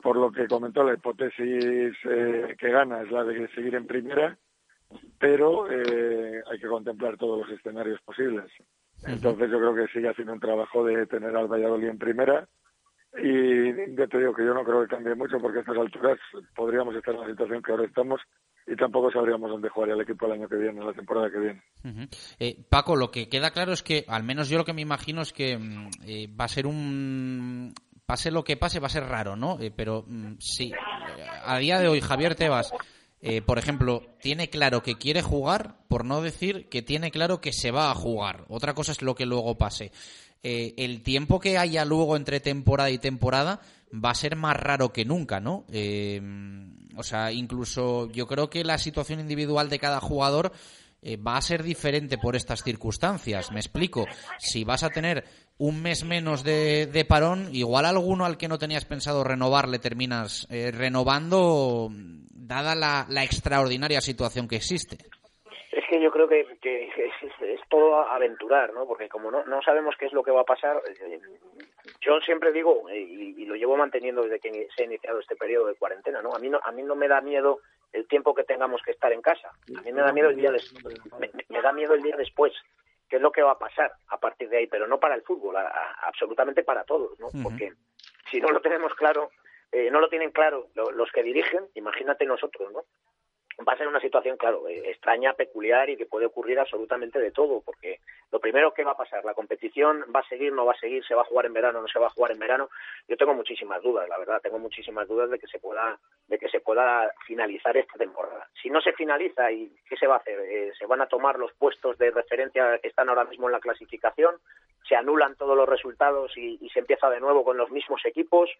por 0.03 0.17
lo 0.17 0.31
que 0.31 0.47
comentó, 0.47 0.85
la 0.85 0.95
hipótesis 0.95 1.95
eh, 2.05 2.57
que 2.59 2.71
gana 2.71 3.03
es 3.03 3.11
la 3.11 3.25
de 3.25 3.49
seguir 3.49 3.75
en 3.75 3.87
primera, 3.87 4.37
pero 5.19 5.71
eh, 5.71 6.43
hay 6.51 6.59
que 6.59 6.69
contemplar 6.69 7.17
todos 7.17 7.41
los 7.47 7.59
escenarios 7.59 8.01
posibles. 8.03 8.51
Entonces 9.07 9.51
yo 9.51 9.59
creo 9.59 9.75
que 9.75 9.93
sigue 9.93 10.09
haciendo 10.09 10.33
un 10.33 10.41
trabajo 10.41 10.85
de 10.85 11.07
tener 11.07 11.37
al 11.37 11.49
Valladolid 11.49 11.89
en 11.89 11.99
primera, 11.99 12.49
y 13.19 13.97
ya 13.97 14.07
te 14.07 14.19
digo 14.19 14.35
que 14.35 14.45
yo 14.45 14.53
no 14.53 14.65
creo 14.65 14.83
que 14.83 14.95
cambie 14.95 15.15
mucho 15.15 15.39
porque 15.41 15.59
a 15.59 15.61
estas 15.61 15.79
alturas 15.79 16.19
podríamos 16.55 16.95
estar 16.95 17.15
en 17.15 17.21
la 17.21 17.27
situación 17.29 17.63
que 17.63 17.73
ahora 17.73 17.85
estamos 17.85 18.21
y 18.67 18.77
tampoco 18.77 19.11
sabríamos 19.11 19.51
dónde 19.51 19.69
jugaría 19.69 19.95
el 19.95 20.01
equipo 20.01 20.27
el 20.27 20.33
año 20.33 20.49
que 20.49 20.57
viene, 20.57 20.85
la 20.85 20.93
temporada 20.93 21.31
que 21.31 21.39
viene. 21.39 21.63
Uh 21.85 21.89
-huh. 21.89 22.37
eh, 22.41 22.57
Paco, 22.69 22.97
lo 22.97 23.11
que 23.11 23.29
queda 23.29 23.53
claro 23.53 23.73
es 23.73 23.83
que, 23.83 24.05
al 24.09 24.25
menos 24.25 24.49
yo 24.49 24.59
lo 24.59 24.65
que 24.65 24.73
me 24.73 24.83
imagino 24.83 25.23
es 25.23 25.33
que 25.33 25.53
eh, 26.07 26.29
va 26.39 26.45
a 26.45 26.49
ser 26.49 26.67
un... 26.67 27.73
Pase 28.07 28.31
lo 28.31 28.45
que 28.45 28.57
pase, 28.57 28.79
va 28.79 28.87
a 28.87 28.91
ser 28.91 29.03
raro, 29.05 29.35
¿no? 29.35 29.59
Eh, 29.61 29.73
pero 29.75 30.07
sí, 30.39 30.71
a 31.45 31.59
día 31.59 31.81
de 31.81 31.89
hoy 31.89 32.01
Javier 32.01 32.37
Tebas, 32.37 32.71
eh, 33.21 33.43
por 33.43 33.59
ejemplo, 33.59 34.15
tiene 34.21 34.49
claro 34.49 34.85
que 34.85 34.95
quiere 34.95 35.23
jugar, 35.23 35.79
por 35.89 36.05
no 36.05 36.21
decir 36.23 36.69
que 36.69 36.83
tiene 36.83 37.11
claro 37.11 37.41
que 37.41 37.53
se 37.53 37.73
va 37.73 37.91
a 37.91 37.97
jugar. 37.97 38.45
Otra 38.49 38.75
cosa 38.75 38.93
es 38.93 39.03
lo 39.03 39.17
que 39.17 39.27
luego 39.27 39.59
pase 39.59 39.91
eh, 40.45 40.75
el 40.77 41.03
tiempo 41.03 41.41
que 41.41 41.59
haya 41.59 41.85
luego 41.85 42.17
entre 42.17 42.39
temporada 42.39 42.91
y 42.91 42.99
temporada 42.99 43.61
va 43.93 44.11
a 44.11 44.15
ser 44.15 44.37
más 44.37 44.57
raro 44.57 44.93
que 44.93 45.05
nunca, 45.05 45.41
¿no? 45.41 45.67
O 46.97 47.03
sea, 47.03 47.33
incluso 47.33 48.09
yo 48.13 48.29
creo 48.29 48.49
que 48.49 48.63
la 48.63 48.79
situación 48.79 49.19
individual 49.19 49.69
de 49.69 49.81
cada 49.81 49.99
jugador 50.01 50.53
va 51.27 51.37
a 51.37 51.43
ser 51.43 51.65
diferente 51.65 52.19
por 52.19 52.37
estas 52.37 52.63
circunstancias. 52.63 53.51
Me 53.51 53.61
explico. 53.61 54.07
Si 54.39 54.65
vas 54.65 54.83
a 54.83 54.91
tener 54.91 55.25
un 55.59 55.83
mes 55.83 56.05
menos 56.05 56.45
de, 56.45 57.07
parón, 57.09 57.49
igual 57.53 57.87
alguno 57.87 58.25
al 58.25 58.37
que 58.37 58.49
no 58.49 58.59
tenías 58.59 58.85
pensado 58.85 59.25
renovar 59.25 59.69
le 59.69 59.79
terminas 59.79 60.47
eh, 60.51 60.71
renovando, 60.71 61.89
dada 61.91 62.75
la, 62.75 63.07
la 63.09 63.25
extraordinaria 63.25 64.01
situación 64.01 64.49
que 64.49 64.57
existe 64.57 64.99
es 65.77 65.85
que 65.91 66.01
yo 66.01 66.11
creo 66.11 66.27
que, 66.27 66.41
es, 66.41 67.23
es, 67.43 67.61
todo 67.69 67.97
aventurar, 67.97 68.73
¿no? 68.73 68.87
Porque 68.87 69.11
como 69.11 69.31
no, 69.31 69.45
no 69.45 69.61
sabemos 69.61 69.95
qué 69.99 70.07
es 70.07 70.13
lo 70.13 70.23
que 70.23 70.31
va 70.31 70.41
a 70.41 70.45
pasar, 70.45 70.81
eh, 70.89 71.21
yo 72.01 72.19
siempre 72.21 72.51
digo, 72.51 72.91
y, 72.91 73.45
lo 73.45 73.55
llevo 73.55 73.77
manteniendo 73.77 74.23
desde 74.23 74.41
que 74.41 74.69
se 74.75 74.83
ha 74.83 74.87
iniciado 74.87 75.21
este 75.21 75.37
periodo 75.37 75.67
de 75.67 75.75
cuarentena, 75.75 76.23
¿no? 76.23 76.35
A 76.35 76.39
mí 76.39 76.49
no, 76.49 76.59
a 76.63 76.73
mí 76.73 76.83
no 76.83 76.97
me 76.97 77.09
da 77.09 77.21
miedo 77.21 77.61
el 77.93 78.09
tiempo 78.09 78.35
que 78.35 78.45
tengamos 78.45 78.81
que 78.83 78.93
estar 78.93 79.13
en 79.13 79.21
casa. 79.21 79.51
A 79.77 79.83
mí 79.83 79.93
me 79.93 80.01
da 80.01 80.13
miedo 80.13 80.31
el 80.31 80.37
día 80.37 80.51
me 81.49 81.63
da 81.63 81.73
miedo 81.73 81.95
el 81.95 82.03
día 82.03 82.17
después 82.17 82.53
qué 83.09 83.17
es 83.17 83.23
lo 83.23 83.33
que 83.33 83.43
va 83.43 83.53
a 83.53 83.59
pasar 83.59 83.93
a 84.09 84.19
partir 84.19 84.49
de 84.49 84.59
ahí, 84.59 84.67
pero 84.67 84.87
no 84.87 84.99
para 84.99 85.15
el 85.15 85.23
fútbol, 85.23 85.57
a, 85.57 85.63
a, 85.63 85.93
absolutamente 86.09 86.63
para 86.65 86.85
todos, 86.85 87.19
¿no? 87.21 87.27
Uh 87.29 87.31
-huh. 87.31 87.43
Porque 87.43 87.73
si 88.31 88.41
no 88.41 88.51
lo 88.51 88.61
tenemos 88.61 88.95
claro, 88.95 89.31
eh, 89.73 89.91
no 89.91 90.01
lo 90.01 90.09
tienen 90.09 90.31
claro 90.31 90.69
lo, 90.75 90.91
los 90.91 91.11
que 91.13 91.23
dirigen, 91.23 91.67
imagínate 91.75 92.25
nosotros, 92.25 92.73
¿no? 92.73 92.85
Va 93.67 93.73
a 93.73 93.77
ser 93.77 93.89
una 93.89 94.01
situación, 94.01 94.37
claro, 94.37 94.69
eh, 94.69 94.91
extraña, 94.91 95.33
peculiar 95.33 95.89
y 95.89 95.97
que 95.97 96.07
puede 96.07 96.27
ocurrir 96.27 96.59
absolutamente 96.59 97.19
de 97.19 97.31
todo, 97.31 97.63
porque 97.63 98.01
lo 98.31 98.39
primero 98.39 98.75
que 98.75 98.85
va 98.85 98.93
a 98.93 98.97
pasar, 98.97 99.25
la 99.25 99.35
competición 99.35 100.05
va 100.15 100.21
a 100.21 100.29
seguir, 100.29 100.53
no 100.53 100.67
va 100.67 100.73
a 100.73 100.79
seguir, 100.79 101.05
se 101.07 101.15
va 101.15 101.23
a 101.23 101.27
jugar 101.27 101.47
en 101.47 101.55
verano, 101.55 101.81
no 101.81 101.89
se 101.89 101.99
va 101.99 102.09
a 102.09 102.11
jugar 102.11 102.33
en 102.33 102.39
verano. 102.39 102.69
Yo 103.09 103.17
tengo 103.17 103.33
muchísimas 103.33 103.83
dudas, 103.83 104.09
la 104.09 104.19
verdad, 104.19 104.41
tengo 104.43 104.59
muchísimas 104.59 105.09
dudas 105.09 105.31
de 105.31 105.39
que 105.39 105.47
se 105.47 105.59
pueda, 105.59 105.99
de 106.27 106.39
que 106.39 106.49
se 106.49 106.61
pueda 106.61 107.11
finalizar 107.27 107.77
esta 107.77 107.97
temporada. 107.97 108.47
Si 108.61 108.69
no 108.69 108.81
se 108.81 108.93
finaliza, 108.93 109.51
¿y 109.51 109.75
qué 109.89 109.97
se 109.97 110.07
va 110.07 110.17
a 110.17 110.19
hacer? 110.19 110.39
Eh, 110.41 110.73
se 110.79 110.87
van 110.87 111.01
a 111.01 111.07
tomar 111.07 111.39
los 111.39 111.53
puestos 111.55 111.97
de 111.97 112.11
referencia 112.11 112.79
que 112.79 112.89
están 112.89 113.09
ahora 113.09 113.25
mismo 113.25 113.49
en 113.49 113.53
la 113.53 113.61
clasificación, 113.61 114.37
se 114.87 114.97
anulan 114.97 115.35
todos 115.35 115.57
los 115.57 115.69
resultados 115.69 116.37
y, 116.37 116.59
y 116.61 116.69
se 116.71 116.81
empieza 116.81 117.09
de 117.09 117.21
nuevo 117.21 117.43
con 117.43 117.57
los 117.57 117.71
mismos 117.71 118.05
equipos 118.05 118.51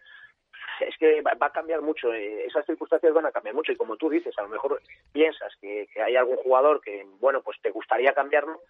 es 0.81 0.97
que 0.99 1.23
va, 1.23 1.33
a 1.39 1.51
cambiar 1.51 1.81
mucho, 1.83 2.13
eh, 2.13 2.45
esas 2.47 2.65
circunstancias 2.67 3.13
van 3.13 3.27
a 3.27 3.33
cambiar 3.33 3.55
mucho 3.55 3.73
y 3.73 3.77
como 3.77 3.97
tú 3.97 4.11
dices, 4.11 4.37
a 4.39 4.43
lo 4.43 4.49
mejor 4.49 4.81
piensas 5.13 5.53
que, 5.61 5.89
que, 5.93 6.03
hay 6.03 6.17
algún 6.17 6.37
jugador 6.37 6.81
que, 6.81 7.07
bueno, 7.21 7.43
pues 7.43 7.59
te 7.63 7.71
gustaría 7.71 8.13
cambiarlo 8.13 8.61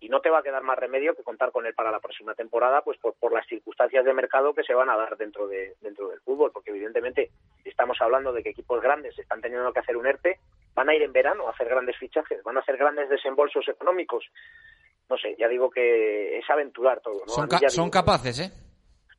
y 0.00 0.08
no 0.08 0.20
te 0.20 0.28
va 0.28 0.40
a 0.40 0.42
quedar 0.42 0.62
más 0.62 0.78
remedio 0.78 1.14
que 1.14 1.22
contar 1.22 1.50
con 1.50 1.66
él 1.66 1.74
para 1.74 1.90
la 1.90 2.00
próxima 2.00 2.34
temporada, 2.34 2.82
pues 2.82 2.98
por, 2.98 3.14
por 3.14 3.32
las 3.32 3.46
circunstancias 3.46 4.04
de 4.04 4.12
mercado 4.12 4.52
que 4.52 4.62
se 4.62 4.74
van 4.74 4.90
a 4.90 4.96
dar 4.96 5.16
dentro, 5.16 5.46
de, 5.48 5.76
dentro 5.80 6.08
del 6.08 6.20
fútbol, 6.20 6.50
porque 6.52 6.70
evidentemente 6.70 7.30
estamos 7.64 7.96
hablando 8.00 8.32
de 8.32 8.42
que 8.42 8.50
equipos 8.50 8.82
grandes 8.82 9.18
están 9.18 9.40
teniendo 9.40 9.72
que 9.72 9.80
hacer 9.80 9.96
un 9.96 10.06
ERTE, 10.06 10.40
van 10.74 10.90
a 10.90 10.94
ir 10.94 11.02
en 11.02 11.12
verano 11.12 11.46
a 11.46 11.52
hacer 11.52 11.68
grandes 11.68 11.96
fichajes, 11.96 12.42
van 12.42 12.56
a 12.56 12.60
hacer 12.60 12.76
grandes 12.76 13.08
desembolsos 13.08 13.66
económicos. 13.68 14.24
No 15.08 15.16
sé, 15.16 15.36
ya 15.38 15.48
digo 15.48 15.70
que 15.70 16.38
es 16.38 16.50
aventurar 16.50 17.00
todo. 17.00 17.20
¿no? 17.26 17.32
Son, 17.32 17.48
ca 17.48 17.58
son 17.68 17.90
capaces, 17.90 18.40
¿eh? 18.40 18.63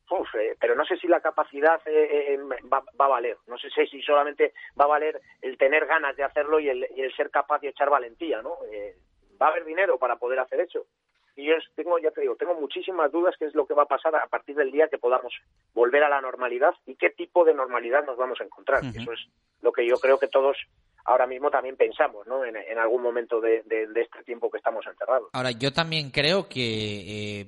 Uf, 0.09 0.35
eh, 0.35 0.55
pero 0.59 0.75
no 0.75 0.85
sé 0.85 0.97
si 0.97 1.07
la 1.07 1.19
capacidad 1.19 1.81
eh, 1.87 2.33
eh, 2.33 2.37
va, 2.71 2.83
va, 2.99 3.05
a 3.05 3.09
valer. 3.09 3.37
No 3.47 3.57
sé 3.57 3.69
si 3.89 4.01
solamente 4.01 4.53
va 4.79 4.85
a 4.85 4.89
valer 4.89 5.19
el 5.41 5.57
tener 5.57 5.85
ganas 5.85 6.15
de 6.15 6.23
hacerlo 6.23 6.59
y 6.59 6.69
el, 6.69 6.87
y 6.95 7.01
el 7.01 7.15
ser 7.15 7.31
capaz 7.31 7.59
de 7.59 7.69
echar 7.69 7.89
valentía, 7.89 8.41
¿no? 8.41 8.57
Eh, 8.71 8.95
va 9.41 9.47
a 9.47 9.49
haber 9.49 9.65
dinero 9.65 9.97
para 9.97 10.17
poder 10.17 10.39
hacer 10.39 10.59
eso. 10.61 10.85
Y 11.35 11.47
yo 11.47 11.55
tengo, 11.75 11.99
ya 11.99 12.11
te 12.11 12.21
digo, 12.21 12.35
tengo 12.35 12.53
muchísimas 12.53 13.11
dudas 13.11 13.35
qué 13.37 13.45
es 13.45 13.55
lo 13.55 13.65
que 13.65 13.73
va 13.73 13.83
a 13.83 13.87
pasar 13.87 14.15
a 14.15 14.27
partir 14.27 14.55
del 14.55 14.71
día 14.71 14.87
que 14.87 14.97
podamos 14.97 15.33
volver 15.73 16.03
a 16.03 16.09
la 16.09 16.21
normalidad 16.21 16.73
y 16.85 16.95
qué 16.95 17.09
tipo 17.09 17.43
de 17.43 17.53
normalidad 17.53 18.05
nos 18.05 18.15
vamos 18.15 18.39
a 18.39 18.45
encontrar. 18.45 18.83
Uh 18.83 18.87
-huh. 18.87 19.01
Eso 19.01 19.11
es 19.11 19.27
lo 19.61 19.73
que 19.73 19.85
yo 19.85 19.97
creo 19.97 20.17
que 20.17 20.27
todos 20.27 20.55
ahora 21.03 21.27
mismo 21.27 21.51
también 21.51 21.75
pensamos, 21.75 22.25
¿no? 22.27 22.45
En, 22.45 22.55
en 22.55 22.77
algún 22.77 23.01
momento 23.01 23.41
de, 23.41 23.63
de, 23.63 23.87
de, 23.87 24.01
este 24.01 24.23
tiempo 24.23 24.49
que 24.49 24.57
estamos 24.57 24.85
encerrados. 24.87 25.29
Ahora, 25.33 25.51
yo 25.51 25.71
también 25.71 26.09
creo 26.09 26.47
que 26.49 27.41
eh, 27.41 27.45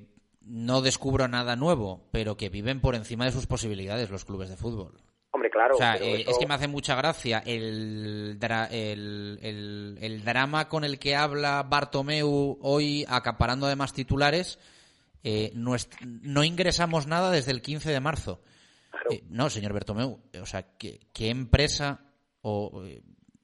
no 0.48 0.80
descubro 0.82 1.28
nada 1.28 1.56
nuevo, 1.56 2.08
pero 2.10 2.36
que 2.36 2.48
viven 2.48 2.80
por 2.80 2.94
encima 2.94 3.24
de 3.24 3.32
sus 3.32 3.46
posibilidades 3.46 4.10
los 4.10 4.24
clubes 4.24 4.48
de 4.48 4.56
fútbol. 4.56 5.00
Hombre, 5.30 5.50
claro. 5.50 5.74
O 5.74 5.78
sea, 5.78 5.96
eh, 5.96 6.22
eso... 6.22 6.30
es 6.30 6.38
que 6.38 6.46
me 6.46 6.54
hace 6.54 6.68
mucha 6.68 6.94
gracia 6.94 7.42
el, 7.44 8.38
el, 8.40 9.38
el, 9.42 9.98
el, 10.00 10.24
drama 10.24 10.68
con 10.68 10.84
el 10.84 10.98
que 10.98 11.14
habla 11.14 11.62
Bartomeu 11.62 12.58
hoy, 12.62 13.04
acaparando 13.08 13.66
además 13.66 13.92
titulares. 13.92 14.58
Eh, 15.22 15.52
no, 15.54 15.76
no, 16.00 16.44
ingresamos 16.44 17.06
nada 17.06 17.30
desde 17.30 17.50
el 17.50 17.60
15 17.60 17.90
de 17.90 18.00
marzo. 18.00 18.40
Eh, 19.10 19.22
no, 19.28 19.50
señor 19.50 19.74
Bertomeu, 19.74 20.20
o 20.40 20.46
sea, 20.46 20.76
¿qué, 20.78 21.00
qué 21.12 21.28
empresa 21.28 22.00
o, 22.40 22.82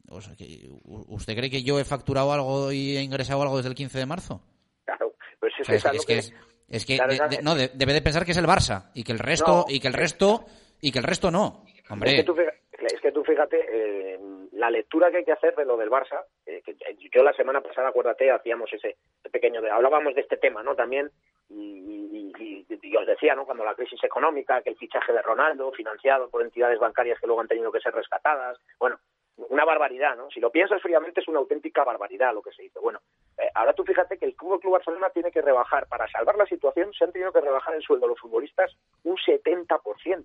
o 0.09 0.20
sea, 0.20 0.36
que, 0.36 0.68
¿usted 0.84 1.36
cree 1.36 1.50
que 1.50 1.62
yo 1.62 1.78
he 1.78 1.84
facturado 1.84 2.32
algo 2.32 2.72
y 2.72 2.96
he 2.96 3.02
ingresado 3.02 3.42
algo 3.42 3.57
desde 3.57 3.68
el 3.68 3.74
15 3.74 3.98
de 3.98 4.07
marzo? 4.07 4.42
Claro, 4.84 5.14
pues 5.40 5.52
O 5.61 5.64
sea, 5.64 5.92
es, 5.92 6.07
que 6.07 6.18
es, 6.18 6.34
es 6.77 6.85
que 6.87 6.95
de- 6.99 7.37
de- 7.37 7.43
no 7.43 7.55
de- 7.55 7.70
debe 7.75 7.93
de 7.93 8.03
pensar 8.03 8.25
que 8.25 8.33
es 8.33 8.37
el 8.39 8.47
Barça 8.47 8.91
y 8.95 9.05
que 9.05 9.12
el 9.12 9.18
resto 9.18 9.53
No. 9.59 9.64
y 9.68 9.81
que 9.81 9.89
el 9.89 9.95
resto 9.95 10.45
y 10.81 10.93
que 10.93 10.99
el 10.99 11.05
resto 11.05 11.31
no. 11.31 11.64
Hombre, 11.91 12.11
Es 12.11 12.16
que 12.16 12.25
tú, 12.25 12.35
fija- 12.35 12.53
es 12.79 13.01
que 13.01 13.12
tú 13.12 13.22
fíjate, 13.25 13.59
eh, 13.70 14.18
la 14.53 14.70
lectura 14.70 15.11
que 15.11 15.18
hay 15.18 15.25
que 15.25 15.33
hacer 15.33 15.55
de 15.55 15.64
lo 15.64 15.77
del 15.77 15.91
Barça, 15.91 16.25
eh, 16.47 16.62
que 16.64 16.75
yo 17.12 17.22
la 17.22 17.33
semana 17.35 17.61
pasada, 17.61 17.89
acuérdate, 17.89 18.31
hacíamos 18.31 18.72
ese, 18.72 18.97
pequeño, 19.31 19.61
hablábamos 19.72 20.14
de 20.14 20.22
este 20.22 20.37
tema, 20.37 20.62
¿no? 20.62 20.75
También, 20.75 21.11
y, 21.51 21.55
y- 21.55 22.33
y- 22.39 22.66
y- 22.68 22.79
y 22.83 22.97
os 22.97 23.07
decía, 23.07 23.35
¿no? 23.35 23.45
Cuando 23.45 23.64
la 23.64 23.75
crisis 23.75 24.03
económica, 24.03 24.62
que 24.62 24.70
el 24.70 24.77
fichaje 24.77 25.12
de 25.12 25.22
Ronaldo, 25.22 25.72
financiado 25.72 26.29
por 26.31 26.43
entidades 26.43 26.79
bancarias 26.79 27.18
que 27.20 27.27
luego 27.27 27.41
han 27.43 27.49
tenido 27.49 27.70
que 27.72 27.81
ser 27.81 27.95
rescatadas, 27.95 28.59
bueno, 28.79 28.99
una 29.37 29.64
barbaridad, 29.64 30.16
¿no? 30.16 30.30
Si 30.30 30.41
lo 30.41 30.51
piensas 30.51 30.80
fríamente 30.80 31.20
es 31.20 31.28
una 31.28 31.41
auténtica 31.41 31.85
barbaridad 31.85 32.35
lo 32.35 32.43
que 32.43 32.53
se 32.53 32.64
hizo. 32.64 32.80
Bueno, 32.80 33.01
eh, 33.39 33.49
ahora 33.55 33.72
tú 33.72 33.85
fíjate 33.85 34.18
que 34.18 34.26
el 34.26 34.37
Club 34.37 34.61
Club 34.61 34.74
Barcelona 34.74 35.11
tiene 35.11 35.30
que 35.30 35.43
rebajar, 35.43 35.87
para 35.89 36.09
salvar 36.09 36.37
la 36.37 36.47
situación, 36.47 36.93
se 36.93 37.05
han 37.05 37.12
tenido 37.12 37.32
que 37.32 37.41
rebajar 37.41 37.74
el 37.74 37.82
sueldo 37.82 38.07
de 38.07 38.11
los 38.11 38.20
futbolistas 38.20 38.72
un 39.03 39.16
70%. 39.16 40.24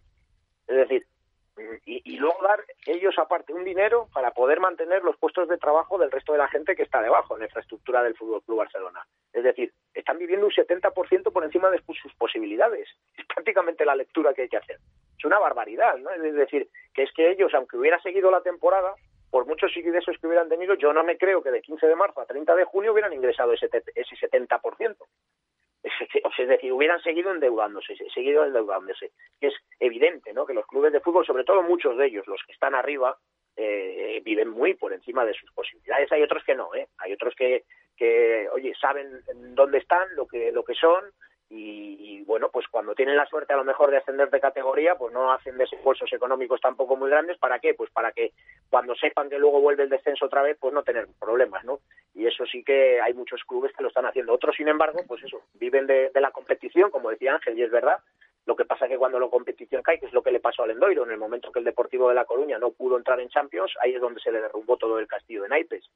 Es 0.67 0.75
decir, 0.75 1.05
y, 1.85 2.01
y 2.13 2.17
luego 2.17 2.37
dar 2.43 2.63
ellos 2.85 3.17
aparte 3.17 3.53
un 3.53 3.63
dinero 3.63 4.07
para 4.13 4.31
poder 4.31 4.59
mantener 4.59 5.03
los 5.03 5.17
puestos 5.17 5.47
de 5.47 5.57
trabajo 5.57 5.97
del 5.97 6.11
resto 6.11 6.33
de 6.33 6.39
la 6.39 6.47
gente 6.47 6.75
que 6.75 6.83
está 6.83 7.01
debajo 7.01 7.35
en 7.35 7.39
la 7.39 7.45
infraestructura 7.45 8.03
del 8.03 8.15
Fútbol 8.15 8.41
Club 8.43 8.59
Barcelona. 8.59 9.05
Es 9.33 9.43
decir, 9.43 9.73
están 9.93 10.17
viviendo 10.17 10.45
un 10.45 10.51
70% 10.51 11.31
por 11.31 11.43
encima 11.43 11.69
de 11.69 11.81
sus 11.83 12.13
posibilidades. 12.15 12.87
Es 13.17 13.25
prácticamente 13.25 13.85
la 13.85 13.95
lectura 13.95 14.33
que 14.33 14.43
hay 14.43 14.49
que 14.49 14.57
hacer. 14.57 14.77
Es 15.17 15.25
una 15.25 15.39
barbaridad, 15.39 15.97
¿no? 15.97 16.09
Es 16.09 16.33
decir, 16.33 16.69
que 16.93 17.03
es 17.03 17.11
que 17.13 17.29
ellos, 17.29 17.53
aunque 17.53 17.77
hubiera 17.77 18.01
seguido 18.01 18.31
la 18.31 18.41
temporada, 18.41 18.95
por 19.29 19.45
muchos 19.45 19.75
ingresos 19.77 20.17
que 20.19 20.27
hubieran 20.27 20.49
tenido, 20.49 20.73
yo 20.75 20.91
no 20.93 21.03
me 21.03 21.17
creo 21.17 21.43
que 21.43 21.51
de 21.51 21.61
15 21.61 21.87
de 21.87 21.95
marzo 21.95 22.21
a 22.21 22.25
30 22.25 22.55
de 22.55 22.63
junio 22.63 22.93
hubieran 22.93 23.13
ingresado 23.13 23.53
ese, 23.53 23.69
ese 23.95 24.15
70%. 24.15 24.95
Es, 25.81 26.47
decir, 26.47 26.71
hubieran 26.71 27.01
seguido 27.01 27.31
endeudándose, 27.31 27.95
seguido 28.13 28.45
endeudándose. 28.45 29.11
Es 29.39 29.53
evidente, 29.79 30.33
¿no? 30.33 30.45
Que 30.45 30.53
los 30.53 30.65
clubes 30.65 30.91
de 30.91 30.99
fútbol, 30.99 31.25
sobre 31.25 31.43
todo 31.43 31.63
muchos 31.63 31.97
de 31.97 32.07
ellos, 32.07 32.27
los 32.27 32.41
que 32.45 32.53
están 32.53 32.75
arriba, 32.75 33.17
eh, 33.55 34.21
viven 34.23 34.49
muy 34.49 34.73
por 34.73 34.93
encima 34.93 35.25
de 35.25 35.33
sus 35.33 35.51
posibilidades. 35.51 36.11
Hay 36.11 36.23
otros 36.23 36.43
que 36.43 36.55
no, 36.55 36.73
¿eh? 36.75 36.87
Hay 36.97 37.13
otros 37.13 37.33
que, 37.35 37.63
que 37.95 38.47
oye, 38.53 38.73
saben 38.79 39.21
dónde 39.55 39.79
están, 39.79 40.07
lo 40.15 40.27
que, 40.27 40.51
lo 40.51 40.63
que 40.63 40.75
son, 40.75 41.03
y, 41.51 41.97
y, 41.99 42.23
bueno, 42.25 42.49
pues 42.49 42.67
cuando 42.67 42.93
tienen 42.93 43.17
la 43.17 43.25
suerte 43.25 43.53
a 43.53 43.57
lo 43.57 43.63
mejor 43.63 43.89
de 43.89 43.97
ascender 43.97 44.29
de 44.29 44.39
categoría, 44.39 44.95
pues 44.95 45.11
no 45.11 45.31
hacen 45.31 45.57
desembolsos 45.57 46.13
económicos 46.13 46.61
tampoco 46.61 46.95
muy 46.95 47.09
grandes. 47.09 47.39
¿Para 47.39 47.57
qué? 47.59 47.73
Pues 47.73 47.89
para 47.89 48.11
que 48.11 48.33
cuando 48.69 48.93
sepan 48.95 49.29
que 49.29 49.39
luego 49.39 49.59
vuelve 49.59 49.83
el 49.83 49.89
descenso 49.89 50.27
otra 50.27 50.43
vez, 50.43 50.57
pues 50.59 50.73
no 50.73 50.83
tener 50.83 51.07
problemas, 51.19 51.63
¿no? 51.65 51.79
Y 52.19 52.27
eso 52.27 52.45
sí 52.45 52.65
que 52.65 52.99
hay 52.99 53.13
muchos 53.13 53.41
clubes 53.45 53.71
que 53.71 53.81
lo 53.81 53.87
están 53.87 54.05
haciendo. 54.05 54.33
Otros, 54.33 54.53
sin 54.53 54.67
embargo, 54.67 54.99
pues 55.07 55.23
eso, 55.23 55.41
viven 55.53 55.87
de, 55.87 56.11
la 56.15 56.31
competición, 56.31 56.91
como 56.91 57.11
decía 57.11 57.35
Ángel, 57.35 57.57
y 57.57 57.63
es 57.63 57.71
verdad. 57.71 57.95
Lo 58.45 58.57
que 58.57 58.65
pasa 58.65 58.85
es 58.85 58.91
que 58.91 58.97
cuando 58.97 59.21
la 59.21 59.29
competición 59.29 59.81
cae, 59.81 60.01
que 60.01 60.07
es 60.07 60.11
lo 60.11 60.21
que 60.21 60.31
le 60.31 60.41
pasó 60.41 60.63
al 60.63 60.71
Endoiro, 60.71 61.05
en 61.05 61.11
el 61.11 61.17
momento 61.17 61.49
que 61.49 61.59
el 61.59 61.65
Deportivo 61.65 62.09
de 62.09 62.15
La 62.15 62.25
Coruña 62.25 62.59
no 62.59 62.71
pudo 62.71 62.97
entrar 62.97 63.21
en 63.21 63.29
Champions, 63.29 63.71
ahí 63.81 63.93
es 63.93 64.01
donde 64.01 64.19
se 64.19 64.33
le 64.33 64.41
derrumbó 64.41 64.75
todo 64.75 64.99
el 64.99 65.07
castillo 65.07 65.43
de 65.43 65.47
naipes. 65.47 65.89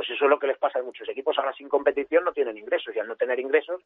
Pues 0.00 0.08
eso 0.12 0.24
es 0.24 0.30
lo 0.30 0.38
que 0.38 0.46
les 0.46 0.56
pasa 0.56 0.78
a 0.78 0.82
muchos 0.82 1.06
equipos. 1.10 1.36
Ahora 1.36 1.52
sin 1.52 1.68
competición 1.68 2.24
no 2.24 2.32
tienen 2.32 2.56
ingresos 2.56 2.96
y 2.96 2.98
al 2.98 3.06
no 3.06 3.16
tener 3.16 3.38
ingresos, 3.38 3.82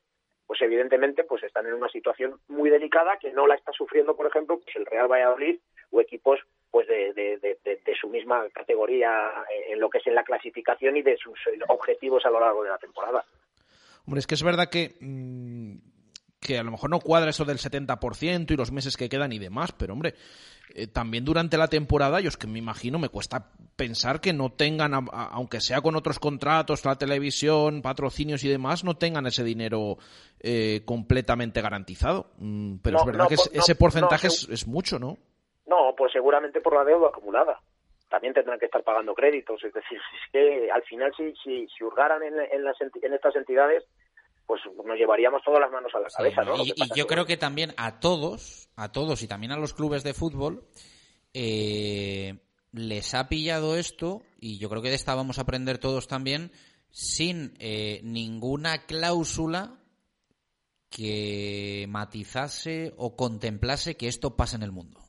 pues 0.47 0.63
evidentemente 0.63 1.25
pues 1.25 1.43
están 1.43 1.67
en 1.67 1.75
una 1.75 1.89
situación 1.89 2.39
muy 2.47 2.71
delicada 2.71 3.19
que 3.19 3.33
no 3.33 3.49
la 3.49 3.57
está 3.57 3.73
sufriendo, 3.73 4.15
por 4.15 4.29
ejemplo, 4.29 4.61
pues 4.63 4.77
el 4.77 4.87
Real 4.87 5.11
Valladolid 5.11 5.59
o 5.91 6.01
equipos 6.01 6.39
pues 6.71 6.87
de, 6.87 7.59
su 8.01 8.09
misma 8.11 8.49
categoría 8.51 9.29
en 9.69 9.81
lo 9.81 9.91
que 9.91 9.99
es 9.99 10.07
en 10.07 10.15
la 10.15 10.23
clasificación 10.23 10.97
y 10.97 11.03
de 11.03 11.17
sus 11.17 11.37
eh, 11.49 11.59
objetivos 11.67 12.25
a 12.25 12.31
lo 12.31 12.39
largo 12.39 12.63
de 12.63 12.71
la 12.71 12.79
temporada. 12.79 13.25
Hombre, 14.07 14.21
es 14.21 14.29
que 14.29 14.37
es 14.37 14.43
verdad 14.45 14.71
que, 14.71 14.95
mm, 15.01 15.79
que 16.45 16.59
a 16.59 16.63
lo 16.63 16.71
mejor 16.71 16.91
no 16.91 17.01
cuadra 17.01 17.31
eso 17.31 17.45
del 17.47 17.57
70% 17.59 18.51
y 18.53 18.57
los 18.57 18.71
meses 18.71 18.97
que 18.97 19.09
quedan 19.09 19.33
y 19.33 19.39
demás, 19.39 19.73
pero 19.73 19.95
hombre, 19.95 20.15
eh, 20.75 20.87
también 20.87 21.25
durante 21.25 21.57
la 21.57 21.69
temporada, 21.69 22.21
yo 22.21 22.29
es 22.29 22.37
que 22.37 22.47
me 22.47 22.59
imagino, 22.59 22.99
me 22.99 23.09
cuesta 23.09 23.51
pensar 23.77 24.21
que 24.21 24.33
no 24.35 24.51
tengan, 24.53 24.93
a- 24.95 24.99
a- 25.11 25.29
aunque 25.33 25.61
sea 25.61 25.81
con 25.81 25.97
otros 25.97 26.19
contratos, 26.19 26.85
la 26.85 26.97
televisión, 26.97 27.81
patrocinios 27.83 28.45
y 28.45 28.49
demás, 28.51 28.85
no 28.85 28.97
tengan 28.97 29.27
ese 29.27 29.43
dinero 29.43 29.97
eh, 30.47 30.83
completamente 30.85 31.63
garantizado. 31.63 32.27
Mm, 32.37 32.77
pero 32.83 32.95
No, 32.99 33.01
es 33.01 33.07
verdad 33.07 33.25
no, 33.25 33.29
que 33.31 33.37
por- 33.37 33.47
es- 33.47 33.55
no, 33.55 33.61
ese 33.63 33.75
porcentaje 33.75 34.27
es, 34.27 34.47
es 34.51 34.67
mucho, 34.67 34.99
¿no? 34.99 35.17
No, 35.67 35.95
pues 35.97 36.13
seguramente 36.13 36.61
por 36.61 36.75
la 36.75 36.85
deuda 36.85 37.09
acumulada. 37.09 37.59
También 38.11 38.35
tendrán 38.35 38.59
que 38.59 38.67
estar 38.67 38.83
pagando 38.85 39.15
créditos. 39.15 39.65
Es 39.65 39.73
decir, 39.73 39.97
es 39.99 40.31
que 40.31 40.71
al 40.71 40.83
final 40.83 41.11
si, 41.17 41.33
si, 41.43 41.67
si 41.69 41.83
hurgaran 41.83 42.23
en, 42.23 42.35
en, 42.53 42.63
las 42.63 42.77
en 42.81 43.15
estas 43.15 43.35
entidades, 43.37 43.83
pues 44.47 44.61
nos 44.85 44.97
llevaríamos 44.99 45.43
todas 45.45 45.61
las 45.61 45.71
manos 45.71 45.93
a 45.95 46.01
la 46.01 46.09
cabeza, 46.09 46.43
¿no? 46.43 46.57
Y, 46.65 46.73
yo 46.95 47.07
creo 47.07 47.25
que 47.27 47.37
también 47.37 47.73
a 47.77 47.99
todos, 48.01 48.69
a 48.77 48.93
todos 48.93 49.23
y 49.23 49.29
también 49.29 49.53
a 49.53 49.57
los 49.57 49.73
clubes 49.75 50.03
de 50.05 50.15
fútbol, 50.15 50.67
eh, 51.33 52.39
les 52.73 53.15
ha 53.15 53.29
pillado 53.29 53.77
esto, 53.77 54.23
y 54.39 54.59
yo 54.59 54.69
creo 54.69 54.83
que 54.83 54.91
de 54.91 54.97
esta 54.97 55.15
vamos 55.15 55.39
a 55.39 55.43
aprender 55.43 55.79
todos 55.79 56.07
también, 56.09 56.53
sin 56.91 57.55
eh, 57.59 58.01
ninguna 58.05 58.85
cláusula 58.87 59.79
que 60.91 61.87
matizase 61.89 62.95
o 62.97 63.17
contemplase 63.17 63.97
que 63.97 64.07
esto 64.09 64.37
pase 64.37 64.57
en 64.57 64.63
el 64.63 64.73
mundo. 64.73 65.01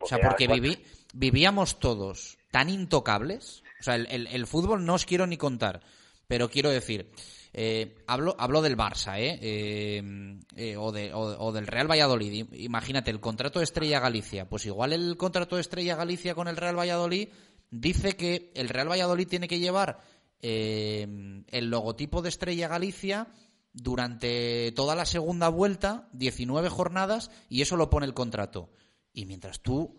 o 0.00 0.06
sea, 0.06 0.18
porque 0.20 0.48
viví- 0.48 0.82
vivíamos 1.14 1.78
todos 1.78 2.36
tan 2.50 2.68
intocables. 2.68 3.62
O 3.80 3.82
sea, 3.84 3.94
el, 3.96 4.06
el- 4.10 4.26
el 4.28 4.46
fútbol 4.46 4.84
no 4.84 4.94
os 4.94 5.06
quiero 5.06 5.26
ni 5.26 5.36
contar, 5.36 5.80
pero 6.28 6.48
quiero 6.48 6.70
decir, 6.70 7.10
eh, 7.52 7.96
hablo, 8.06 8.34
hablo 8.38 8.62
del 8.62 8.76
Barça, 8.76 9.18
¿eh? 9.18 9.38
Eh, 9.42 10.38
eh, 10.56 10.76
o, 10.76 10.86
o- 10.86 11.52
del 11.52 11.66
Real 11.66 11.90
Valladolid. 11.90 12.46
Imagínate, 12.54 13.10
el 13.10 13.20
contrato 13.20 13.58
de 13.58 13.64
Estrella 13.64 14.00
Galicia. 14.00 14.48
Pues 14.48 14.64
igual 14.66 14.92
el 14.92 15.16
contrato 15.16 15.56
de 15.56 15.60
Estrella 15.62 15.96
Galicia 15.96 16.34
con 16.34 16.48
el 16.48 16.56
Real 16.56 16.78
Valladolid 16.78 17.28
dice 17.70 18.16
que 18.16 18.50
el 18.54 18.68
Real 18.68 18.90
Valladolid 18.90 19.28
tiene 19.28 19.48
que 19.48 19.58
llevar 19.58 20.00
eh, 20.40 21.42
el 21.48 21.70
logotipo 21.70 22.22
de 22.22 22.28
Estrella 22.30 22.68
Galicia 22.68 23.28
durante 23.74 24.72
toda 24.72 24.94
la 24.94 25.06
segunda 25.06 25.48
vuelta, 25.48 26.08
19 26.12 26.68
jornadas, 26.68 27.30
y 27.48 27.62
eso 27.62 27.76
lo 27.76 27.90
pone 27.90 28.06
el 28.06 28.14
contrato. 28.14 28.70
Y 29.12 29.24
mientras 29.26 29.60
tú 29.60 29.98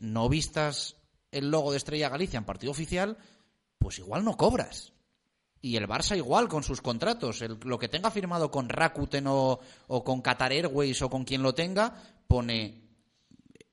no 0.00 0.28
vistas 0.28 0.96
el 1.30 1.50
logo 1.50 1.70
de 1.70 1.76
Estrella 1.76 2.08
Galicia 2.08 2.38
en 2.38 2.44
partido 2.44 2.72
oficial, 2.72 3.16
pues 3.78 3.98
igual 3.98 4.24
no 4.24 4.36
cobras. 4.36 4.92
Y 5.62 5.76
el 5.76 5.86
Barça 5.86 6.16
igual 6.16 6.48
con 6.48 6.62
sus 6.62 6.80
contratos. 6.80 7.42
Lo 7.64 7.78
que 7.78 7.88
tenga 7.88 8.10
firmado 8.10 8.50
con 8.50 8.68
Rakuten 8.68 9.24
o 9.26 9.60
con 10.04 10.22
Qatar 10.22 10.52
Airways 10.52 11.02
o 11.02 11.10
con 11.10 11.24
quien 11.24 11.42
lo 11.42 11.54
tenga, 11.54 11.94
pone 12.26 12.90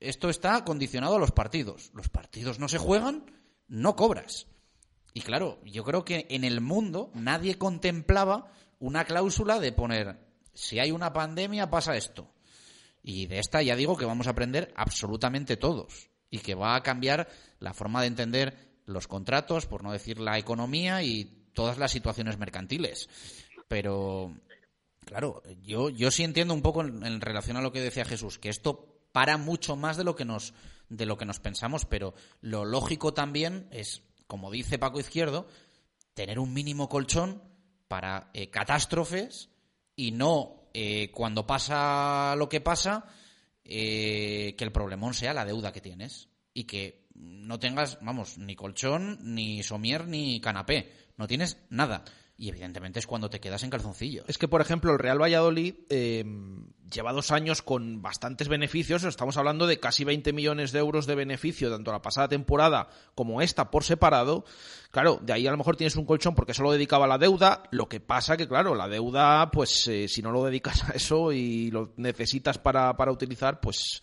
esto 0.00 0.28
está 0.28 0.64
condicionado 0.64 1.16
a 1.16 1.18
los 1.18 1.32
partidos. 1.32 1.90
Los 1.94 2.08
partidos 2.08 2.58
no 2.58 2.68
se 2.68 2.78
juegan, 2.78 3.24
no 3.66 3.96
cobras. 3.96 4.46
Y 5.12 5.22
claro, 5.22 5.60
yo 5.64 5.84
creo 5.84 6.04
que 6.04 6.26
en 6.30 6.44
el 6.44 6.60
mundo 6.60 7.10
nadie 7.14 7.58
contemplaba 7.58 8.52
una 8.78 9.04
cláusula 9.04 9.58
de 9.58 9.72
poner 9.72 10.28
si 10.54 10.78
hay 10.78 10.92
una 10.92 11.12
pandemia 11.12 11.70
pasa 11.70 11.96
esto. 11.96 12.32
Y 13.02 13.26
de 13.26 13.38
esta 13.38 13.62
ya 13.62 13.76
digo 13.76 13.96
que 13.96 14.04
vamos 14.04 14.26
a 14.26 14.30
aprender 14.30 14.72
absolutamente 14.76 15.56
todos 15.56 16.10
y 16.30 16.38
que 16.38 16.54
va 16.54 16.76
a 16.76 16.82
cambiar 16.82 17.28
la 17.58 17.74
forma 17.74 18.00
de 18.00 18.08
entender 18.08 18.68
los 18.84 19.08
contratos, 19.08 19.66
por 19.66 19.82
no 19.82 19.92
decir 19.92 20.18
la 20.18 20.38
economía 20.38 21.02
y 21.02 21.47
todas 21.52 21.78
las 21.78 21.92
situaciones 21.92 22.38
mercantiles. 22.38 23.08
Pero, 23.68 24.34
claro, 25.04 25.42
yo, 25.62 25.90
yo 25.90 26.10
sí 26.10 26.24
entiendo 26.24 26.54
un 26.54 26.62
poco 26.62 26.82
en, 26.82 27.04
en 27.04 27.20
relación 27.20 27.56
a 27.56 27.62
lo 27.62 27.72
que 27.72 27.80
decía 27.80 28.04
Jesús, 28.04 28.38
que 28.38 28.48
esto 28.48 28.98
para 29.12 29.36
mucho 29.36 29.76
más 29.76 29.96
de 29.96 30.04
lo 30.04 30.14
que 30.14 30.24
nos 30.24 30.54
de 30.88 31.06
lo 31.06 31.18
que 31.18 31.26
nos 31.26 31.40
pensamos, 31.40 31.84
pero 31.84 32.14
lo 32.40 32.64
lógico 32.64 33.12
también 33.12 33.68
es, 33.70 34.02
como 34.26 34.50
dice 34.50 34.78
Paco 34.78 35.00
Izquierdo, 35.00 35.46
tener 36.14 36.38
un 36.38 36.52
mínimo 36.52 36.88
colchón 36.88 37.42
para 37.88 38.30
eh, 38.32 38.50
catástrofes 38.50 39.50
y 39.96 40.12
no 40.12 40.70
eh, 40.74 41.10
cuando 41.12 41.46
pasa 41.46 42.34
lo 42.36 42.48
que 42.48 42.60
pasa 42.60 43.06
eh, 43.64 44.54
que 44.56 44.64
el 44.64 44.72
problemón 44.72 45.14
sea 45.14 45.34
la 45.34 45.44
deuda 45.44 45.72
que 45.72 45.80
tienes 45.80 46.28
y 46.54 46.64
que 46.64 47.06
no 47.14 47.58
tengas, 47.58 47.98
vamos, 48.00 48.38
ni 48.38 48.54
colchón, 48.54 49.18
ni 49.22 49.62
somier, 49.62 50.06
ni 50.06 50.40
canapé. 50.40 50.92
No 51.18 51.26
tienes 51.26 51.58
nada. 51.68 52.04
Y 52.36 52.48
evidentemente 52.48 53.00
es 53.00 53.06
cuando 53.06 53.28
te 53.28 53.40
quedas 53.40 53.64
en 53.64 53.70
calzoncillos. 53.70 54.24
Es 54.28 54.38
que, 54.38 54.48
por 54.48 54.60
ejemplo, 54.60 54.92
el 54.92 54.98
Real 54.98 55.20
Valladolid, 55.20 55.74
eh, 55.90 56.24
lleva 56.90 57.12
dos 57.12 57.30
años 57.30 57.62
con 57.62 58.02
bastantes 58.02 58.48
beneficios, 58.48 59.04
estamos 59.04 59.36
hablando 59.36 59.66
de 59.66 59.80
casi 59.80 60.04
20 60.04 60.32
millones 60.32 60.72
de 60.72 60.78
euros 60.78 61.06
de 61.06 61.14
beneficio, 61.14 61.70
tanto 61.70 61.92
la 61.92 62.02
pasada 62.02 62.28
temporada 62.28 62.88
como 63.14 63.42
esta 63.42 63.70
por 63.70 63.84
separado. 63.84 64.44
Claro, 64.90 65.18
de 65.22 65.32
ahí 65.32 65.46
a 65.46 65.50
lo 65.50 65.58
mejor 65.58 65.76
tienes 65.76 65.96
un 65.96 66.06
colchón 66.06 66.34
porque 66.34 66.54
solo 66.54 66.72
dedicaba 66.72 67.04
a 67.04 67.08
la 67.08 67.18
deuda, 67.18 67.64
lo 67.70 67.88
que 67.88 68.00
pasa 68.00 68.36
que, 68.36 68.48
claro, 68.48 68.74
la 68.74 68.88
deuda, 68.88 69.50
pues 69.50 69.86
eh, 69.88 70.08
si 70.08 70.22
no 70.22 70.32
lo 70.32 70.44
dedicas 70.44 70.84
a 70.88 70.92
eso 70.92 71.32
y 71.32 71.70
lo 71.70 71.92
necesitas 71.96 72.58
para, 72.58 72.96
para 72.96 73.12
utilizar, 73.12 73.60
pues 73.60 74.00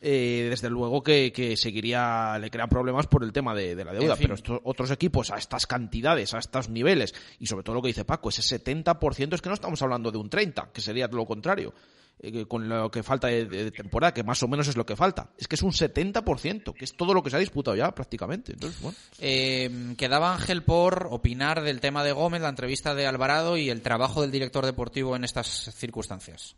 eh, 0.00 0.46
desde 0.50 0.68
luego 0.68 1.02
que, 1.02 1.54
seguiría, 1.56 2.38
le 2.38 2.50
crean 2.50 2.68
problemas 2.68 3.06
por 3.06 3.24
el 3.24 3.32
tema 3.32 3.54
de, 3.54 3.74
la 3.84 3.92
deuda. 3.92 4.16
Pero 4.16 4.34
estos 4.34 4.60
otros 4.64 4.90
equipos 4.90 5.30
a 5.30 5.36
estas 5.36 5.66
cantidades, 5.66 6.34
a 6.34 6.38
estos 6.38 6.68
niveles, 6.68 7.14
y 7.38 7.46
sobre 7.46 7.64
todo 7.64 7.76
lo 7.76 7.82
que 7.82 7.88
dice 7.88 8.04
Paco, 8.04 8.28
ese 8.28 8.42
70%, 8.42 9.34
es 9.34 9.42
que 9.42 9.48
no 9.48 9.54
estamos 9.54 9.80
hablando 9.82 10.10
de 10.10 10.18
un 10.18 10.28
30%, 10.28 10.72
que 10.72 10.80
sería 10.80 11.08
lo 11.08 11.24
contrario. 11.24 11.72
Eh, 12.18 12.46
con 12.46 12.66
lo 12.66 12.90
que 12.90 13.02
falta 13.02 13.28
de, 13.28 13.70
temporada, 13.70 14.14
que 14.14 14.24
más 14.24 14.42
o 14.42 14.48
menos 14.48 14.68
es 14.68 14.76
lo 14.76 14.86
que 14.86 14.96
falta. 14.96 15.30
Es 15.36 15.48
que 15.48 15.56
es 15.56 15.62
un 15.62 15.72
70%, 15.72 16.72
que 16.72 16.84
es 16.84 16.96
todo 16.96 17.12
lo 17.12 17.22
que 17.22 17.28
se 17.30 17.36
ha 17.36 17.40
disputado 17.40 17.76
ya 17.76 17.94
prácticamente. 17.94 18.52
Entonces, 18.52 18.80
bueno. 18.80 18.96
Eh, 19.18 19.94
quedaba 19.98 20.32
Ángel 20.32 20.62
por 20.62 21.08
opinar 21.10 21.62
del 21.62 21.80
tema 21.80 22.02
de 22.04 22.12
Gómez, 22.12 22.40
la 22.40 22.48
entrevista 22.48 22.94
de 22.94 23.06
Alvarado 23.06 23.58
y 23.58 23.68
el 23.68 23.82
trabajo 23.82 24.22
del 24.22 24.30
director 24.30 24.64
deportivo 24.64 25.14
en 25.14 25.24
estas 25.24 25.46
circunstancias 25.74 26.56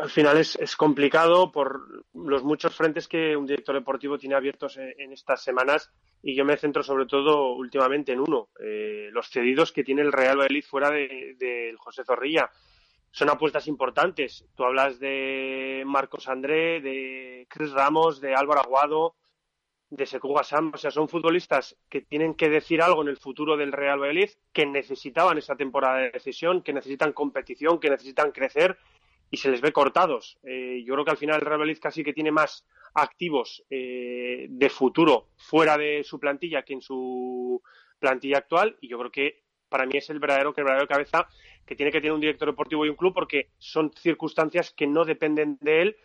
al 0.00 0.10
final 0.10 0.38
es, 0.38 0.56
es, 0.56 0.76
complicado 0.76 1.52
por 1.52 2.04
los 2.14 2.42
muchos 2.42 2.74
frentes 2.74 3.08
que 3.08 3.36
un 3.36 3.46
director 3.46 3.74
deportivo 3.74 4.18
tiene 4.18 4.34
abiertos 4.34 4.76
en, 4.76 5.12
estas 5.12 5.42
semanas 5.42 5.92
y 6.22 6.34
yo 6.34 6.44
me 6.44 6.56
centro 6.56 6.82
sobre 6.82 7.06
todo 7.06 7.52
últimamente 7.52 8.12
en 8.12 8.20
uno, 8.20 8.48
eh, 8.60 9.08
los 9.12 9.28
cedidos 9.28 9.72
que 9.72 9.84
tiene 9.84 10.02
el 10.02 10.12
Real 10.12 10.38
Valladolid 10.38 10.64
fuera 10.64 10.90
del 10.90 11.36
de, 11.38 11.74
José 11.78 12.04
Zorrilla. 12.04 12.50
Son 13.16 13.30
apuestas 13.30 13.66
importantes. 13.66 14.44
Tú 14.54 14.64
hablas 14.64 15.00
de 15.00 15.84
Marcos 15.86 16.28
André, 16.28 16.82
de 16.82 17.46
Chris 17.48 17.72
Ramos, 17.72 18.20
de 18.20 18.34
Álvaro 18.34 18.60
Aguado, 18.60 19.16
de 19.88 20.04
Sekou 20.04 20.34
Gassam. 20.34 20.72
O 20.74 20.76
sea, 20.76 20.90
son 20.90 21.08
futbolistas 21.08 21.78
que 21.88 22.02
tienen 22.02 22.34
que 22.34 22.50
decir 22.50 22.82
algo 22.82 23.00
en 23.00 23.08
el 23.08 23.16
futuro 23.16 23.56
del 23.56 23.72
Real 23.72 24.00
Valladolid, 24.00 24.28
que 24.52 24.66
necesitaban 24.66 25.38
esa 25.38 25.56
temporada 25.56 25.96
de 25.96 26.10
decisión, 26.10 26.60
que 26.60 26.74
necesitan 26.74 27.14
competición, 27.14 27.80
que 27.80 27.88
necesitan 27.88 28.32
crecer 28.32 28.76
y 29.30 29.38
se 29.38 29.50
les 29.50 29.62
ve 29.62 29.72
cortados. 29.72 30.38
Eh, 30.42 30.82
yo 30.84 30.92
creo 30.92 31.06
que 31.06 31.12
al 31.12 31.16
final 31.16 31.36
el 31.36 31.46
Real 31.46 31.60
Madrid 31.60 31.78
casi 31.80 32.04
que 32.04 32.12
tiene 32.12 32.32
más 32.32 32.66
activos 32.92 33.64
eh, 33.70 34.44
de 34.50 34.68
futuro 34.68 35.28
fuera 35.38 35.78
de 35.78 36.04
su 36.04 36.20
plantilla 36.20 36.64
que 36.64 36.74
en 36.74 36.82
su 36.82 37.62
plantilla 37.98 38.36
actual 38.36 38.76
y 38.82 38.88
yo 38.88 38.98
creo 38.98 39.10
que 39.10 39.45
para 39.68 39.86
mí 39.86 39.96
es 39.96 40.10
el 40.10 40.18
verdadero 40.18 40.54
que 40.54 40.60
el 40.60 40.66
verdadero 40.66 40.88
cabeza 40.88 41.28
que 41.64 41.74
tiene 41.74 41.90
que 41.90 42.00
tener 42.00 42.12
un 42.12 42.20
director 42.20 42.48
deportivo 42.48 42.86
y 42.86 42.88
un 42.88 42.96
club 42.96 43.12
porque 43.12 43.50
son 43.58 43.90
circunstancias 43.96 44.70
que 44.70 44.86
no 44.86 45.04
dependen 45.04 45.58
de 45.60 45.82
él. 45.82 45.96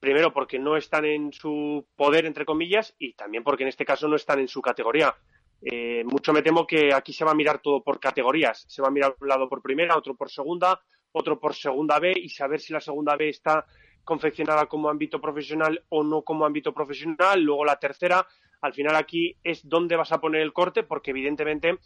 Primero 0.00 0.32
porque 0.32 0.58
no 0.58 0.76
están 0.76 1.04
en 1.04 1.32
su 1.32 1.86
poder 1.96 2.26
entre 2.26 2.44
comillas 2.44 2.94
y 2.98 3.14
también 3.14 3.42
porque 3.42 3.62
en 3.62 3.70
este 3.70 3.84
caso 3.84 4.08
no 4.08 4.16
están 4.16 4.40
en 4.40 4.48
su 4.48 4.60
categoría. 4.60 5.14
Eh, 5.62 6.04
mucho 6.04 6.32
me 6.32 6.42
temo 6.42 6.66
que 6.66 6.92
aquí 6.92 7.12
se 7.12 7.24
va 7.24 7.30
a 7.30 7.34
mirar 7.34 7.60
todo 7.60 7.82
por 7.82 8.00
categorías. 8.00 8.64
Se 8.68 8.82
va 8.82 8.88
a 8.88 8.90
mirar 8.90 9.16
un 9.20 9.28
lado 9.28 9.48
por 9.48 9.62
primera 9.62 9.96
otro 9.96 10.14
por 10.14 10.30
segunda 10.30 10.80
otro 11.16 11.38
por 11.38 11.54
segunda 11.54 11.98
B 12.00 12.12
y 12.16 12.28
saber 12.28 12.60
si 12.60 12.72
la 12.72 12.80
segunda 12.80 13.16
B 13.16 13.28
está 13.28 13.64
confeccionada 14.02 14.66
como 14.66 14.90
ámbito 14.90 15.20
profesional 15.20 15.84
o 15.88 16.02
no 16.02 16.22
como 16.22 16.44
ámbito 16.44 16.74
profesional. 16.74 17.40
Luego 17.40 17.64
la 17.64 17.78
tercera, 17.78 18.26
al 18.60 18.74
final 18.74 18.96
aquí 18.96 19.36
es 19.44 19.66
dónde 19.66 19.96
vas 19.96 20.10
a 20.10 20.20
poner 20.20 20.42
el 20.42 20.52
corte, 20.52 20.82
porque 20.82 21.12
evidentemente 21.12 21.78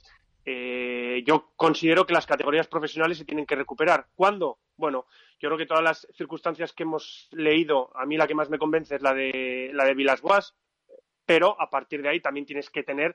eh, 0.51 1.22
yo 1.26 1.53
considero 1.57 2.07
que 2.07 2.14
las 2.14 2.24
categorías 2.24 2.66
profesionales 2.68 3.18
se 3.18 3.26
tienen 3.26 3.44
que 3.44 3.55
recuperar. 3.55 4.07
¿Cuándo? 4.14 4.61
Bueno, 4.78 5.05
yo 5.38 5.51
creo 5.51 5.59
que 5.59 5.66
todas 5.66 5.84
las 5.84 6.09
circunstancias 6.16 6.72
que 6.72 6.84
hemos 6.84 7.28
leído, 7.32 7.94
a 7.94 8.07
mí 8.07 8.16
la 8.16 8.26
que 8.26 8.34
más 8.34 8.49
me 8.49 8.59
convence 8.59 8.94
es 8.94 9.03
la 9.03 9.12
de 9.12 9.70
la 9.74 9.84
de 9.84 9.92
Vilas 9.92 10.22
Boas, 10.22 10.57
pero 11.26 11.61
a 11.61 11.68
partir 11.68 12.01
de 12.01 12.09
ahí 12.09 12.20
también 12.20 12.46
tienes 12.46 12.70
que 12.70 12.82
tener 12.82 13.14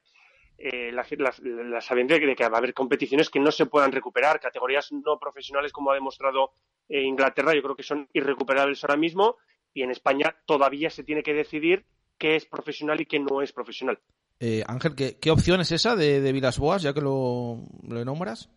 eh, 0.60 0.92
la, 0.92 1.82
sabiduría 1.82 2.20
de 2.20 2.36
que 2.36 2.48
va 2.48 2.58
a 2.58 2.60
haber 2.60 2.76
competiciones 2.76 3.32
que 3.32 3.40
no 3.40 3.52
se 3.52 3.66
puedan 3.66 3.92
recuperar, 3.92 4.40
categorías 4.40 4.92
no 4.92 5.18
profesionales 5.18 5.74
como 5.74 5.90
ha 5.90 5.96
demostrado 5.96 6.52
eh, 6.88 7.02
Inglaterra, 7.02 7.56
yo 7.56 7.64
creo 7.64 7.76
que 7.76 7.82
son 7.82 8.08
irrecuperables 8.14 8.84
ahora 8.84 8.96
mismo 8.96 9.38
y 9.74 9.82
en 9.82 9.90
España 9.90 10.36
todavía 10.46 10.92
se 10.92 11.04
tiene 11.04 11.24
que 11.24 11.34
decidir 11.34 11.88
qué 12.20 12.36
es 12.36 12.46
profesional 12.46 13.02
y 13.02 13.08
qué 13.08 13.18
no 13.18 13.42
es 13.42 13.52
profesional. 13.52 14.00
Eh, 14.40 14.64
Ángel, 14.68 14.96
¿qué, 14.96 15.32
opción 15.32 15.62
es 15.62 15.72
esa 15.72 15.96
de, 15.96 16.20
de 16.22 16.32
Vilas 16.32 16.60
Boas, 16.60 16.82
ya 16.82 16.94
que 16.94 17.02
lo, 17.02 17.64
lo 17.88 18.06
nombras? 18.06 18.50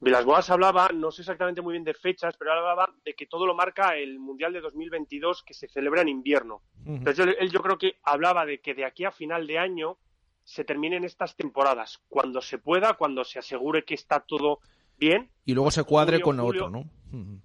Vilas 0.00 0.24
Boas 0.24 0.48
hablaba, 0.48 0.88
no 0.94 1.10
sé 1.10 1.22
exactamente 1.22 1.60
muy 1.60 1.72
bien 1.72 1.84
de 1.84 1.92
fechas, 1.92 2.34
pero 2.38 2.52
hablaba 2.52 2.94
de 3.04 3.14
que 3.14 3.26
todo 3.26 3.46
lo 3.46 3.54
marca 3.54 3.96
el 3.96 4.18
Mundial 4.18 4.52
de 4.52 4.62
2022 4.62 5.42
que 5.42 5.52
se 5.52 5.68
celebra 5.68 6.00
en 6.00 6.08
invierno. 6.08 6.62
Entonces 6.86 7.36
él 7.38 7.50
yo 7.50 7.60
creo 7.60 7.76
que 7.76 7.96
hablaba 8.02 8.46
de 8.46 8.60
que 8.60 8.74
de 8.74 8.86
aquí 8.86 9.04
a 9.04 9.10
final 9.10 9.46
de 9.46 9.58
año 9.58 9.98
se 10.42 10.64
terminen 10.64 11.04
estas 11.04 11.36
temporadas, 11.36 12.00
cuando 12.08 12.40
se 12.40 12.58
pueda, 12.58 12.94
cuando 12.94 13.24
se 13.24 13.38
asegure 13.38 13.84
que 13.84 13.94
está 13.94 14.20
todo 14.20 14.60
bien. 14.96 15.30
Y 15.44 15.54
luego 15.54 15.70
se 15.70 15.84
cuadre 15.84 16.20
con 16.20 16.40
otro, 16.40 16.70
¿no? 16.70 16.84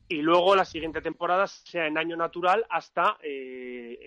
Y 0.08 0.22
luego 0.22 0.56
la 0.56 0.66
siguiente 0.66 1.02
temporada 1.02 1.48
sea 1.48 1.88
en 1.88 1.98
año 1.98 2.16
natural 2.16 2.66
hasta 2.70 3.18
eh, 3.24 4.00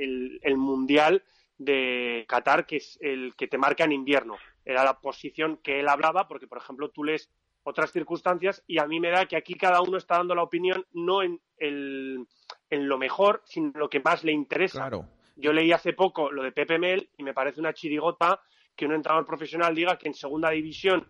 el, 0.43 0.57
Mundial 0.57 1.23
de 1.59 2.25
Qatar, 2.29 2.67
que 2.67 2.77
es 2.77 2.99
el 3.01 3.35
que 3.37 3.49
te 3.49 3.59
marca 3.59 3.85
en 3.85 3.93
invierno. 3.93 4.37
Era 4.65 4.85
la 4.85 5.01
posición 5.01 5.59
que 5.59 5.81
él 5.81 5.89
hablaba, 5.89 6.29
porque, 6.29 6.47
por 6.47 6.59
ejemplo, 6.59 6.91
tú 6.91 7.05
lees 7.05 7.31
otras 7.65 7.93
circunstancias 7.93 8.63
y 8.67 8.79
a 8.79 8.87
mí 8.87 9.01
me 9.01 9.11
da 9.11 9.27
que 9.27 9.37
aquí 9.37 9.55
cada 9.55 9.83
uno 9.83 9.99
está 9.99 10.17
dando 10.17 10.35
la 10.35 10.43
opinión 10.43 10.87
no 10.93 11.23
en, 11.23 11.41
el, 11.59 12.27
en 12.71 12.89
lo 12.89 12.97
mejor, 12.99 13.43
sino 13.45 13.67
en 13.75 13.79
lo 13.79 13.91
que 13.91 14.01
más 14.01 14.25
le 14.25 14.33
interesa. 14.33 14.79
Claro. 14.79 15.09
Yo 15.37 15.53
leí 15.53 15.71
hace 15.73 15.93
poco 15.93 16.33
lo 16.33 16.43
de 16.43 16.53
Pepe 16.53 16.79
Mel 16.79 17.11
y 17.17 17.23
me 17.23 17.35
parece 17.35 17.61
una 17.61 17.75
chirigota 17.75 18.41
que 18.75 18.87
un 18.87 18.93
entrenador 18.93 19.27
profesional 19.27 19.75
diga 19.75 19.99
que 19.99 20.09
en 20.09 20.15
segunda 20.15 20.51
división 20.51 21.07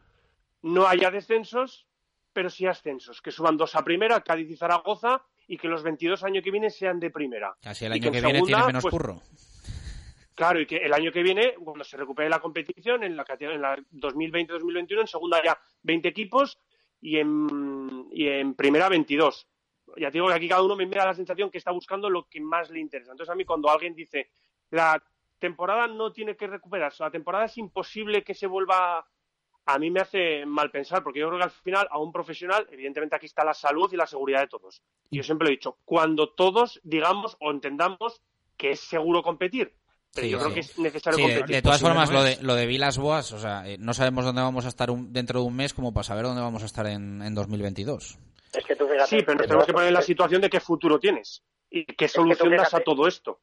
no 0.63 0.87
haya 0.87 1.11
descensos, 1.11 1.87
pero 2.33 2.51
sí 2.51 2.67
ascensos, 2.67 3.23
que 3.23 3.31
suban 3.31 3.57
dos 3.57 3.77
a 3.77 3.85
primera, 3.85 4.21
Cádiz 4.23 4.51
y 4.51 4.57
Zaragoza, 4.57 5.23
y 5.47 5.57
que 5.57 5.69
los 5.69 5.83
22 5.83 6.25
años 6.25 6.45
que 6.45 6.51
vienen 6.51 6.71
sean 6.71 6.99
de 6.99 7.11
primera. 7.11 7.57
Así 7.65 7.87
el 7.87 7.93
año 7.93 8.03
que, 8.03 8.21
viene 8.21 8.43
tiene 8.43 8.67
menos 8.67 8.83
pues, 8.83 8.93
curro. 8.93 9.23
Claro, 10.39 10.61
y 10.61 10.67
que 10.67 10.77
el 10.77 10.95
año 10.95 11.11
que 11.11 11.25
viene, 11.25 11.55
cuando 11.55 11.83
se 11.83 11.97
recupere 11.97 12.29
la 12.29 12.39
competición, 12.39 13.03
en 13.03 13.17
la, 13.17 13.27
en 13.41 13.61
la 13.61 13.77
2020-2021, 13.77 15.01
en 15.01 15.07
segunda 15.09 15.43
ya 15.43 15.59
20 15.83 16.07
equipos 16.07 16.61
y 17.01 17.19
en, 17.19 18.07
y 18.13 18.29
en 18.29 18.55
primera 18.55 18.89
22. 18.89 19.49
Ya 19.97 20.13
digo 20.13 20.29
que 20.29 20.35
aquí 20.35 20.49
cada 20.49 20.63
uno 20.63 20.77
me 20.77 20.87
da 20.87 21.07
la 21.07 21.15
sensación 21.15 21.51
que 21.51 21.59
está 21.59 21.73
buscando 21.73 22.09
lo 22.09 22.29
que 22.29 22.41
más 22.41 22.71
le 22.71 22.79
interesa. 22.79 23.11
Entonces 23.11 23.33
a 23.33 23.35
mí 23.35 23.45
cuando 23.45 23.69
alguien 23.69 23.97
dice 23.97 24.31
la 24.71 25.03
temporada 25.41 25.89
no 25.89 26.13
tiene 26.13 26.37
que 26.37 26.47
recuperarse. 26.47 27.03
La 27.03 27.11
temporada 27.11 27.47
es 27.47 27.59
imposible 27.59 28.23
que 28.23 28.35
se 28.35 28.47
vuelva. 28.47 29.09
A 29.67 29.79
mí 29.81 29.91
me 29.91 29.99
hace 29.99 30.47
mal 30.47 30.71
pensar, 30.71 31.03
porque 31.03 31.19
yo 31.19 31.27
creo 31.27 31.41
que 31.41 31.47
al 31.47 31.51
final, 31.51 31.89
a 31.91 31.99
un 31.99 32.13
profesional, 32.13 32.65
evidentemente 32.71 33.17
aquí 33.17 33.27
está 33.27 33.45
la 33.45 33.55
salud 33.55 33.93
y 33.93 33.97
la 33.97 34.07
seguridad 34.07 34.43
de 34.43 34.47
todos. 34.47 34.85
Y 35.11 35.17
yo 35.17 35.25
siempre 35.25 35.47
lo 35.47 35.51
he 35.51 35.57
dicho, 35.57 35.79
cuando 35.85 36.29
todos 36.29 36.81
digamos 36.85 37.37
o 37.41 37.51
entendamos 37.51 38.23
que 38.57 38.71
es 38.71 38.81
seguro 38.81 39.23
competir, 39.23 39.75
pero 40.15 40.27
yo 40.27 40.39
creo 40.39 40.55
que 40.55 40.61
es 40.61 40.79
necesario 40.79 41.19
competir. 41.19 41.57
De, 41.57 41.63
todas 41.63 41.81
formas, 41.81 42.11
lo 42.11 42.23
de, 42.23 42.39
lo 42.43 42.55
de 42.55 42.67
Vilas 42.67 42.99
Boas, 42.99 43.33
o 43.33 43.39
sea, 43.39 43.69
eh, 43.69 43.77
no 43.79 43.95
sabemos 43.95 44.25
dónde 44.25 44.43
vamos 44.43 44.65
a 44.65 44.69
estar 44.69 44.91
dentro 44.91 45.41
de 45.41 45.47
un 45.47 45.57
mes 45.57 45.75
como 45.75 45.93
para 45.93 46.05
saber 46.05 46.25
dónde 46.25 46.43
vamos 46.43 46.63
a 46.63 46.67
estar 46.67 46.87
en, 46.87 47.23
en 47.23 47.35
2022. 47.35 48.19
Es 48.55 48.65
que 48.65 48.77
tú 48.77 48.89
fíjate, 48.89 49.09
sí, 49.09 49.23
pero 49.23 49.39
nos 49.39 49.47
tenemos 49.47 49.67
que 49.67 49.73
poner 49.73 49.89
en 49.89 49.95
la 49.95 50.03
situación 50.03 50.41
de 50.41 50.51
qué 50.51 50.61
futuro 50.61 50.99
tienes 50.99 51.43
y 51.71 51.85
qué 51.85 52.09
solución 52.09 52.57
das 52.57 52.75
a 52.75 52.81
todo 52.81 53.07
esto 53.07 53.41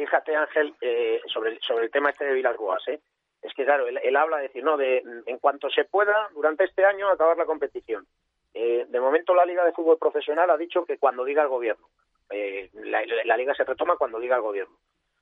fíjate 0.00 0.34
Ángel, 0.34 0.74
eh, 0.80 1.20
sobre, 1.26 1.50
el, 1.50 1.60
sobre 1.60 1.84
el 1.84 1.90
tema 1.90 2.10
este 2.10 2.24
de 2.24 2.32
Vilas 2.32 2.56
Boas, 2.56 2.82
¿eh? 2.88 3.00
es 3.42 3.52
que 3.54 3.64
claro, 3.64 3.86
él, 3.86 4.16
habla 4.16 4.38
de 4.38 4.44
decir, 4.44 4.64
no, 4.64 4.76
de 4.76 5.02
en 5.26 5.38
cuanto 5.38 5.68
se 5.70 5.84
pueda, 5.84 6.28
durante 6.34 6.64
este 6.64 6.84
año 6.84 7.08
acabar 7.08 7.36
la 7.36 7.46
competición. 7.46 8.06
Eh, 8.52 8.86
de 8.88 9.00
momento 9.00 9.34
la 9.34 9.44
Liga 9.44 9.64
de 9.64 9.72
Fútbol 9.72 9.98
Profesional 9.98 10.50
ha 10.50 10.56
dicho 10.56 10.84
que 10.84 10.98
cuando 10.98 11.24
diga 11.24 11.42
el 11.42 11.48
gobierno, 11.48 11.88
eh, 12.30 12.70
la, 12.74 13.36
liga 13.36 13.54
se 13.54 13.64
retoma 13.64 13.96
cuando 13.96 14.18
diga 14.18 14.36
el 14.36 14.42
gobierno. 14.42 14.76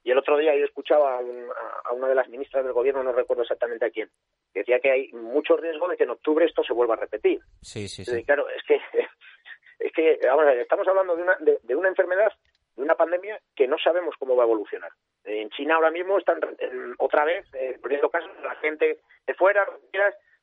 Y 0.09 0.11
el 0.11 0.17
otro 0.17 0.39
día 0.39 0.57
yo 0.57 0.65
escuchaba 0.65 1.19
a, 1.19 1.93
una 1.93 2.09
de 2.09 2.15
las 2.15 2.31
ministras 2.31 2.65
del 2.65 2.73
gobierno, 2.73 3.03
no 3.03 3.13
recuerdo 3.13 3.43
exactamente 3.43 3.85
a 3.85 3.91
quién, 3.91 4.09
que 4.55 4.61
decía 4.61 4.81
que 4.81 4.91
hay 4.91 5.13
mucho 5.13 5.55
riesgo 5.59 5.87
de 5.87 5.99
que 5.99 6.05
en 6.05 6.11
octubre 6.11 6.47
esto 6.47 6.65
se 6.65 6.73
vuelva 6.73 6.95
a 6.95 7.01
repetir. 7.01 7.41
Sí, 7.61 7.89
sí, 7.89 8.07
sí. 8.07 8.25
claro, 8.25 8.49
es 8.49 8.63
que, 8.63 8.77
es 9.81 9.93
que 9.93 10.19
estamos 10.63 10.89
hablando 10.89 11.15
de 11.15 11.23
una, 11.25 11.37
de 11.39 11.77
una 11.77 11.91
enfermedad 11.91 12.33
de 12.75 12.85
una 12.85 12.95
pandemia 12.95 13.39
que 13.55 13.69
no 13.69 13.77
sabemos 13.77 14.15
cómo 14.19 14.35
va 14.35 14.45
a 14.45 14.47
evolucionar. 14.47 14.91
En 15.25 15.51
China 15.51 15.75
ahora 15.75 15.91
mismo 15.91 16.17
están 16.17 16.41
otra 16.97 17.27
vez 17.27 17.45
eh, 17.53 17.77
poniendo 17.83 18.09
casos 18.09 18.31
la 18.43 18.55
gente 18.55 19.01
de 19.27 19.35
fuera, 19.35 19.69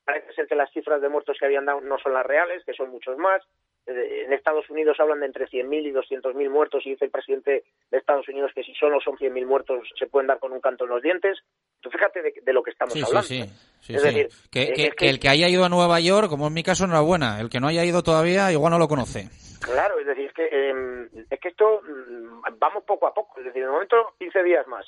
parece 0.06 0.32
ser 0.34 0.47
que 0.47 0.56
las 0.56 0.72
cifras 0.72 1.01
de 1.01 1.10
muertos 1.10 1.38
que 1.39 1.45
habían 1.45 1.66
dado 1.66 1.82
no 1.82 1.97
son 1.99 2.14
las 2.14 2.26
reales, 2.26 2.64
que 2.66 2.74
son 2.74 2.89
muchos 2.91 3.18
más. 3.18 3.41
Eh, 3.88 4.24
En 4.26 4.34
Estados 4.34 4.70
Unidos 4.70 4.97
hablan 4.99 5.20
de 5.20 5.26
entre 5.28 5.47
100.000 5.47 5.88
y 5.88 5.91
200.000 5.91 6.49
muertos 6.49 6.86
y 6.86 6.91
dice 6.91 7.06
el 7.06 7.12
presidente 7.12 7.64
de 7.91 7.97
Estados 7.97 8.28
Unidos 8.30 8.51
que 8.56 8.64
si 8.64 8.74
solo 8.76 8.99
son 9.01 9.16
100.000 9.18 9.45
muertos 9.45 9.88
se 9.97 10.08
pueden 10.08 10.28
dar 10.28 10.39
con 10.39 10.51
un 10.53 10.62
canto 10.62 10.86
en 10.86 10.91
los 10.91 11.01
dientes. 11.01 11.38
Tú 11.82 11.89
fíjate 11.89 12.22
de, 12.22 12.34
de 12.41 12.53
lo 12.53 12.64
que 12.64 12.72
estamos 12.72 12.93
Sí, 12.93 13.01
hablando. 13.06 13.28
sí. 13.28 13.43
sí, 13.82 13.95
Es 13.95 14.03
decir, 14.03 14.28
que, 14.51 14.64
eh, 14.64 14.91
que 14.97 15.10
el 15.10 15.20
que 15.20 15.30
haya 15.30 15.47
ido 15.49 15.66
a 15.66 15.70
Nueva 15.70 15.99
York, 15.99 16.30
como 16.30 16.47
en 16.47 16.53
mi 16.53 16.64
caso, 16.64 16.86
enhorabuena. 16.86 17.39
El 17.39 17.49
que 17.49 17.60
no 17.60 17.68
haya 17.68 17.84
ido 17.86 18.01
todavía, 18.01 18.51
igual 18.51 18.72
no 18.72 18.80
lo 18.80 18.88
conoce. 18.88 19.30
Claro, 19.62 19.99
es 19.99 20.06
decir, 20.08 20.26
es 20.26 20.34
que, 20.34 20.47
eh, 20.51 21.08
es 21.30 21.39
que 21.39 21.49
esto 21.49 21.82
mm, 21.84 22.58
vamos 22.60 22.84
poco 22.86 23.08
a 23.08 23.14
poco. 23.14 23.39
Es 23.39 23.45
decir, 23.45 23.64
de 23.64 23.70
momento 23.70 23.95
15 24.20 24.43
días 24.43 24.68
más. 24.68 24.86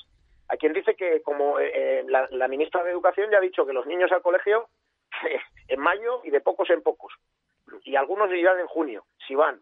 Hay 0.48 0.58
quien 0.58 0.72
dice 0.72 0.94
que, 0.96 1.20
como 1.22 1.60
eh, 1.60 1.70
eh, 1.74 2.04
la, 2.08 2.26
la 2.30 2.48
ministra 2.48 2.82
de 2.82 2.90
Educación 2.90 3.30
ya 3.30 3.38
ha 3.38 3.40
dicho 3.42 3.66
que 3.66 3.72
los 3.74 3.86
niños 3.86 4.10
al 4.12 4.22
colegio 4.22 4.68
en 5.68 5.80
mayo 5.80 6.20
y 6.24 6.30
de 6.30 6.40
pocos 6.40 6.68
en 6.70 6.82
pocos. 6.82 7.12
Y 7.84 7.96
algunos 7.96 8.32
irán 8.32 8.58
en 8.60 8.66
junio, 8.66 9.04
si 9.26 9.34
van. 9.34 9.60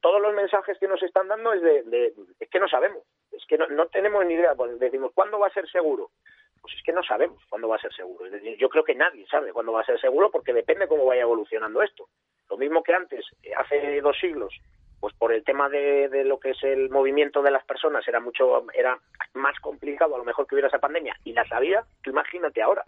Todos 0.00 0.20
los 0.20 0.34
mensajes 0.34 0.76
que 0.78 0.88
nos 0.88 1.02
están 1.02 1.28
dando 1.28 1.52
es 1.52 1.62
de, 1.62 1.82
de- 1.84 2.14
es 2.40 2.50
que 2.50 2.58
no 2.58 2.68
sabemos, 2.68 3.02
es 3.30 3.44
que 3.46 3.56
no, 3.56 3.66
no 3.68 3.86
tenemos 3.86 4.24
ni 4.26 4.34
idea. 4.34 4.54
Pues 4.54 4.78
decimos, 4.80 5.12
¿cuándo 5.14 5.38
va 5.38 5.46
a 5.46 5.52
ser 5.52 5.68
seguro? 5.70 6.10
Pues 6.60 6.74
es 6.74 6.82
que 6.82 6.92
no 6.92 7.02
sabemos 7.04 7.40
cuándo 7.48 7.68
va 7.68 7.76
a 7.76 7.80
ser 7.80 7.92
seguro. 7.94 8.26
Es 8.26 8.32
decir, 8.32 8.56
yo 8.58 8.68
creo 8.68 8.82
que 8.82 8.94
nadie 8.96 9.24
sabe 9.28 9.52
cuándo 9.52 9.72
va 9.72 9.82
a 9.82 9.86
ser 9.86 10.00
seguro 10.00 10.30
porque 10.30 10.52
depende 10.52 10.88
cómo 10.88 11.04
vaya 11.04 11.22
evolucionando 11.22 11.82
esto. 11.82 12.08
Lo 12.50 12.56
mismo 12.56 12.82
que 12.82 12.94
antes, 12.94 13.24
hace 13.56 14.00
dos 14.00 14.18
siglos, 14.18 14.52
pues 14.98 15.14
por 15.14 15.32
el 15.32 15.44
tema 15.44 15.68
de, 15.68 16.08
de 16.08 16.24
lo 16.24 16.40
que 16.40 16.50
es 16.50 16.62
el 16.64 16.90
movimiento 16.90 17.42
de 17.42 17.50
las 17.52 17.64
personas 17.64 18.06
era 18.08 18.18
mucho 18.18 18.66
era 18.72 18.98
más 19.34 19.58
complicado 19.60 20.14
a 20.14 20.18
lo 20.18 20.24
mejor 20.24 20.46
que 20.46 20.54
hubiera 20.56 20.68
esa 20.68 20.78
pandemia 20.80 21.14
y 21.22 21.32
la 21.32 21.46
sabía, 21.46 21.84
tú 22.02 22.10
imagínate 22.10 22.62
ahora. 22.62 22.84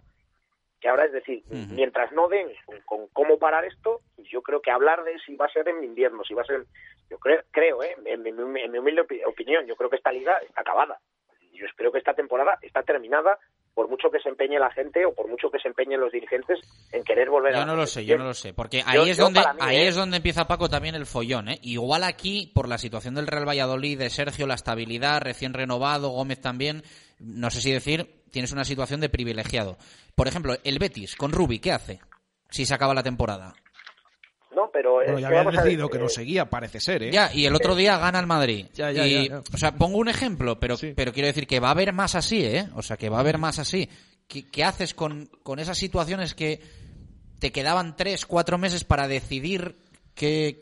Que 0.81 0.87
ahora 0.89 1.05
es 1.05 1.11
decir, 1.11 1.43
mientras 1.49 2.11
no 2.13 2.27
den 2.29 2.47
con, 2.65 2.79
con 2.85 3.07
cómo 3.13 3.37
parar 3.37 3.65
esto, 3.65 4.01
yo 4.31 4.41
creo 4.41 4.61
que 4.61 4.71
hablar 4.71 5.03
de 5.03 5.19
si 5.25 5.35
va 5.35 5.45
a 5.45 5.51
ser 5.51 5.67
en 5.67 5.83
invierno, 5.83 6.23
si 6.23 6.33
va 6.33 6.41
a 6.43 6.45
ser, 6.45 6.63
yo 7.09 7.17
creo, 7.19 7.41
creo, 7.51 7.83
¿eh? 7.83 7.95
en, 8.05 8.23
mi- 8.23 8.29
en 8.29 8.71
mi- 8.71 8.77
humilde 8.79 9.01
opi- 9.03 9.21
opinión, 9.27 9.65
yo 9.67 9.75
creo 9.75 9.89
que 9.89 9.97
esta 9.97 10.11
liga 10.11 10.37
está 10.47 10.61
acabada. 10.61 10.97
Yo 11.53 11.65
espero 11.65 11.91
que 11.91 11.97
esta 11.97 12.13
temporada 12.13 12.57
está 12.61 12.83
terminada 12.83 13.37
por 13.73 13.89
mucho 13.89 14.09
que 14.09 14.19
se 14.19 14.29
empeñe 14.29 14.57
la 14.59 14.71
gente 14.71 15.05
o 15.05 15.13
por 15.13 15.27
mucho 15.27 15.49
que 15.51 15.59
se 15.59 15.67
empeñen 15.67 15.99
los 15.99 16.11
dirigentes 16.11 16.59
en 16.93 17.03
querer 17.03 17.29
volver 17.29 17.53
a 17.55 17.59
Yo 17.59 17.65
no 17.65 17.75
lo 17.75 17.85
sé, 17.85 18.05
yo 18.05 18.17
no 18.17 18.23
lo 18.25 18.33
sé. 18.33 18.53
Porque 18.53 18.79
Yo- 18.79 18.83
ahí 19.03 19.09
es 19.09 19.17
yo 19.17 19.25
donde 19.25 19.41
mí, 19.41 19.45
ahí 19.59 19.77
¿eh? 19.77 19.87
es 19.89 19.95
donde 19.95 20.17
empieza 20.17 20.47
Paco 20.47 20.69
también 20.69 20.95
el 20.95 21.05
follón, 21.05 21.49
¿eh? 21.49 21.59
Igual 21.61 22.03
aquí, 22.05 22.49
por 22.55 22.69
la 22.69 22.77
situación 22.77 23.15
del 23.15 23.27
Real 23.27 23.47
Valladolid, 23.47 23.99
de 23.99 24.09
Sergio, 24.09 24.47
la 24.47 24.53
estabilidad, 24.55 25.21
recién 25.21 25.53
renovado, 25.53 26.09
Gómez 26.09 26.39
también, 26.39 26.83
no 27.19 27.49
sé 27.49 27.59
si 27.61 27.71
decir, 27.73 28.18
tienes 28.31 28.51
una 28.51 28.65
situación 28.65 28.99
de 28.99 29.09
privilegiado. 29.09 29.77
Por 30.15 30.27
ejemplo, 30.27 30.55
el 30.63 30.79
Betis, 30.79 31.15
con 31.15 31.31
Rubi, 31.31 31.59
¿qué 31.59 31.71
hace? 31.71 31.99
Si 32.49 32.65
se 32.65 32.73
acaba 32.73 32.93
la 32.93 33.03
temporada. 33.03 33.53
No, 34.55 34.69
pero 34.73 34.95
Bueno, 34.95 35.19
ya 35.19 35.27
habían 35.27 35.45
ver, 35.45 35.55
decidido 35.57 35.89
que 35.89 35.97
eh, 35.97 36.01
no 36.01 36.09
seguía, 36.09 36.49
parece 36.49 36.79
ser, 36.79 37.03
¿eh? 37.03 37.11
Ya, 37.11 37.31
y 37.33 37.45
el 37.45 37.55
otro 37.55 37.75
día 37.75 37.97
gana 37.97 38.19
el 38.19 38.25
Madrid. 38.25 38.65
Ya, 38.73 38.91
ya, 38.91 39.05
Y, 39.05 39.27
ya, 39.27 39.35
ya. 39.35 39.43
O 39.53 39.57
sea, 39.57 39.73
pongo 39.73 39.97
un 39.97 40.09
ejemplo, 40.09 40.59
pero, 40.59 40.75
pero 40.95 41.13
quiero 41.13 41.27
decir 41.27 41.45
que 41.45 41.59
va 41.59 41.67
a 41.69 41.71
haber 41.71 41.93
más 41.93 42.15
así, 42.15 42.43
¿eh? 42.43 42.67
O 42.75 42.81
sea, 42.81 42.97
que 42.97 43.09
va 43.09 43.17
a 43.17 43.21
haber 43.21 43.37
más 43.37 43.59
así. 43.59 43.87
¿Qué, 44.27 44.49
qué 44.49 44.63
haces 44.63 44.93
con, 44.93 45.27
con 45.43 45.59
esas 45.59 45.77
situaciones 45.77 46.33
que 46.33 46.61
te 47.39 47.51
quedaban 47.51 47.95
tres, 47.95 48.25
cuatro 48.25 48.57
meses 48.57 48.83
para 48.83 49.07
decidir 49.07 49.75
qué, 50.13 50.59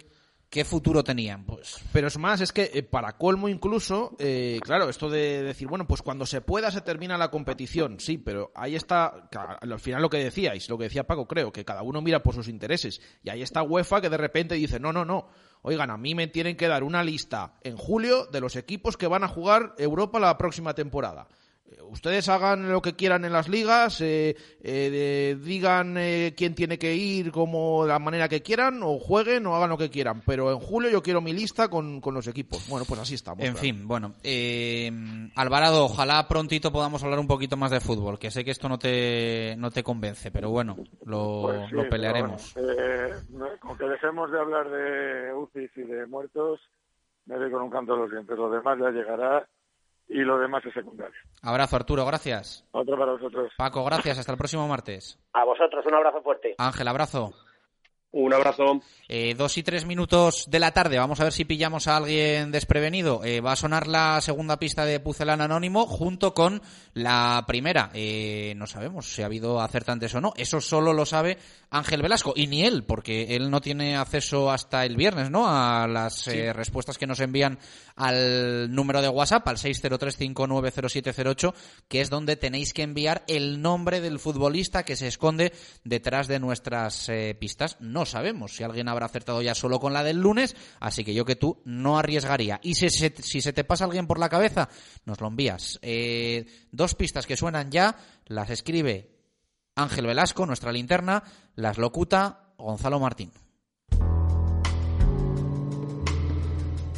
qué 0.50 0.64
futuro 0.64 1.04
tenían? 1.04 1.46
Pues 1.46 1.80
Pero 1.92 2.08
es 2.08 2.18
más, 2.18 2.42
es 2.42 2.52
que 2.52 2.72
eh, 2.74 2.84
para 2.84 3.18
colmo 3.18 3.50
incluso, 3.50 4.16
eh, 4.20 4.60
claro, 4.64 4.90
esto 4.90 5.10
de 5.10 5.44
decir, 5.44 5.68
bueno, 5.68 5.88
pues 5.88 6.02
cuando 6.02 6.26
se 6.26 6.42
pueda 6.42 6.72
se 6.72 6.82
termina 6.82 7.18
la 7.18 7.30
competición, 7.30 8.00
sí, 8.00 8.18
pero 8.18 8.52
ahí 8.56 8.76
está, 8.76 9.30
al 9.62 9.80
final 9.80 10.02
lo 10.02 10.10
que 10.10 10.24
decíais, 10.24 10.70
lo 10.70 10.78
que 10.78 10.86
decía 10.86 11.06
Paco, 11.06 11.28
creo, 11.28 11.52
que 11.52 11.66
cada 11.66 11.84
uno 11.84 12.02
mira 12.02 12.24
por 12.24 12.36
sus 12.36 12.48
intereses. 12.48 13.02
Y 13.24 13.30
ahí 13.30 13.42
está 13.42 13.64
UEFA 13.64 14.02
que 14.02 14.10
de 14.10 14.18
repente 14.18 14.56
dice, 14.56 14.80
no, 14.80 14.94
no, 14.94 15.06
no, 15.06 15.28
oigan, 15.62 15.92
a 15.92 15.98
mí 15.98 16.16
me 16.16 16.28
tienen 16.28 16.56
que 16.56 16.68
dar 16.68 16.84
una 16.84 17.04
lista 17.04 17.54
en 17.64 17.78
julio 17.78 18.26
de 18.26 18.42
los 18.42 18.56
equipos 18.56 18.98
que 18.98 19.08
van 19.08 19.24
a 19.24 19.28
jugar 19.28 19.74
Europa 19.78 20.20
la 20.20 20.38
próxima 20.38 20.74
temporada. 20.74 21.28
Eh, 21.70 21.82
Ustedes 21.90 22.28
hagan 22.30 22.70
lo 22.72 22.82
que 22.82 22.96
quieran 22.96 23.24
en 23.26 23.32
las 23.34 23.48
ligas, 23.50 24.02
eh, 24.02 24.36
eh, 24.62 24.90
de- 24.90 25.38
digan 25.44 25.96
eh, 25.98 26.34
quién 26.36 26.54
tiene 26.54 26.78
que 26.78 26.94
ir 26.96 27.32
como 27.32 27.84
de 27.84 27.90
la 27.90 28.00
manera 28.00 28.28
que 28.30 28.42
quieran, 28.42 28.82
o 28.84 29.00
jueguen 29.00 29.46
o 29.48 29.56
hagan 29.56 29.70
lo 29.70 29.78
que 29.78 29.90
quieran. 29.90 30.22
Pero 30.26 30.52
en 30.52 30.60
julio 30.60 30.90
yo 30.90 31.02
quiero 31.02 31.22
mi 31.22 31.34
lista 31.34 31.70
con, 31.70 32.00
con 32.02 32.14
los 32.14 32.28
equipos. 32.28 32.68
Bueno, 32.70 32.86
pues 32.88 33.00
así 33.02 33.16
estamos. 33.16 33.40
En 33.44 33.52
claro. 33.54 33.60
fin, 33.62 33.88
bueno, 33.88 34.14
eh, 34.24 34.92
Alvarado, 35.36 35.86
ojalá 35.86 36.28
prontito 36.28 36.72
podamos 36.72 37.04
hablar 37.04 37.20
un 37.20 37.28
poquito 37.28 37.58
más 37.58 37.72
de 37.72 37.80
fútbol, 37.80 38.20
que 38.20 38.32
sé 38.32 38.44
que 38.46 38.52
esto 38.52 38.68
no 38.70 38.78
te, 38.78 39.56
no 39.58 39.72
te 39.72 39.84
convence, 39.84 40.30
pero 40.32 40.50
bueno, 40.50 40.76
lo, 41.06 41.42
Pues 41.44 41.60
sí, 41.70 41.76
lo 41.76 41.80
pero 41.82 41.90
pelearemos. 41.90 42.54
bueno, 42.56 42.72
eh, 42.74 43.58
con 43.60 43.78
que 43.78 43.86
dejemos 43.86 44.32
de 44.32 44.40
hablar 44.40 44.70
de 44.70 45.34
UCIs 45.34 45.72
y 45.78 45.82
de 45.82 46.06
muertos, 46.06 46.60
me 47.26 47.36
doy 47.36 47.52
con 47.52 47.62
un 47.64 47.70
canto 47.70 47.94
de 47.94 48.00
los 48.02 48.12
dientes. 48.12 48.38
Lo 48.38 48.50
demás 48.50 48.78
ya 48.80 48.90
llegará 48.90 49.48
y 50.10 50.20
lo 50.20 50.40
demás 50.40 50.66
es 50.66 50.74
secundario. 50.74 51.16
Abrazo, 51.42 51.76
Arturo, 51.76 52.06
gracias. 52.06 52.68
Otro 52.72 52.98
para 52.98 53.14
vosotros. 53.14 53.52
Paco, 53.58 53.84
gracias, 53.86 54.18
hasta 54.20 54.32
el 54.32 54.38
próximo 54.38 54.68
martes. 54.68 55.20
A 55.34 55.44
vosotros 55.44 55.86
un 55.86 55.96
abrazo 55.96 56.22
fuerte. 56.22 56.56
Ángel, 56.58 56.88
abrazo. 56.88 57.34
Un 58.12 58.34
abrazo. 58.34 58.82
Eh, 59.10 59.36
dos 59.38 59.58
y 59.58 59.64
tres 59.64 59.86
minutos 59.86 60.46
de 60.50 60.60
la 60.60 60.72
tarde. 60.72 60.98
Vamos 60.98 61.20
a 61.20 61.26
ver 61.26 61.34
si 61.34 61.44
pillamos 61.44 61.88
a 61.88 61.98
alguien 61.98 62.52
desprevenido. 62.52 63.24
Eh, 63.26 63.42
va 63.42 63.52
a 63.52 63.58
sonar 63.58 63.86
la 63.86 64.22
segunda 64.22 64.58
pista 64.58 64.86
de 64.86 65.02
Pucelán 65.02 65.42
Anónimo 65.42 65.86
junto 65.86 66.34
con 66.34 66.62
la 66.94 67.44
primera. 67.48 67.92
Eh, 67.94 68.54
no 68.56 68.66
sabemos 68.66 69.14
si 69.14 69.22
ha 69.22 69.26
habido 69.26 69.60
acertantes 69.62 70.16
o 70.16 70.22
no. 70.22 70.32
Eso 70.38 70.62
solo 70.62 70.94
lo 70.94 71.06
sabe 71.06 71.38
Ángel 71.70 72.02
Velasco. 72.02 72.34
Y 72.36 72.48
ni 72.48 72.64
él, 72.64 72.86
porque 72.86 73.36
él 73.36 73.52
no 73.52 73.60
tiene 73.60 73.98
acceso 73.98 74.52
hasta 74.52 74.86
el 74.86 74.96
viernes, 74.96 75.30
¿no? 75.30 75.46
A 75.48 75.86
las 75.88 76.28
respuestas 76.28 76.98
que 76.98 77.08
nos 77.08 77.20
envían 77.20 77.60
al 77.96 78.74
número 78.74 79.02
de 79.02 79.10
WhatsApp, 79.10 79.48
al 79.48 79.58
603590708, 79.58 81.54
que 81.88 82.00
es 82.02 82.10
donde 82.10 82.38
tenéis 82.38 82.74
que 82.74 82.84
enviar 82.84 83.24
el 83.28 83.62
nombre 83.62 84.00
del 84.02 84.20
futbolista 84.20 84.84
que 84.84 84.96
se 84.96 85.08
esconde 85.08 85.52
detrás 85.84 86.28
de 86.28 86.40
nuestras 86.40 87.12
pistas. 87.40 87.78
No 87.80 87.97
sabemos 88.06 88.56
si 88.56 88.64
alguien 88.64 88.88
habrá 88.88 89.06
acertado 89.06 89.42
ya 89.42 89.56
solo 89.56 89.80
con 89.80 89.94
la 89.94 90.04
del 90.04 90.20
lunes, 90.20 90.56
así 90.80 91.04
que 91.04 91.14
yo 91.14 91.26
que 91.26 91.36
tú 91.36 91.62
no 91.66 91.98
arriesgaría. 91.98 92.60
Y 92.64 92.76
si 92.76 92.90
se, 92.90 93.14
si 93.22 93.42
se 93.42 93.54
te 93.54 93.64
pasa 93.64 93.86
alguien 93.86 94.08
por 94.08 94.20
la 94.20 94.30
cabeza, 94.30 94.70
nos 95.06 95.22
lo 95.22 95.28
envías. 95.28 95.80
Eh, 95.82 96.46
dos 96.72 96.96
pistas 96.96 97.26
que 97.26 97.38
suenan 97.38 97.72
ya, 97.72 97.96
las 98.26 98.50
escribe 98.50 99.18
Ángel 99.76 100.08
Velasco, 100.08 100.46
nuestra 100.46 100.72
linterna, 100.72 101.24
las 101.56 101.78
locuta 101.78 102.54
Gonzalo 102.58 103.00
Martín. 103.00 103.32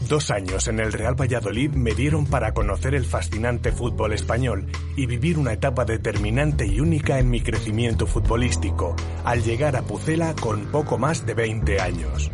Dos 0.09 0.31
años 0.31 0.67
en 0.67 0.79
el 0.79 0.91
Real 0.91 1.13
Valladolid 1.13 1.69
me 1.73 1.93
dieron 1.93 2.25
para 2.25 2.51
conocer 2.51 2.95
el 2.95 3.05
fascinante 3.05 3.71
fútbol 3.71 4.11
español 4.13 4.65
y 4.95 5.05
vivir 5.05 5.37
una 5.37 5.53
etapa 5.53 5.85
determinante 5.85 6.65
y 6.65 6.79
única 6.79 7.19
en 7.19 7.29
mi 7.29 7.41
crecimiento 7.41 8.07
futbolístico, 8.07 8.95
al 9.23 9.43
llegar 9.43 9.75
a 9.75 9.83
Pucela 9.83 10.33
con 10.33 10.65
poco 10.71 10.97
más 10.97 11.27
de 11.27 11.35
20 11.35 11.79
años. 11.79 12.31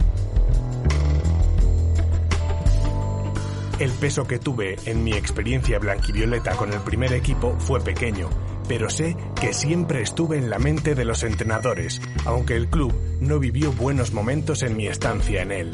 El 3.78 3.92
peso 3.92 4.26
que 4.26 4.40
tuve 4.40 4.78
en 4.86 5.04
mi 5.04 5.12
experiencia 5.12 5.78
blanquivioleta 5.78 6.56
con 6.56 6.72
el 6.72 6.80
primer 6.80 7.12
equipo 7.12 7.58
fue 7.60 7.82
pequeño, 7.82 8.30
pero 8.70 8.90
sé 8.90 9.18
que 9.42 9.52
siempre 9.52 10.02
estuve 10.02 10.38
en 10.38 10.50
la 10.50 10.60
mente 10.60 10.96
de 10.96 11.04
los 11.04 11.24
entrenadores, 11.24 12.02
aunque 12.24 12.56
el 12.56 12.70
club 12.70 12.94
no 13.20 13.38
vivió 13.38 13.74
buenos 13.74 14.14
momentos 14.14 14.64
en 14.64 14.78
mi 14.78 14.88
estancia 14.88 15.42
en 15.42 15.52
él. 15.52 15.72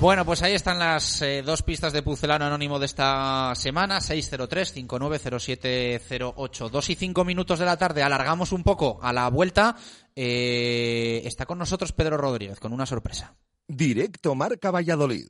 Bueno, 0.00 0.24
pues 0.24 0.44
ahí 0.44 0.54
están 0.54 0.78
las 0.78 1.22
eh, 1.22 1.42
dos 1.44 1.62
pistas 1.62 1.92
de 1.92 2.04
Pucelano 2.04 2.44
Anónimo 2.44 2.78
de 2.78 2.86
esta 2.86 3.52
semana, 3.56 3.98
603-590708. 3.98 6.70
Dos 6.70 6.90
y 6.90 6.94
cinco 6.94 7.24
minutos 7.24 7.58
de 7.58 7.64
la 7.64 7.76
tarde, 7.76 8.04
alargamos 8.04 8.52
un 8.52 8.62
poco 8.62 9.00
a 9.02 9.12
la 9.12 9.28
vuelta. 9.28 9.74
Eh, 10.14 11.22
está 11.24 11.46
con 11.46 11.58
nosotros 11.58 11.90
Pedro 11.90 12.16
Rodríguez 12.16 12.60
con 12.60 12.72
una 12.72 12.86
sorpresa. 12.86 13.34
Directo 13.66 14.36
Marca 14.36 14.70
Valladolid. 14.70 15.26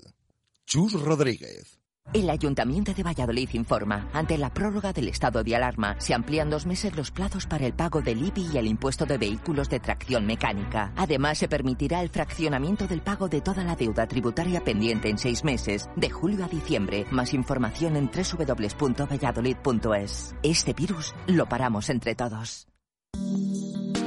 Chus 0.67 1.01
Rodríguez. 1.01 1.78
El 2.15 2.31
Ayuntamiento 2.31 2.95
de 2.95 3.03
Valladolid 3.03 3.51
informa, 3.53 4.09
ante 4.15 4.39
la 4.39 4.49
prórroga 4.49 4.95
del 4.95 5.09
estado 5.09 5.45
de 5.45 5.55
alarma, 5.55 5.95
se 5.99 6.15
amplían 6.15 6.49
dos 6.49 6.65
meses 6.65 6.97
los 6.97 7.11
plazos 7.11 7.47
para 7.47 7.67
el 7.67 7.75
pago 7.75 8.01
del 8.01 8.25
IBI 8.25 8.49
y 8.55 8.57
el 8.57 8.67
impuesto 8.67 9.05
de 9.05 9.19
vehículos 9.19 9.69
de 9.69 9.79
tracción 9.79 10.25
mecánica. 10.25 10.91
Además, 10.97 11.37
se 11.37 11.49
permitirá 11.49 12.01
el 12.01 12.09
fraccionamiento 12.09 12.87
del 12.87 13.03
pago 13.03 13.29
de 13.29 13.43
toda 13.43 13.63
la 13.63 13.77
deuda 13.77 14.07
tributaria 14.07 14.65
pendiente 14.65 15.11
en 15.11 15.19
seis 15.19 15.45
meses, 15.45 15.91
de 15.97 16.09
julio 16.09 16.47
a 16.47 16.49
diciembre. 16.49 17.05
Más 17.11 17.35
información 17.35 17.95
en 17.97 18.11
www.valladolid.es. 18.11 20.35
Este 20.43 20.73
virus 20.73 21.15
lo 21.27 21.47
paramos 21.47 21.91
entre 21.91 22.15
todos. 22.15 22.69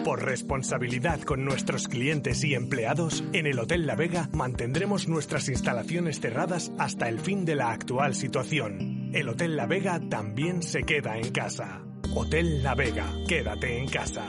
Por 0.04 0.24
responsabilidad 0.26 1.22
con 1.22 1.46
nuestros 1.46 1.88
clientes 1.88 2.44
y 2.44 2.56
empleados, 2.56 3.24
en 3.34 3.46
el 3.46 3.60
Hotel 3.60 3.86
La 3.86 3.96
Vega 3.96 4.30
mantendremos 4.34 5.08
nuestras 5.08 5.48
instalaciones 5.48 6.20
cerradas 6.20 6.72
hasta 6.80 7.08
el 7.08 7.20
fin 7.20 7.46
de 7.46 7.56
la 7.56 7.72
actual 7.72 8.16
situación. 8.16 9.12
el 9.14 9.30
Hotel 9.30 9.56
La 9.56 9.68
Vega 9.68 10.02
también 10.10 10.64
se 10.64 10.84
queda 10.84 11.18
en 11.18 11.32
casa. 11.32 11.84
Hotel 12.16 12.64
La 12.64 12.74
Vega, 12.74 13.14
quédate 13.28 13.78
en 13.78 13.88
casa. 13.90 14.26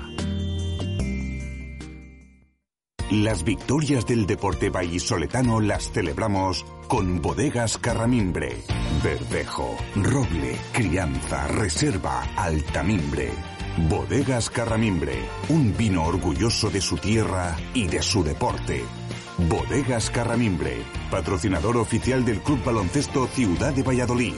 Las 3.11 3.43
victorias 3.45 4.07
del 4.07 4.27
deporte 4.27 4.68
vallisoletano 4.68 5.61
las 5.61 5.91
celebramos 5.91 6.66
con 6.87 7.23
bodegas 7.23 7.79
Carramimbre, 7.79 8.57
Verdejo, 9.03 9.77
Roble, 9.97 10.57
Crianza, 10.73 11.49
Reserva, 11.49 12.23
Altamimbre. 12.37 13.51
Bodegas 13.79 14.51
Carramimbre, 14.51 15.14
un 15.49 15.75
vino 15.75 16.05
orgulloso 16.05 16.68
de 16.68 16.83
su 16.83 16.99
tierra 16.99 17.57
y 17.73 17.87
de 17.87 18.03
su 18.03 18.23
deporte. 18.23 18.85
Bodegas 19.49 20.11
Carramimbre, 20.11 20.83
patrocinador 21.11 21.79
oficial 21.79 22.23
del 22.23 22.41
Club 22.41 22.62
Baloncesto 22.62 23.27
Ciudad 23.29 23.73
de 23.73 23.83
Valladolid. 23.83 24.35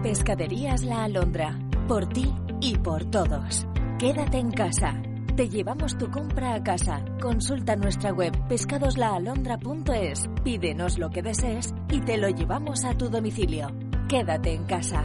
Pescaderías 0.00 0.84
La 0.84 1.02
Alondra. 1.02 1.58
Por 1.88 2.08
ti 2.08 2.32
y 2.60 2.78
por 2.78 3.10
todos. 3.10 3.66
Quédate 3.98 4.38
en 4.38 4.52
casa. 4.52 5.02
Te 5.34 5.48
llevamos 5.48 5.98
tu 5.98 6.08
compra 6.08 6.54
a 6.54 6.62
casa. 6.62 7.04
Consulta 7.20 7.74
nuestra 7.74 8.12
web 8.12 8.32
pescadoslaalondra.es. 8.48 10.30
Pídenos 10.44 10.98
lo 10.98 11.10
que 11.10 11.22
desees 11.22 11.74
y 11.90 12.00
te 12.00 12.16
lo 12.16 12.28
llevamos 12.28 12.84
a 12.84 12.96
tu 12.96 13.08
domicilio. 13.08 13.89
Quédate 14.10 14.52
en 14.52 14.64
casa. 14.64 15.04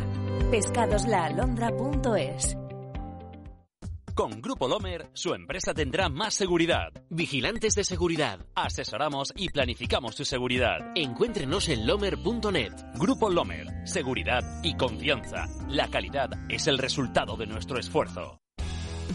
pescadoslaalondra.es. 0.49 2.57
Con 4.15 4.41
Grupo 4.41 4.67
Lomer, 4.67 5.11
su 5.13 5.35
empresa 5.35 5.75
tendrá 5.75 6.09
más 6.09 6.33
seguridad. 6.33 6.91
Vigilantes 7.11 7.75
de 7.75 7.83
seguridad. 7.83 8.39
Asesoramos 8.55 9.31
y 9.35 9.49
planificamos 9.49 10.15
su 10.15 10.25
seguridad. 10.25 10.79
Encuéntrenos 10.95 11.69
en 11.69 11.85
lomer.net. 11.85 12.73
Grupo 12.95 13.29
Lomer. 13.29 13.67
Seguridad 13.85 14.41
y 14.63 14.75
confianza. 14.75 15.45
La 15.67 15.87
calidad 15.91 16.31
es 16.49 16.65
el 16.65 16.79
resultado 16.79 17.37
de 17.37 17.45
nuestro 17.45 17.77
esfuerzo. 17.77 18.39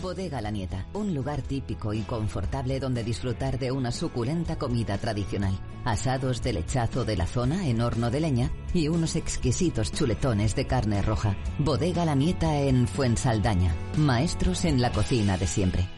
Bodega 0.03 0.41
La 0.41 0.51
Nieta, 0.51 0.87
un 0.95 1.15
lugar 1.15 1.43
típico 1.43 1.93
y 1.93 2.03
confortable 2.03 2.81
donde 2.81 3.05
disfrutar 3.05 3.59
de 3.59 3.71
una 3.71 3.93
suculenta 3.93 4.57
comida 4.57 4.99
tradicional. 4.99 5.59
Asados 5.85 6.43
de 6.43 6.53
lechazo 6.53 7.05
de 7.05 7.17
la 7.17 7.27
zona 7.27 7.67
en 7.69 7.81
horno 7.81 8.11
de 8.11 8.21
leña 8.21 8.51
y 8.73 8.89
unos 8.89 9.17
exquisitos 9.17 9.93
chuletones 9.93 10.55
de 10.55 10.67
carne 10.67 11.03
roja. 11.03 11.37
Bodega 11.59 12.05
La 12.05 12.15
Nieta 12.15 12.61
en 12.61 12.87
Fuensaldaña. 12.89 13.75
Maestros 13.97 14.65
en 14.65 14.81
la 14.81 14.93
cocina 14.93 15.37
de 15.37 15.47
siempre. 15.47 15.89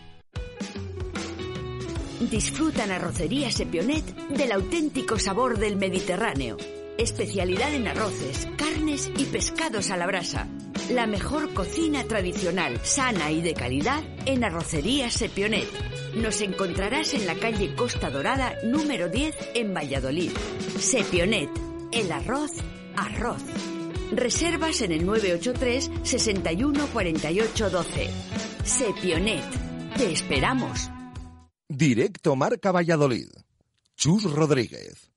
Disfrutan 2.30 2.90
arrocería 2.90 3.50
Sepionet 3.50 4.04
del 4.28 4.52
auténtico 4.52 5.18
sabor 5.18 5.58
del 5.58 5.76
Mediterráneo. 5.76 6.56
Especialidad 6.98 7.74
en 7.74 7.88
arroces, 7.88 8.48
carnes 8.56 9.10
y 9.16 9.24
pescados 9.24 9.90
a 9.90 9.96
la 9.96 10.06
brasa. 10.06 10.48
La 10.90 11.06
mejor 11.06 11.54
cocina 11.54 12.04
tradicional, 12.04 12.78
sana 12.82 13.30
y 13.30 13.40
de 13.40 13.54
calidad 13.54 14.02
en 14.26 14.44
Arrocería 14.44 15.10
Sepionet. 15.10 15.68
Nos 16.16 16.40
encontrarás 16.42 17.14
en 17.14 17.26
la 17.26 17.34
calle 17.34 17.74
Costa 17.74 18.10
Dorada 18.10 18.56
número 18.64 19.08
10 19.08 19.34
en 19.54 19.72
Valladolid. 19.72 20.32
Sepionet, 20.78 21.48
el 21.92 22.10
arroz, 22.10 22.52
arroz. 22.96 23.42
Reservas 24.10 24.82
en 24.82 24.92
el 24.92 25.06
983 25.06 25.90
61 26.02 26.86
48 26.92 27.70
12. 27.70 28.10
Sepionet, 28.64 29.44
te 29.96 30.12
esperamos. 30.12 30.90
Directo 31.68 32.36
Marca 32.36 32.72
Valladolid. 32.72 33.28
Chus 33.96 34.24
Rodríguez. 34.24 35.11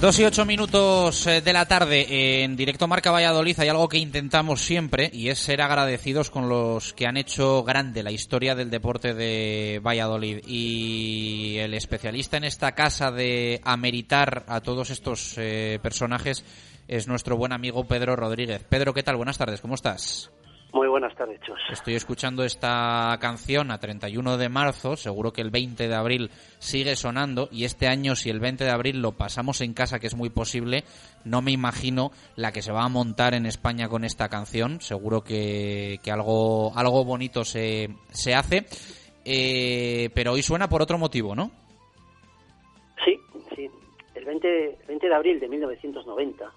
Dos 0.00 0.16
y 0.20 0.24
ocho 0.24 0.44
minutos 0.44 1.26
eh, 1.26 1.40
de 1.40 1.52
la 1.52 1.66
tarde 1.66 2.44
en 2.44 2.54
directo 2.54 2.86
Marca 2.86 3.10
Valladolid 3.10 3.58
hay 3.58 3.68
algo 3.68 3.88
que 3.88 3.98
intentamos 3.98 4.60
siempre 4.60 5.10
y 5.12 5.28
es 5.28 5.40
ser 5.40 5.60
agradecidos 5.60 6.30
con 6.30 6.48
los 6.48 6.92
que 6.92 7.08
han 7.08 7.16
hecho 7.16 7.64
grande 7.64 8.04
la 8.04 8.12
historia 8.12 8.54
del 8.54 8.70
deporte 8.70 9.12
de 9.12 9.80
Valladolid 9.84 10.46
y 10.46 11.56
el 11.58 11.74
especialista 11.74 12.36
en 12.36 12.44
esta 12.44 12.76
casa 12.76 13.10
de 13.10 13.60
ameritar 13.64 14.44
a 14.46 14.60
todos 14.60 14.90
estos 14.90 15.34
eh, 15.36 15.80
personajes 15.82 16.44
es 16.86 17.08
nuestro 17.08 17.36
buen 17.36 17.52
amigo 17.52 17.82
Pedro 17.82 18.14
Rodríguez. 18.14 18.62
Pedro, 18.68 18.94
¿qué 18.94 19.02
tal? 19.02 19.16
Buenas 19.16 19.36
tardes, 19.36 19.60
¿cómo 19.60 19.74
estás? 19.74 20.30
Muy 20.72 20.86
buenas 20.86 21.14
tardes, 21.14 21.40
Chus. 21.40 21.58
Estoy 21.70 21.94
escuchando 21.94 22.44
esta 22.44 23.16
canción 23.20 23.70
a 23.70 23.78
31 23.78 24.36
de 24.36 24.48
marzo, 24.50 24.96
seguro 24.96 25.32
que 25.32 25.40
el 25.40 25.50
20 25.50 25.88
de 25.88 25.94
abril 25.94 26.30
sigue 26.58 26.94
sonando 26.94 27.48
y 27.50 27.64
este 27.64 27.86
año 27.86 28.14
si 28.14 28.28
el 28.28 28.38
20 28.38 28.64
de 28.64 28.70
abril 28.70 29.00
lo 29.00 29.12
pasamos 29.12 29.62
en 29.62 29.72
casa, 29.72 29.98
que 29.98 30.08
es 30.08 30.14
muy 30.14 30.28
posible, 30.28 30.84
no 31.24 31.40
me 31.40 31.52
imagino 31.52 32.10
la 32.36 32.52
que 32.52 32.60
se 32.60 32.72
va 32.72 32.84
a 32.84 32.88
montar 32.90 33.32
en 33.32 33.46
España 33.46 33.88
con 33.88 34.04
esta 34.04 34.28
canción, 34.28 34.82
seguro 34.82 35.22
que, 35.22 36.00
que 36.04 36.10
algo, 36.10 36.76
algo 36.76 37.02
bonito 37.02 37.44
se, 37.44 37.88
se 38.10 38.34
hace, 38.34 38.66
eh, 39.24 40.10
pero 40.14 40.32
hoy 40.32 40.42
suena 40.42 40.68
por 40.68 40.82
otro 40.82 40.98
motivo, 40.98 41.34
¿no? 41.34 41.50
Sí, 43.06 43.18
sí. 43.56 43.70
El 44.14 44.24
20, 44.26 44.78
20 44.86 45.08
de 45.08 45.14
abril 45.14 45.40
de 45.40 45.48
1990, 45.48 46.52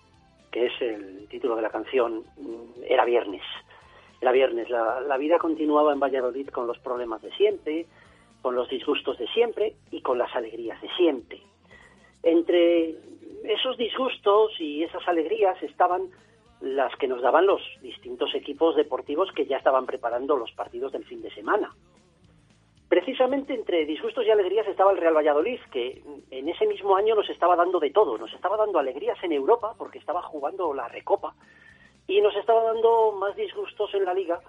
que 0.51 0.65
es 0.65 0.81
el 0.81 1.29
título 1.29 1.55
de 1.55 1.61
la 1.61 1.69
canción, 1.69 2.25
era 2.89 3.05
viernes 3.05 3.41
era 4.21 4.31
viernes. 4.31 4.69
La, 4.69 5.01
la, 5.01 5.17
vida 5.17 5.39
continuaba 5.39 5.91
en 5.91 5.99
Valladolid 5.99 6.49
con 6.49 6.67
los 6.67 6.77
problemas 6.79 7.21
de 7.21 7.31
siempre, 7.31 7.87
con 8.41 8.55
los 8.55 8.69
disgustos 8.69 9.17
de 9.17 9.27
siempre 9.29 9.75
y 9.89 10.01
con 10.01 10.17
las 10.17 10.33
alegrías 10.35 10.79
de 10.81 10.89
siempre. 10.95 11.41
Entre 12.23 12.95
esos 13.43 13.77
disgustos 13.77 14.51
y 14.59 14.83
esas 14.83 15.07
alegrías 15.07 15.61
estaban 15.63 16.09
las 16.61 16.95
que 16.97 17.07
nos 17.07 17.21
daban 17.21 17.47
los 17.47 17.61
distintos 17.81 18.35
equipos 18.35 18.75
deportivos 18.75 19.31
que 19.31 19.47
ya 19.47 19.57
estaban 19.57 19.87
preparando 19.87 20.37
los 20.37 20.51
partidos 20.51 20.91
del 20.91 21.05
fin 21.05 21.21
de 21.23 21.33
semana. 21.33 21.73
Precisamente 22.87 23.55
entre 23.55 23.85
disgustos 23.85 24.25
y 24.25 24.29
alegrías 24.29 24.67
estaba 24.67 24.91
el 24.91 24.97
Real 24.97 25.15
Valladolid, 25.15 25.59
que 25.71 26.03
en 26.29 26.49
ese 26.49 26.67
mismo 26.67 26.95
año 26.95 27.15
nos 27.15 27.29
estaba 27.29 27.55
dando 27.55 27.79
de 27.79 27.89
todo. 27.89 28.17
Nos 28.17 28.31
estaba 28.33 28.57
dando 28.57 28.77
alegrías 28.77 29.17
en 29.23 29.31
Europa 29.31 29.73
porque 29.77 29.97
estaba 29.97 30.21
jugando 30.21 30.73
la 30.73 30.87
Recopa 30.89 31.33
y 32.11 32.21
nos 32.21 32.35
estaba 32.35 32.63
dando 32.63 33.13
más 33.13 33.35
disgustos 33.37 33.93
en 33.93 34.03
la 34.03 34.13
liga 34.13 34.41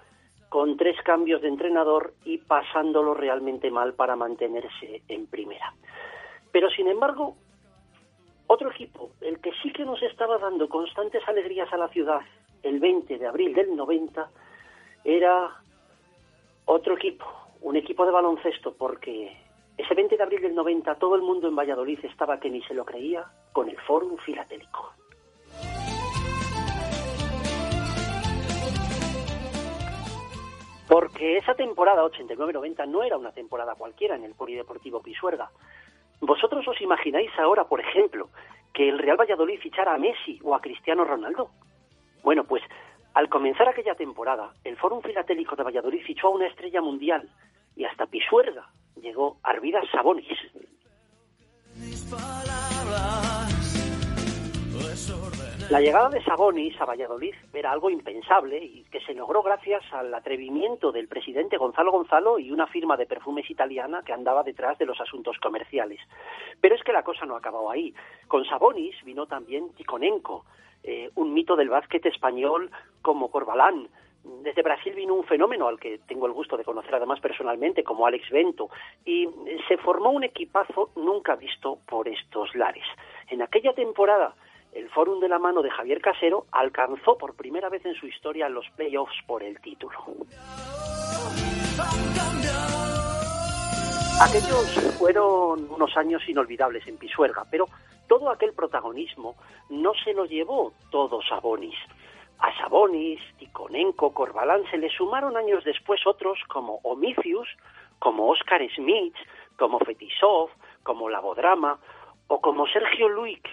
con 0.49 0.75
tres 0.75 0.97
cambios 1.01 1.41
de 1.41 1.47
entrenador 1.47 2.13
y 2.25 2.37
pasándolo 2.37 3.13
realmente 3.13 3.71
mal 3.71 3.93
para 3.93 4.17
mantenerse 4.17 5.01
en 5.07 5.27
primera. 5.27 5.73
Pero 6.51 6.69
sin 6.69 6.89
embargo, 6.89 7.37
otro 8.47 8.69
equipo, 8.69 9.11
el 9.21 9.39
que 9.39 9.51
sí 9.63 9.71
que 9.71 9.85
nos 9.85 10.03
estaba 10.03 10.37
dando 10.37 10.67
constantes 10.67 11.25
alegrías 11.27 11.71
a 11.71 11.77
la 11.77 11.87
ciudad 11.87 12.19
el 12.63 12.79
20 12.79 13.17
de 13.17 13.27
abril 13.27 13.53
del 13.53 13.75
90, 13.75 14.29
era 15.05 15.49
otro 16.65 16.95
equipo, 16.95 17.25
un 17.61 17.77
equipo 17.77 18.05
de 18.05 18.11
baloncesto, 18.11 18.73
porque 18.73 19.35
ese 19.77 19.93
20 19.95 20.17
de 20.17 20.23
abril 20.23 20.41
del 20.41 20.55
90 20.55 20.95
todo 20.95 21.15
el 21.15 21.21
mundo 21.21 21.47
en 21.47 21.55
Valladolid 21.55 21.99
estaba 22.03 22.39
que 22.39 22.49
ni 22.49 22.61
se 22.63 22.73
lo 22.73 22.83
creía 22.83 23.25
con 23.53 23.69
el 23.69 23.77
Fórum 23.79 24.17
Filatélico. 24.17 24.93
Porque 30.93 31.37
esa 31.37 31.55
temporada 31.55 32.03
89-90 32.03 32.87
no 32.87 33.01
era 33.01 33.17
una 33.17 33.31
temporada 33.31 33.73
cualquiera 33.73 34.15
en 34.15 34.25
el 34.25 34.35
Polideportivo 34.35 35.01
Pisuerga. 35.01 35.49
¿Vosotros 36.21 36.67
os 36.67 36.79
imagináis 36.81 37.31
ahora, 37.39 37.63
por 37.63 37.79
ejemplo, 37.79 38.29
que 38.71 38.89
el 38.89 38.99
Real 38.99 39.19
Valladolid 39.19 39.59
fichara 39.59 39.95
a 39.95 39.97
Messi 39.97 40.39
o 40.43 40.53
a 40.53 40.61
Cristiano 40.61 41.03
Ronaldo? 41.03 41.49
Bueno, 42.21 42.43
pues 42.43 42.61
al 43.15 43.27
comenzar 43.27 43.67
aquella 43.67 43.95
temporada, 43.95 44.53
el 44.63 44.77
Fórum 44.77 45.01
Filatélico 45.01 45.55
de 45.55 45.63
Valladolid 45.63 46.03
fichó 46.05 46.27
a 46.27 46.35
una 46.35 46.45
estrella 46.45 46.79
mundial 46.79 47.27
y 47.75 47.85
hasta 47.85 48.05
Pisuerga 48.05 48.69
llegó 49.01 49.37
Arvidas 49.41 49.85
Sabonis. 49.91 50.37
Mis 51.75 52.05
La 55.69 55.79
llegada 55.79 56.09
de 56.09 56.23
Sabonis 56.23 56.79
a 56.79 56.85
Valladolid 56.85 57.33
era 57.53 57.71
algo 57.71 57.89
impensable 57.89 58.57
y 58.57 58.83
que 58.91 58.99
se 59.01 59.13
logró 59.13 59.41
gracias 59.41 59.81
al 59.91 60.13
atrevimiento 60.13 60.91
del 60.91 61.07
presidente 61.07 61.57
Gonzalo 61.57 61.91
Gonzalo 61.91 62.37
y 62.37 62.51
una 62.51 62.67
firma 62.67 62.97
de 62.97 63.05
perfumes 63.05 63.49
italiana 63.49 64.03
que 64.05 64.13
andaba 64.13 64.43
detrás 64.43 64.77
de 64.77 64.85
los 64.85 64.99
asuntos 64.99 65.37
comerciales. 65.39 65.99
Pero 66.59 66.75
es 66.75 66.83
que 66.83 66.91
la 66.91 67.03
cosa 67.03 67.25
no 67.25 67.35
acabó 67.35 67.71
ahí. 67.71 67.93
Con 68.27 68.45
Sabonis 68.45 68.95
vino 69.03 69.25
también 69.25 69.73
Ticonenko, 69.73 70.45
eh, 70.83 71.09
un 71.15 71.33
mito 71.33 71.55
del 71.55 71.69
básquet 71.69 72.05
español 72.05 72.69
como 73.01 73.31
Corbalán. 73.31 73.87
Desde 74.43 74.63
Brasil 74.63 74.93
vino 74.93 75.15
un 75.15 75.23
fenómeno 75.23 75.67
al 75.67 75.79
que 75.79 75.99
tengo 76.07 76.27
el 76.27 76.33
gusto 76.33 76.55
de 76.55 76.63
conocer 76.63 76.93
además 76.95 77.19
personalmente, 77.19 77.83
como 77.83 78.05
Alex 78.05 78.29
Bento, 78.29 78.69
y 79.05 79.27
se 79.67 79.77
formó 79.77 80.11
un 80.11 80.23
equipazo 80.23 80.91
nunca 80.97 81.35
visto 81.35 81.79
por 81.87 82.07
estos 82.07 82.53
lares. 82.55 82.85
En 83.29 83.41
aquella 83.41 83.73
temporada, 83.73 84.35
el 84.75 84.89
Fórum 84.89 85.19
de 85.19 85.29
la 85.29 85.39
mano 85.39 85.61
de 85.61 85.69
Javier 85.69 86.01
Casero 86.01 86.45
alcanzó 86.51 87.17
por 87.17 87.35
primera 87.35 87.69
vez 87.69 87.85
en 87.85 87.95
su 87.95 88.07
historia 88.07 88.49
los 88.49 88.69
playoffs 88.71 89.15
por 89.27 89.43
el 89.43 89.59
título. 89.61 89.97
Aquellos 94.21 94.95
fueron 94.97 95.69
unos 95.71 95.97
años 95.97 96.27
inolvidables 96.27 96.87
en 96.87 96.97
Pisuerga, 96.97 97.45
pero 97.49 97.65
todo 98.07 98.29
aquel 98.29 98.53
protagonismo 98.53 99.35
no 99.69 99.93
se 100.03 100.13
lo 100.13 100.25
llevó 100.25 100.73
todo 100.91 101.21
Sabonis. 101.21 101.75
A 102.39 102.55
Sabonis, 102.57 103.19
Ticonenko, 103.37 104.13
Corbalán 104.13 104.63
se 104.69 104.77
le 104.77 104.89
sumaron 104.89 105.37
años 105.37 105.63
después 105.63 106.05
otros 106.05 106.39
como 106.47 106.79
Omicius, 106.83 107.47
como 107.99 108.29
Oscar 108.29 108.61
Smith, 108.75 109.15
como 109.57 109.79
Fetisov, 109.79 110.49
como 110.83 111.09
Labodrama 111.09 111.79
o 112.27 112.41
como 112.41 112.67
Sergio 112.67 113.09
Luic, 113.09 113.47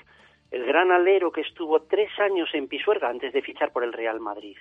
el 0.51 0.65
gran 0.65 0.91
alero 0.91 1.31
que 1.31 1.43
estuvo 1.43 1.81
tres 1.83 2.11
años 2.19 2.49
en 2.55 2.69
Pisuerga 2.69 3.09
antes 3.09 3.33
de 3.33 3.43
fichar 3.43 3.73
por 3.73 3.85
el 3.85 3.93
Real 3.93 4.21
Madrid. 4.21 4.57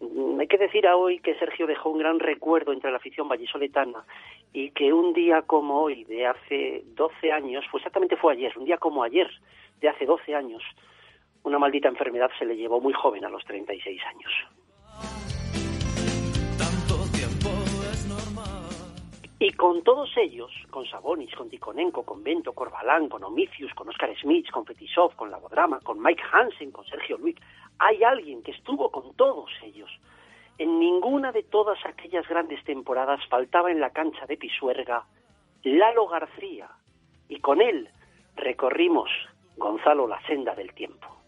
Mm, 0.00 0.40
hay 0.40 0.46
que 0.46 0.58
decir 0.58 0.86
a 0.86 0.96
hoy 0.96 1.20
que 1.20 1.38
Sergio 1.38 1.66
dejó 1.66 1.90
un 1.90 1.98
gran 1.98 2.18
recuerdo 2.18 2.72
entre 2.72 2.90
la 2.90 2.96
afición 2.96 3.28
vallisoletana 3.28 4.04
y 4.52 4.70
que 4.70 4.92
un 4.92 5.12
día 5.12 5.42
como 5.42 5.82
hoy, 5.82 6.04
de 6.04 6.26
hace 6.26 6.82
12 6.94 7.32
años, 7.32 7.64
pues 7.70 7.82
exactamente 7.82 8.16
fue 8.16 8.32
ayer, 8.32 8.56
un 8.56 8.64
día 8.64 8.78
como 8.78 9.02
ayer, 9.02 9.30
de 9.80 9.88
hace 9.88 10.06
12 10.06 10.34
años, 10.34 10.62
una 11.42 11.58
maldita 11.58 11.88
enfermedad 11.88 12.30
se 12.38 12.44
le 12.44 12.56
llevó 12.56 12.80
muy 12.80 12.92
joven 12.92 13.24
a 13.24 13.28
los 13.28 13.44
36 13.44 14.00
años. 14.04 15.29
Y 19.42 19.52
con 19.52 19.82
todos 19.82 20.14
ellos, 20.18 20.52
con 20.68 20.84
Sabonis, 20.84 21.34
con 21.34 21.48
Ticonenko, 21.48 22.04
con 22.04 22.22
Bento, 22.22 22.52
Corbalán, 22.52 23.08
con 23.08 23.24
Omicius, 23.24 23.72
con 23.72 23.88
Oscar 23.88 24.14
Smith, 24.20 24.50
con 24.50 24.66
Fetisov, 24.66 25.16
con 25.16 25.30
Labodrama, 25.30 25.80
con 25.80 25.98
Mike 25.98 26.22
Hansen, 26.30 26.70
con 26.70 26.84
Sergio 26.84 27.16
Luis, 27.16 27.36
hay 27.78 28.04
alguien 28.04 28.42
que 28.42 28.50
estuvo 28.50 28.90
con 28.90 29.14
todos 29.14 29.50
ellos. 29.62 29.90
En 30.58 30.78
ninguna 30.78 31.32
de 31.32 31.42
todas 31.42 31.78
aquellas 31.86 32.28
grandes 32.28 32.62
temporadas 32.64 33.26
faltaba 33.30 33.70
en 33.70 33.80
la 33.80 33.88
cancha 33.88 34.26
de 34.26 34.36
Pisuerga 34.36 35.06
Lalo 35.62 36.06
García, 36.06 36.68
y 37.30 37.40
con 37.40 37.62
él 37.62 37.88
recorrimos, 38.36 39.08
Gonzalo, 39.56 40.06
la 40.06 40.20
senda 40.26 40.54
del 40.54 40.74
tiempo. 40.74 41.19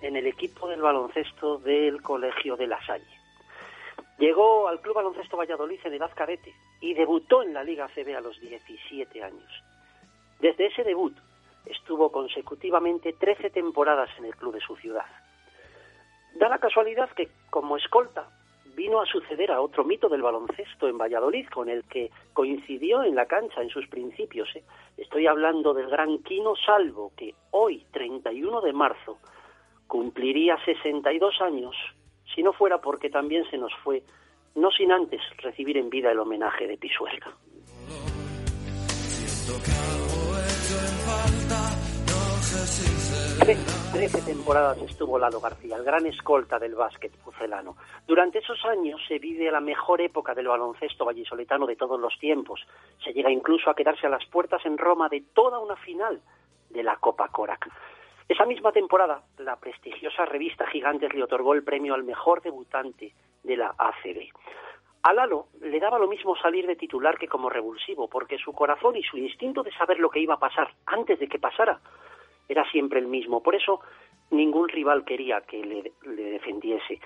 En 0.00 0.16
el 0.16 0.26
equipo 0.26 0.68
del 0.68 0.80
baloncesto 0.80 1.58
del 1.58 2.00
Colegio 2.00 2.56
de 2.56 2.66
La 2.66 2.82
Salle. 2.86 3.04
Llegó 4.18 4.68
al 4.68 4.80
Club 4.80 4.94
Baloncesto 4.94 5.36
Valladolid 5.36 5.80
en 5.84 5.92
edad 5.92 6.10
cadete 6.14 6.54
y 6.80 6.94
debutó 6.94 7.42
en 7.42 7.52
la 7.52 7.62
Liga 7.62 7.86
CB 7.94 8.16
a 8.16 8.22
los 8.22 8.40
17 8.40 9.22
años. 9.22 9.62
Desde 10.40 10.66
ese 10.66 10.82
debut 10.82 11.14
estuvo 11.66 12.10
consecutivamente 12.10 13.12
13 13.12 13.50
temporadas 13.50 14.08
en 14.16 14.24
el 14.24 14.34
club 14.34 14.54
de 14.54 14.60
su 14.60 14.76
ciudad. 14.76 15.04
Da 16.36 16.48
la 16.48 16.58
casualidad 16.58 17.10
que, 17.10 17.28
como 17.50 17.76
escolta, 17.76 18.26
vino 18.74 19.00
a 19.00 19.06
suceder 19.06 19.50
a 19.50 19.60
otro 19.60 19.84
mito 19.84 20.08
del 20.08 20.22
baloncesto 20.22 20.88
en 20.88 20.98
Valladolid, 20.98 21.46
con 21.48 21.68
el 21.68 21.84
que 21.84 22.10
coincidió 22.32 23.02
en 23.02 23.14
la 23.14 23.26
cancha 23.26 23.62
en 23.62 23.70
sus 23.70 23.86
principios. 23.88 24.48
¿eh? 24.54 24.64
Estoy 24.96 25.26
hablando 25.26 25.74
del 25.74 25.88
gran 25.88 26.18
Quino 26.18 26.54
Salvo, 26.56 27.12
que 27.16 27.34
hoy, 27.50 27.84
31 27.92 28.60
de 28.60 28.72
marzo, 28.72 29.18
cumpliría 29.86 30.56
62 30.64 31.40
años, 31.40 31.76
si 32.34 32.42
no 32.42 32.52
fuera 32.52 32.80
porque 32.80 33.10
también 33.10 33.48
se 33.50 33.58
nos 33.58 33.72
fue, 33.82 34.02
no 34.54 34.70
sin 34.70 34.92
antes 34.92 35.20
recibir 35.38 35.76
en 35.76 35.90
vida 35.90 36.10
el 36.10 36.18
homenaje 36.18 36.66
de 36.66 36.76
Pisuerga. 36.76 37.34
Trece 42.64 44.22
temporadas 44.22 44.80
estuvo 44.80 45.18
Lalo 45.18 45.38
García, 45.38 45.76
el 45.76 45.84
gran 45.84 46.06
escolta 46.06 46.58
del 46.58 46.74
básquet 46.74 47.12
pucelano. 47.18 47.76
Durante 48.06 48.38
esos 48.38 48.64
años 48.64 49.00
se 49.06 49.18
vive 49.18 49.50
la 49.50 49.60
mejor 49.60 50.00
época 50.00 50.34
del 50.34 50.48
baloncesto 50.48 51.04
vallisoletano 51.04 51.66
de 51.66 51.76
todos 51.76 52.00
los 52.00 52.18
tiempos. 52.18 52.66
Se 53.04 53.12
llega 53.12 53.30
incluso 53.30 53.68
a 53.68 53.74
quedarse 53.74 54.06
a 54.06 54.10
las 54.10 54.24
puertas 54.26 54.64
en 54.64 54.78
Roma 54.78 55.10
de 55.10 55.24
toda 55.34 55.58
una 55.58 55.76
final 55.76 56.22
de 56.70 56.82
la 56.82 56.96
Copa 56.96 57.28
Corac. 57.28 57.68
Esa 58.30 58.46
misma 58.46 58.72
temporada, 58.72 59.22
la 59.36 59.56
prestigiosa 59.56 60.24
revista 60.24 60.66
Gigantes 60.66 61.12
le 61.12 61.22
otorgó 61.22 61.52
el 61.52 61.64
premio 61.64 61.92
al 61.92 62.04
mejor 62.04 62.40
debutante 62.40 63.12
de 63.42 63.56
la 63.58 63.74
ACB. 63.76 64.30
A 65.02 65.12
Lalo 65.12 65.48
le 65.60 65.78
daba 65.80 65.98
lo 65.98 66.08
mismo 66.08 66.34
salir 66.36 66.66
de 66.66 66.76
titular 66.76 67.18
que 67.18 67.28
como 67.28 67.50
revulsivo, 67.50 68.08
porque 68.08 68.38
su 68.38 68.54
corazón 68.54 68.96
y 68.96 69.02
su 69.02 69.18
instinto 69.18 69.62
de 69.62 69.72
saber 69.72 69.98
lo 69.98 70.08
que 70.08 70.20
iba 70.20 70.34
a 70.34 70.38
pasar 70.38 70.72
antes 70.86 71.18
de 71.18 71.28
que 71.28 71.38
pasara 71.38 71.78
era 72.48 72.68
siempre 72.70 73.00
el 73.00 73.06
mismo. 73.06 73.42
Por 73.42 73.54
eso 73.54 73.80
ningún 74.30 74.68
rival 74.68 75.04
quería 75.04 75.40
que 75.42 75.64
le, 75.64 75.92
defendiese. 76.14 77.00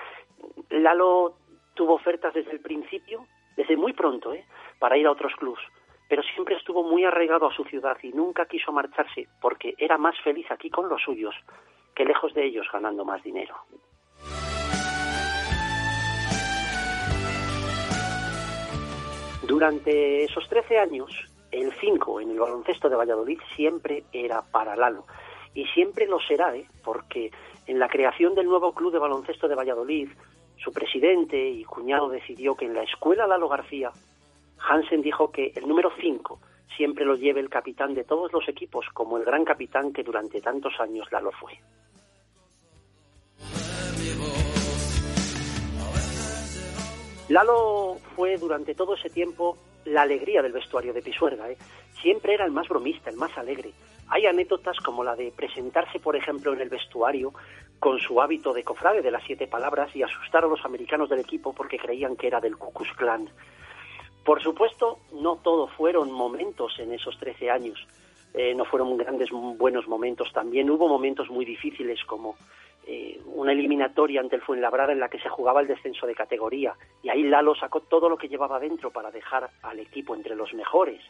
Lalo 0.70 1.34
tuvo 1.74 1.95
ofertas 1.95 2.34
desde 2.34 2.53
el 2.53 2.61
principio, 2.61 3.26
desde 3.57 3.76
muy 3.76 3.93
pronto, 3.93 4.32
¿eh? 4.32 4.45
para 4.78 4.97
ir 4.97 5.07
a 5.07 5.12
otros 5.12 5.34
clubs, 5.36 5.61
pero 6.09 6.22
siempre 6.22 6.57
estuvo 6.57 6.82
muy 6.82 7.05
arraigado 7.05 7.47
a 7.47 7.55
su 7.55 7.64
ciudad 7.64 7.97
y 8.03 8.12
nunca 8.12 8.47
quiso 8.47 8.72
marcharse 8.72 9.28
porque 9.41 9.74
era 9.78 9.99
más 9.99 10.18
feliz 10.22 10.51
aquí 10.51 10.70
con 10.70 10.89
los 10.89 11.03
suyos 11.03 11.34
que 11.95 12.05
lejos 12.05 12.32
de 12.34 12.47
ellos 12.47 12.66
ganando 12.72 13.05
más 13.05 13.22
dinero. 13.22 13.55
Durante 19.47 20.24
esos 20.24 20.47
13 20.49 20.78
años, 20.78 21.11
el 21.51 21.72
5 21.72 22.20
en 22.20 22.30
el 22.32 22.39
baloncesto 22.39 22.89
de 22.89 22.97
Valladolid 22.97 23.41
siempre 23.57 24.05
era 24.12 24.43
para 24.43 24.76
Lalo 24.76 25.07
y 25.55 25.64
siempre 25.66 26.07
lo 26.07 26.18
será, 26.20 26.55
¿eh? 26.55 26.66
porque 26.84 27.30
en 27.66 27.78
la 27.78 27.88
creación 27.88 28.34
del 28.34 28.46
nuevo 28.46 28.72
club 28.72 28.92
de 28.92 28.99
baloncesto 28.99 29.49
de 29.49 29.55
Valladolid, 29.55 30.09
su 30.57 30.72
presidente 30.72 31.49
y 31.49 31.64
cuñado 31.64 32.09
decidió 32.09 32.55
que 32.55 32.66
en 32.66 32.74
la 32.74 32.82
escuela 32.82 33.26
Lalo 33.26 33.49
García, 33.49 33.90
Hansen 34.59 35.03
dijo 35.03 35.30
que 35.30 35.53
el 35.55 35.68
número 35.68 35.90
5 36.01 36.40
siempre 36.76 37.05
lo 37.05 37.16
lleve 37.16 37.40
el 37.40 37.49
capitán 37.49 37.94
de 37.94 38.05
todos 38.05 38.32
los 38.32 38.49
equipos, 38.49 38.86
como 38.92 39.18
el 39.18 39.24
gran 39.24 39.44
capitán 39.44 39.92
que 39.92 40.03
durante 40.03 40.40
tantos 40.40 40.74
años 40.80 41.11
Lalo 41.11 41.32
fue. 41.32 41.59
Lalo 47.28 47.96
fue 48.16 48.38
durante 48.38 48.74
todo 48.74 48.94
ese 48.94 49.11
tiempo 49.11 49.59
la 49.84 50.03
alegría 50.03 50.40
del 50.40 50.53
vestuario 50.53 50.92
de 50.92 51.03
Pisuerga. 51.03 51.51
¿eh? 51.51 51.59
Siempre 52.01 52.34
era 52.34 52.46
el 52.46 52.53
más 52.53 52.68
bromista, 52.68 53.11
el 53.11 53.16
más 53.16 53.36
alegre. 53.36 53.72
Hay 54.11 54.26
anécdotas 54.26 54.78
como 54.78 55.04
la 55.04 55.14
de 55.14 55.32
presentarse, 55.36 56.00
por 56.00 56.16
ejemplo, 56.16 56.52
en 56.52 56.61
el 56.61 56.68
vestuario 56.68 57.32
con 57.78 57.98
su 57.98 58.20
hábito 58.20 58.52
de 58.52 58.64
cofrade 58.64 59.02
de 59.02 59.11
las 59.11 59.22
siete 59.24 59.46
palabras 59.46 59.94
y 59.94 60.02
asustar 60.02 60.44
a 60.44 60.48
los 60.48 60.64
americanos 60.64 61.09
del 61.09 61.20
equipo 61.20 61.52
porque 61.52 61.78
creían 61.78 62.16
que 62.16 62.26
era 62.26 62.40
del 62.40 62.56
Ku 62.56 62.72
Klux 62.72 62.92
Klan. 62.96 63.28
Por 64.24 64.42
supuesto, 64.42 64.98
no 65.12 65.36
todo 65.36 65.68
fueron 65.68 66.11
momentos 66.11 66.78
en 66.78 66.92
esos 66.92 67.18
13 67.18 67.50
años. 67.50 67.86
Eh, 68.34 68.54
no 68.54 68.64
fueron 68.64 68.96
grandes 68.96 69.30
buenos 69.30 69.86
momentos. 69.86 70.32
También 70.32 70.70
hubo 70.70 70.88
momentos 70.88 71.30
muy 71.30 71.44
difíciles 71.44 72.02
como 72.05 72.36
eh, 72.86 73.20
una 73.26 73.52
eliminatoria 73.52 74.20
ante 74.20 74.36
el 74.36 74.43
Fuenlabrada 74.43 74.93
en 74.93 75.01
la 75.01 75.09
que 75.09 75.20
se 75.20 75.28
jugaba 75.28 75.60
el 75.60 75.66
descenso 75.66 76.06
de 76.06 76.14
categoría 76.14 76.74
y 77.02 77.10
ahí 77.10 77.22
Lalo 77.22 77.55
sacó 77.55 77.80
todo 77.80 78.09
lo 78.09 78.16
que 78.16 78.28
llevaba 78.28 78.59
dentro 78.59 78.90
para 78.90 79.10
dejar 79.10 79.51
al 79.62 79.78
equipo 79.78 80.14
entre 80.14 80.35
los 80.35 80.55
mejores 80.55 81.02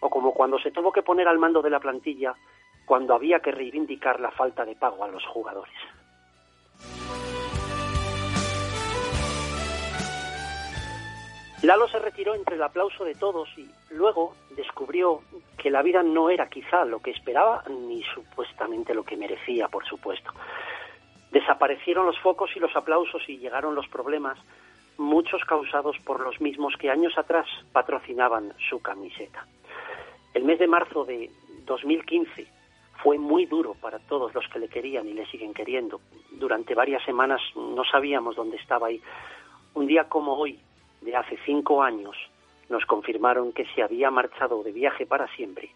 o 0.00 0.10
como 0.10 0.32
cuando 0.32 0.58
se 0.58 0.70
tuvo 0.70 0.92
que 0.92 1.02
poner 1.02 1.28
al 1.28 1.38
mando 1.38 1.62
de 1.62 1.70
la 1.70 1.80
plantilla 1.80 2.34
cuando 2.86 3.14
había 3.14 3.40
que 3.40 3.52
reivindicar 3.52 4.20
la 4.20 4.30
falta 4.30 4.64
de 4.64 4.74
pago 4.74 5.04
a 5.04 5.08
los 5.08 5.24
jugadores. 5.26 5.74
Lalo 11.62 11.88
se 11.88 11.98
retiró 11.98 12.36
entre 12.36 12.54
el 12.54 12.62
aplauso 12.62 13.04
de 13.04 13.16
todos 13.16 13.48
y 13.58 13.68
luego 13.90 14.34
descubrió 14.50 15.22
que 15.56 15.70
la 15.70 15.82
vida 15.82 16.04
no 16.04 16.30
era 16.30 16.48
quizá 16.48 16.84
lo 16.84 17.00
que 17.00 17.10
esperaba 17.10 17.64
ni 17.68 18.02
supuestamente 18.14 18.94
lo 18.94 19.02
que 19.02 19.16
merecía, 19.16 19.66
por 19.66 19.84
supuesto. 19.84 20.30
Desaparecieron 21.32 22.06
los 22.06 22.18
focos 22.20 22.50
y 22.54 22.60
los 22.60 22.74
aplausos 22.76 23.28
y 23.28 23.38
llegaron 23.38 23.74
los 23.74 23.88
problemas, 23.88 24.38
muchos 24.98 25.44
causados 25.44 25.98
por 26.04 26.20
los 26.20 26.40
mismos 26.40 26.74
que 26.78 26.90
años 26.90 27.18
atrás 27.18 27.46
patrocinaban 27.72 28.54
su 28.70 28.80
camiseta. 28.80 29.44
El 30.34 30.44
mes 30.44 30.58
de 30.58 30.66
marzo 30.66 31.04
de 31.04 31.30
2015 31.64 32.46
fue 33.02 33.18
muy 33.18 33.46
duro 33.46 33.74
para 33.74 33.98
todos 33.98 34.34
los 34.34 34.46
que 34.48 34.58
le 34.58 34.68
querían 34.68 35.08
y 35.08 35.12
le 35.12 35.26
siguen 35.26 35.54
queriendo. 35.54 36.00
Durante 36.32 36.74
varias 36.74 37.04
semanas 37.04 37.40
no 37.56 37.84
sabíamos 37.84 38.36
dónde 38.36 38.56
estaba 38.56 38.90
y 38.90 39.00
un 39.74 39.86
día 39.86 40.08
como 40.08 40.34
hoy, 40.34 40.58
de 41.00 41.14
hace 41.14 41.38
cinco 41.44 41.82
años 41.82 42.16
nos 42.68 42.84
confirmaron 42.84 43.52
que 43.52 43.66
se 43.74 43.82
había 43.82 44.10
marchado 44.10 44.62
de 44.62 44.72
viaje 44.72 45.06
para 45.06 45.28
siempre, 45.34 45.70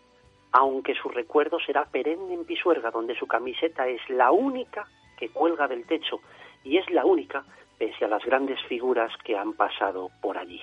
aunque 0.51 0.95
su 0.95 1.09
recuerdo 1.09 1.59
será 1.61 1.85
perenne 1.85 2.35
en 2.35 2.45
Pisuerga, 2.45 2.91
donde 2.91 3.17
su 3.17 3.27
camiseta 3.27 3.87
es 3.89 4.01
la 4.11 4.31
única 4.33 4.87
que 5.17 5.29
cuelga 5.29 5.69
del 5.69 5.87
techo 5.87 6.21
y 6.65 6.77
es 6.77 6.91
la 6.91 7.05
única 7.05 7.45
pese 7.79 8.05
a 8.05 8.09
las 8.09 8.25
grandes 8.25 8.61
figuras 8.65 9.13
que 9.25 9.37
han 9.37 9.55
pasado 9.55 10.11
por 10.21 10.37
allí. 10.37 10.61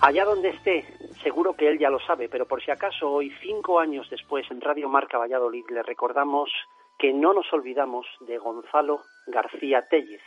Allá 0.00 0.24
donde 0.24 0.50
esté, 0.50 0.84
seguro 1.22 1.54
que 1.54 1.68
él 1.68 1.78
ya 1.78 1.90
lo 1.90 1.98
sabe, 2.00 2.28
pero 2.28 2.46
por 2.46 2.62
si 2.62 2.70
acaso 2.70 3.10
hoy, 3.10 3.32
cinco 3.40 3.80
años 3.80 4.08
después, 4.10 4.48
en 4.50 4.60
Radio 4.60 4.88
Marca 4.88 5.18
Valladolid, 5.18 5.64
le 5.70 5.82
recordamos 5.82 6.50
que 6.98 7.12
no 7.12 7.32
nos 7.32 7.50
olvidamos 7.52 8.06
de 8.20 8.38
Gonzalo 8.38 9.00
García 9.26 9.86
Tellez, 9.88 10.22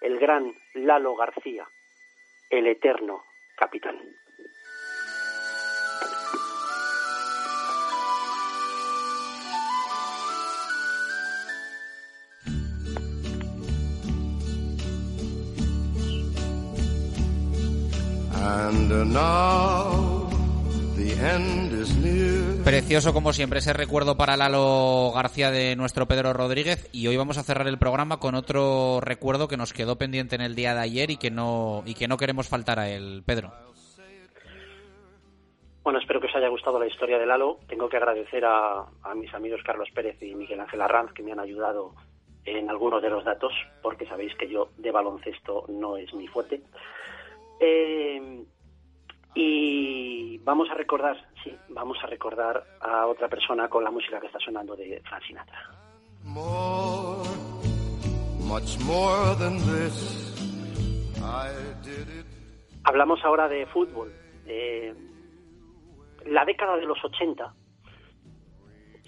el 0.00 0.18
gran 0.18 0.52
Lalo 0.74 1.14
García, 1.16 1.66
el 2.50 2.66
eterno 2.66 3.22
capitán. 3.56 3.98
And 18.44 19.12
now 19.12 20.28
the 20.96 21.12
end 21.12 21.72
is 21.80 21.96
near. 21.96 22.64
Precioso 22.64 23.12
como 23.12 23.32
siempre 23.32 23.60
ese 23.60 23.72
recuerdo 23.72 24.16
para 24.16 24.36
Lalo 24.36 25.12
García 25.14 25.52
de 25.52 25.76
nuestro 25.76 26.06
Pedro 26.06 26.32
Rodríguez 26.32 26.88
y 26.92 27.06
hoy 27.06 27.16
vamos 27.16 27.38
a 27.38 27.44
cerrar 27.44 27.68
el 27.68 27.78
programa 27.78 28.18
con 28.18 28.34
otro 28.34 29.00
recuerdo 29.00 29.46
que 29.46 29.56
nos 29.56 29.72
quedó 29.72 29.96
pendiente 29.96 30.34
en 30.34 30.40
el 30.40 30.56
día 30.56 30.74
de 30.74 30.80
ayer 30.80 31.12
y 31.12 31.18
que 31.18 31.30
no 31.30 31.84
y 31.86 31.94
que 31.94 32.08
no 32.08 32.16
queremos 32.16 32.48
faltar 32.48 32.80
a 32.80 32.88
él, 32.90 33.22
Pedro. 33.24 33.52
Bueno, 35.84 36.00
espero 36.00 36.20
que 36.20 36.26
os 36.26 36.34
haya 36.34 36.48
gustado 36.48 36.80
la 36.80 36.88
historia 36.88 37.18
de 37.18 37.26
Lalo. 37.26 37.58
Tengo 37.68 37.88
que 37.88 37.96
agradecer 37.96 38.44
a, 38.44 38.86
a 39.04 39.14
mis 39.14 39.32
amigos 39.34 39.60
Carlos 39.64 39.88
Pérez 39.94 40.20
y 40.20 40.34
Miguel 40.34 40.58
Ángel 40.58 40.82
Arranz 40.82 41.12
que 41.12 41.22
me 41.22 41.30
han 41.30 41.40
ayudado 41.40 41.94
en 42.44 42.68
algunos 42.70 43.00
de 43.02 43.10
los 43.10 43.24
datos, 43.24 43.52
porque 43.82 44.06
sabéis 44.06 44.34
que 44.34 44.48
yo 44.48 44.70
de 44.78 44.90
baloncesto 44.90 45.64
no 45.68 45.96
es 45.96 46.12
mi 46.12 46.26
fuerte. 46.26 46.60
Eh, 47.64 48.44
y 49.36 50.38
vamos 50.38 50.68
a 50.68 50.74
recordar, 50.74 51.16
sí, 51.44 51.56
vamos 51.68 51.96
a 52.02 52.08
recordar 52.08 52.62
a 52.80 53.06
otra 53.06 53.28
persona 53.28 53.68
con 53.68 53.84
la 53.84 53.90
música 53.90 54.20
que 54.20 54.26
está 54.26 54.40
sonando 54.40 54.74
de 54.74 55.00
Frank 55.08 55.22
Sinatra. 55.22 55.70
Hablamos 62.82 63.24
ahora 63.24 63.48
de 63.48 63.64
fútbol. 63.66 64.12
la 66.26 66.44
década 66.44 66.76
de 66.76 66.86
los 66.86 67.02
80 67.04 67.54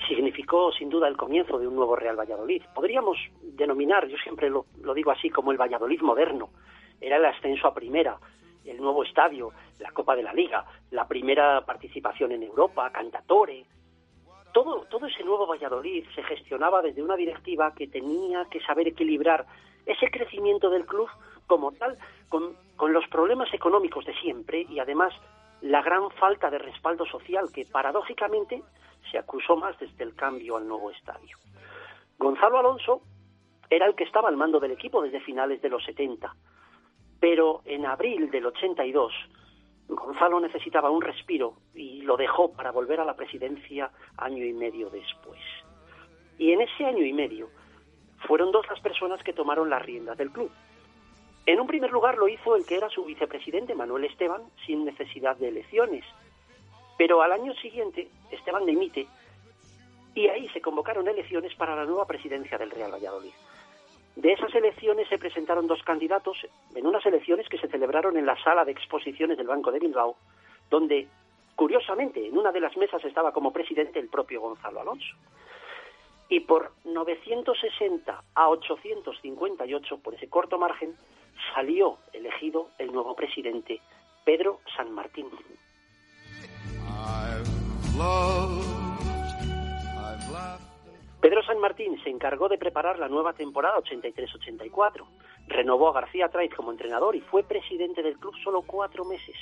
significó 0.06 0.70
sin 0.72 0.90
duda 0.90 1.08
el 1.08 1.16
comienzo 1.16 1.58
de 1.58 1.66
un 1.66 1.74
nuevo 1.74 1.96
Real 1.96 2.18
Valladolid. 2.18 2.62
Podríamos 2.72 3.16
denominar, 3.42 4.06
yo 4.06 4.16
siempre 4.18 4.48
lo, 4.48 4.66
lo 4.80 4.94
digo 4.94 5.10
así, 5.10 5.28
como 5.28 5.50
el 5.50 5.60
Valladolid 5.60 6.00
moderno. 6.02 6.50
Era 7.00 7.16
el 7.16 7.24
ascenso 7.24 7.66
a 7.66 7.74
primera, 7.74 8.18
el 8.64 8.78
nuevo 8.78 9.04
estadio, 9.04 9.52
la 9.78 9.90
Copa 9.92 10.16
de 10.16 10.22
la 10.22 10.32
Liga, 10.32 10.64
la 10.90 11.06
primera 11.06 11.64
participación 11.64 12.32
en 12.32 12.42
Europa, 12.42 12.90
Cantatore. 12.90 13.64
Todo, 14.52 14.84
todo 14.86 15.06
ese 15.06 15.24
nuevo 15.24 15.46
Valladolid 15.46 16.04
se 16.14 16.22
gestionaba 16.22 16.80
desde 16.80 17.02
una 17.02 17.16
directiva 17.16 17.74
que 17.74 17.88
tenía 17.88 18.44
que 18.46 18.60
saber 18.60 18.88
equilibrar 18.88 19.44
ese 19.84 20.10
crecimiento 20.10 20.70
del 20.70 20.86
club 20.86 21.08
como 21.46 21.72
tal 21.72 21.98
con, 22.28 22.56
con 22.76 22.92
los 22.92 23.06
problemas 23.08 23.52
económicos 23.52 24.04
de 24.04 24.14
siempre 24.14 24.64
y 24.68 24.78
además 24.78 25.12
la 25.60 25.82
gran 25.82 26.10
falta 26.12 26.50
de 26.50 26.58
respaldo 26.58 27.04
social 27.06 27.50
que 27.52 27.66
paradójicamente 27.66 28.62
se 29.10 29.18
acusó 29.18 29.56
más 29.56 29.78
desde 29.78 30.04
el 30.04 30.14
cambio 30.14 30.56
al 30.56 30.68
nuevo 30.68 30.90
estadio. 30.90 31.36
Gonzalo 32.18 32.58
Alonso 32.58 33.02
era 33.68 33.86
el 33.86 33.94
que 33.94 34.04
estaba 34.04 34.28
al 34.28 34.36
mando 34.36 34.60
del 34.60 34.72
equipo 34.72 35.02
desde 35.02 35.20
finales 35.20 35.60
de 35.60 35.68
los 35.68 35.84
70 35.84 36.32
pero 37.20 37.62
en 37.64 37.86
abril 37.86 38.30
del 38.30 38.46
82 38.46 39.12
Gonzalo 39.88 40.40
necesitaba 40.40 40.90
un 40.90 41.02
respiro 41.02 41.54
y 41.74 42.02
lo 42.02 42.16
dejó 42.16 42.52
para 42.52 42.72
volver 42.72 43.00
a 43.00 43.04
la 43.04 43.16
presidencia 43.16 43.90
año 44.16 44.44
y 44.44 44.52
medio 44.52 44.88
después. 44.90 45.40
Y 46.38 46.52
en 46.52 46.62
ese 46.62 46.84
año 46.84 47.04
y 47.04 47.12
medio 47.12 47.48
fueron 48.26 48.50
dos 48.50 48.66
las 48.68 48.80
personas 48.80 49.22
que 49.22 49.32
tomaron 49.32 49.68
las 49.68 49.82
riendas 49.82 50.16
del 50.16 50.30
club. 50.30 50.50
En 51.46 51.60
un 51.60 51.66
primer 51.66 51.90
lugar 51.92 52.16
lo 52.16 52.28
hizo 52.28 52.56
el 52.56 52.64
que 52.64 52.76
era 52.76 52.88
su 52.88 53.04
vicepresidente, 53.04 53.74
Manuel 53.74 54.04
Esteban, 54.04 54.42
sin 54.66 54.84
necesidad 54.84 55.36
de 55.36 55.48
elecciones. 55.48 56.04
Pero 56.96 57.20
al 57.22 57.32
año 57.32 57.52
siguiente, 57.54 58.08
Esteban 58.30 58.64
dimite 58.64 59.06
y 60.14 60.28
ahí 60.28 60.48
se 60.50 60.62
convocaron 60.62 61.06
elecciones 61.06 61.54
para 61.56 61.76
la 61.76 61.84
nueva 61.84 62.06
presidencia 62.06 62.56
del 62.56 62.70
Real 62.70 62.92
Valladolid. 62.92 63.32
De 64.16 64.32
esas 64.32 64.54
elecciones 64.54 65.08
se 65.08 65.18
presentaron 65.18 65.66
dos 65.66 65.82
candidatos 65.82 66.36
en 66.74 66.86
unas 66.86 67.04
elecciones 67.04 67.48
que 67.48 67.58
se 67.58 67.68
celebraron 67.68 68.16
en 68.16 68.26
la 68.26 68.40
sala 68.42 68.64
de 68.64 68.72
exposiciones 68.72 69.36
del 69.36 69.48
Banco 69.48 69.72
de 69.72 69.80
Bilbao, 69.80 70.16
donde, 70.70 71.08
curiosamente, 71.56 72.26
en 72.26 72.38
una 72.38 72.52
de 72.52 72.60
las 72.60 72.76
mesas 72.76 73.04
estaba 73.04 73.32
como 73.32 73.52
presidente 73.52 73.98
el 73.98 74.08
propio 74.08 74.40
Gonzalo 74.40 74.80
Alonso. 74.80 75.16
Y 76.28 76.40
por 76.40 76.72
960 76.84 78.22
a 78.34 78.48
858, 78.48 79.98
por 79.98 80.14
ese 80.14 80.28
corto 80.28 80.58
margen, 80.58 80.96
salió 81.54 81.98
elegido 82.12 82.68
el 82.78 82.92
nuevo 82.92 83.14
presidente, 83.16 83.80
Pedro 84.24 84.60
San 84.76 84.92
Martín. 84.92 85.26
Pedro 91.24 91.42
San 91.42 91.58
Martín 91.58 91.98
se 92.04 92.10
encargó 92.10 92.50
de 92.50 92.58
preparar 92.58 92.98
la 92.98 93.08
nueva 93.08 93.32
temporada 93.32 93.78
83-84. 93.78 95.06
Renovó 95.46 95.88
a 95.88 95.94
García 95.94 96.28
Traiz 96.28 96.54
como 96.54 96.70
entrenador 96.70 97.16
y 97.16 97.22
fue 97.22 97.42
presidente 97.42 98.02
del 98.02 98.18
club 98.18 98.34
solo 98.44 98.60
cuatro 98.60 99.06
meses, 99.06 99.34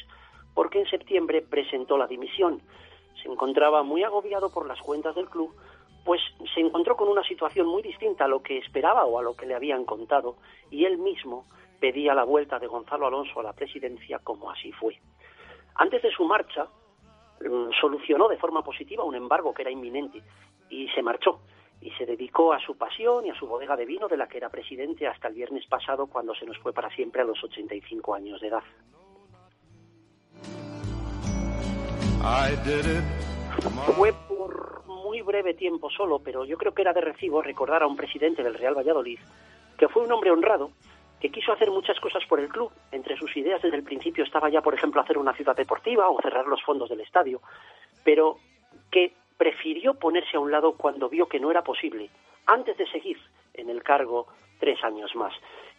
porque 0.54 0.78
en 0.78 0.86
septiembre 0.86 1.42
presentó 1.42 1.98
la 1.98 2.06
dimisión. 2.06 2.62
Se 3.20 3.28
encontraba 3.28 3.82
muy 3.82 4.04
agobiado 4.04 4.52
por 4.52 4.68
las 4.68 4.80
cuentas 4.80 5.16
del 5.16 5.28
club, 5.28 5.56
pues 6.04 6.20
se 6.54 6.60
encontró 6.60 6.96
con 6.96 7.08
una 7.08 7.24
situación 7.24 7.66
muy 7.66 7.82
distinta 7.82 8.26
a 8.26 8.28
lo 8.28 8.44
que 8.44 8.58
esperaba 8.58 9.04
o 9.04 9.18
a 9.18 9.22
lo 9.24 9.34
que 9.34 9.46
le 9.46 9.56
habían 9.56 9.84
contado, 9.84 10.36
y 10.70 10.84
él 10.84 10.98
mismo 10.98 11.46
pedía 11.80 12.14
la 12.14 12.22
vuelta 12.22 12.60
de 12.60 12.68
Gonzalo 12.68 13.08
Alonso 13.08 13.40
a 13.40 13.42
la 13.42 13.54
presidencia 13.54 14.20
como 14.20 14.52
así 14.52 14.70
fue. 14.70 15.00
Antes 15.74 16.00
de 16.00 16.12
su 16.12 16.24
marcha, 16.26 16.68
mm, 17.40 17.72
solucionó 17.80 18.28
de 18.28 18.36
forma 18.36 18.62
positiva 18.62 19.02
un 19.02 19.16
embargo 19.16 19.52
que 19.52 19.62
era 19.62 19.72
inminente 19.72 20.22
y 20.70 20.86
se 20.90 21.02
marchó 21.02 21.40
y 21.82 21.90
se 21.92 22.06
dedicó 22.06 22.52
a 22.52 22.60
su 22.60 22.76
pasión 22.76 23.26
y 23.26 23.30
a 23.30 23.34
su 23.34 23.46
bodega 23.46 23.76
de 23.76 23.84
vino 23.84 24.08
de 24.08 24.16
la 24.16 24.28
que 24.28 24.38
era 24.38 24.48
presidente 24.48 25.06
hasta 25.06 25.28
el 25.28 25.34
viernes 25.34 25.66
pasado 25.66 26.06
cuando 26.06 26.34
se 26.34 26.46
nos 26.46 26.56
fue 26.58 26.72
para 26.72 26.88
siempre 26.90 27.22
a 27.22 27.24
los 27.24 27.42
85 27.42 28.14
años 28.14 28.40
de 28.40 28.48
edad. 28.48 28.62
Fue 33.96 34.12
por 34.28 34.84
muy 34.86 35.22
breve 35.22 35.54
tiempo 35.54 35.90
solo, 35.90 36.20
pero 36.20 36.44
yo 36.44 36.56
creo 36.56 36.72
que 36.72 36.82
era 36.82 36.92
de 36.92 37.00
recibo 37.00 37.42
recordar 37.42 37.82
a 37.82 37.86
un 37.86 37.96
presidente 37.96 38.42
del 38.42 38.54
Real 38.54 38.76
Valladolid 38.76 39.18
que 39.76 39.88
fue 39.88 40.04
un 40.04 40.12
hombre 40.12 40.30
honrado, 40.30 40.70
que 41.20 41.30
quiso 41.30 41.52
hacer 41.52 41.68
muchas 41.68 41.98
cosas 41.98 42.22
por 42.28 42.38
el 42.38 42.48
club. 42.48 42.70
Entre 42.92 43.16
sus 43.16 43.36
ideas 43.36 43.60
desde 43.60 43.76
el 43.76 43.82
principio 43.82 44.22
estaba 44.22 44.48
ya, 44.48 44.62
por 44.62 44.74
ejemplo, 44.74 45.00
hacer 45.00 45.18
una 45.18 45.34
ciudad 45.34 45.56
deportiva 45.56 46.08
o 46.08 46.22
cerrar 46.22 46.46
los 46.46 46.62
fondos 46.62 46.88
del 46.88 47.00
estadio, 47.00 47.40
pero 48.04 48.38
que 48.92 49.12
prefirió 49.42 49.94
ponerse 49.94 50.36
a 50.36 50.40
un 50.40 50.52
lado 50.52 50.76
cuando 50.76 51.08
vio 51.08 51.26
que 51.26 51.40
no 51.40 51.50
era 51.50 51.64
posible, 51.64 52.10
antes 52.46 52.76
de 52.78 52.86
seguir 52.86 53.18
en 53.54 53.70
el 53.70 53.82
cargo 53.82 54.28
tres 54.60 54.84
años 54.84 55.16
más. 55.16 55.34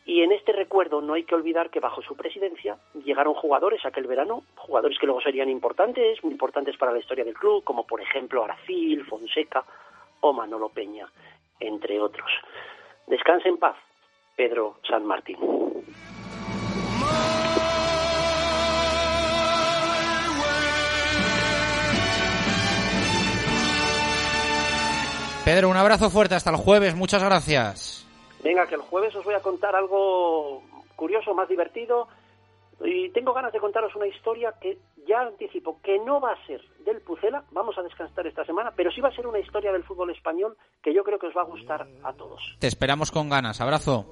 Y 0.05 0.21
en 0.21 0.33
este 0.33 0.51
recuerdo 0.51 0.99
no 0.99 1.13
hay 1.13 1.23
que 1.23 1.33
olvidar 1.33 1.69
que 1.69 1.79
bajo 1.79 2.01
su 2.01 2.13
presidencia 2.17 2.75
llegaron 3.05 3.33
jugadores 3.33 3.85
aquel 3.85 4.05
verano, 4.05 4.43
jugadores 4.57 4.99
que 4.99 5.05
luego 5.05 5.21
serían 5.21 5.47
importantes, 5.47 6.21
muy 6.25 6.33
importantes 6.33 6.75
para 6.75 6.91
la 6.91 6.99
historia 6.99 7.23
del 7.23 7.35
club, 7.35 7.63
como 7.63 7.87
por 7.87 8.01
ejemplo 8.01 8.43
Aracil, 8.43 9.05
Fonseca 9.05 9.63
o 10.19 10.33
Manolo 10.33 10.67
Peña, 10.67 11.07
entre 11.61 12.01
otros. 12.01 12.29
Descanse 13.07 13.47
en 13.47 13.59
paz, 13.59 13.77
Pedro 14.35 14.75
San 14.85 15.05
Martín. 15.05 15.37
Pedro, 25.45 25.67
un 25.69 25.75
abrazo 25.75 26.09
fuerte 26.09 26.35
hasta 26.35 26.51
el 26.51 26.55
jueves. 26.55 26.95
Muchas 26.95 27.21
gracias. 27.21 28.07
Venga, 28.43 28.65
que 28.65 28.75
el 28.75 28.81
jueves 28.81 29.13
os 29.13 29.25
voy 29.25 29.33
a 29.33 29.41
contar 29.41 29.75
algo 29.75 30.63
curioso, 30.95 31.33
más 31.33 31.49
divertido. 31.49 32.07
Y 32.83 33.09
tengo 33.09 33.33
ganas 33.33 33.51
de 33.51 33.59
contaros 33.59 33.93
una 33.95 34.07
historia 34.07 34.53
que 34.61 34.77
ya 35.07 35.21
anticipo 35.21 35.79
que 35.83 35.99
no 35.99 36.21
va 36.21 36.31
a 36.31 36.45
ser 36.47 36.61
del 36.85 37.01
Pucela, 37.01 37.43
vamos 37.51 37.77
a 37.77 37.81
descansar 37.81 38.25
esta 38.25 38.45
semana, 38.45 38.71
pero 38.75 38.89
sí 38.91 39.01
va 39.01 39.09
a 39.09 39.15
ser 39.15 39.27
una 39.27 39.39
historia 39.39 39.71
del 39.71 39.83
fútbol 39.83 40.11
español 40.11 40.57
que 40.81 40.93
yo 40.93 41.03
creo 41.03 41.19
que 41.19 41.27
os 41.27 41.35
va 41.35 41.41
a 41.41 41.45
gustar 41.45 41.87
a 42.03 42.13
todos. 42.13 42.41
Te 42.59 42.67
esperamos 42.67 43.11
con 43.11 43.29
ganas. 43.29 43.59
Abrazo. 43.61 44.05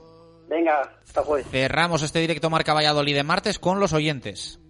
Venga, 0.49 0.81
hasta 1.01 1.23
jueves. 1.23 1.47
Cerramos 1.49 2.03
este 2.03 2.19
directo 2.19 2.49
Marca 2.49 2.73
Valladolid 2.73 3.15
de 3.15 3.23
martes 3.23 3.57
con 3.57 3.79
los 3.79 3.93
oyentes. 3.93 4.60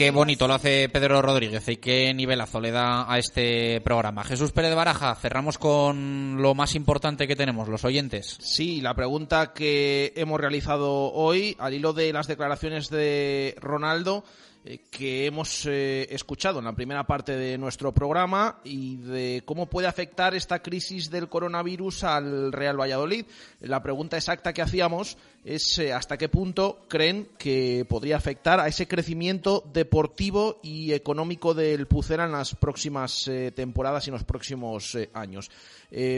Qué 0.00 0.10
bonito 0.10 0.48
lo 0.48 0.54
hace 0.54 0.88
Pedro 0.88 1.20
Rodríguez 1.20 1.68
y 1.68 1.76
qué 1.76 2.14
nivelazo 2.14 2.58
le 2.58 2.70
da 2.70 3.12
a 3.12 3.18
este 3.18 3.82
programa. 3.82 4.24
Jesús 4.24 4.50
Pérez 4.50 4.74
Baraja, 4.74 5.14
cerramos 5.14 5.58
con 5.58 6.40
lo 6.40 6.54
más 6.54 6.74
importante 6.74 7.28
que 7.28 7.36
tenemos, 7.36 7.68
los 7.68 7.84
oyentes. 7.84 8.38
Sí, 8.40 8.80
la 8.80 8.94
pregunta 8.94 9.52
que 9.52 10.14
hemos 10.16 10.40
realizado 10.40 11.12
hoy, 11.12 11.54
al 11.58 11.74
hilo 11.74 11.92
de 11.92 12.14
las 12.14 12.28
declaraciones 12.28 12.88
de 12.88 13.54
Ronaldo, 13.60 14.24
eh, 14.62 14.80
que 14.90 15.24
hemos 15.24 15.64
eh, 15.64 16.06
escuchado 16.10 16.58
en 16.58 16.66
la 16.66 16.74
primera 16.74 17.04
parte 17.04 17.36
de 17.36 17.56
nuestro 17.56 17.92
programa 17.92 18.58
y 18.62 18.96
de 18.96 19.42
cómo 19.46 19.70
puede 19.70 19.86
afectar 19.86 20.34
esta 20.34 20.60
crisis 20.60 21.10
del 21.10 21.30
coronavirus 21.30 22.04
al 22.04 22.52
Real 22.52 22.78
Valladolid. 22.78 23.24
La 23.60 23.82
pregunta 23.82 24.18
exacta 24.18 24.52
que 24.52 24.60
hacíamos 24.60 25.16
es 25.44 25.78
eh, 25.78 25.92
hasta 25.92 26.18
qué 26.18 26.28
punto 26.28 26.80
creen 26.88 27.28
que 27.38 27.86
podría 27.88 28.16
afectar 28.16 28.60
a 28.60 28.68
ese 28.68 28.86
crecimiento 28.86 29.64
deportivo 29.72 30.60
y 30.62 30.92
económico 30.92 31.54
del 31.54 31.86
Pucera 31.86 32.24
en 32.24 32.32
las 32.32 32.54
próximas 32.54 33.30
temporadas 33.54 34.06
y 34.06 34.10
en 34.10 34.14
los 34.14 34.24
próximos 34.24 34.96
años. 35.14 35.50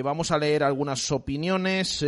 vamos 0.02 0.30
a 0.30 0.38
leer 0.38 0.62
algunas 0.62 1.10
opiniones, 1.12 2.04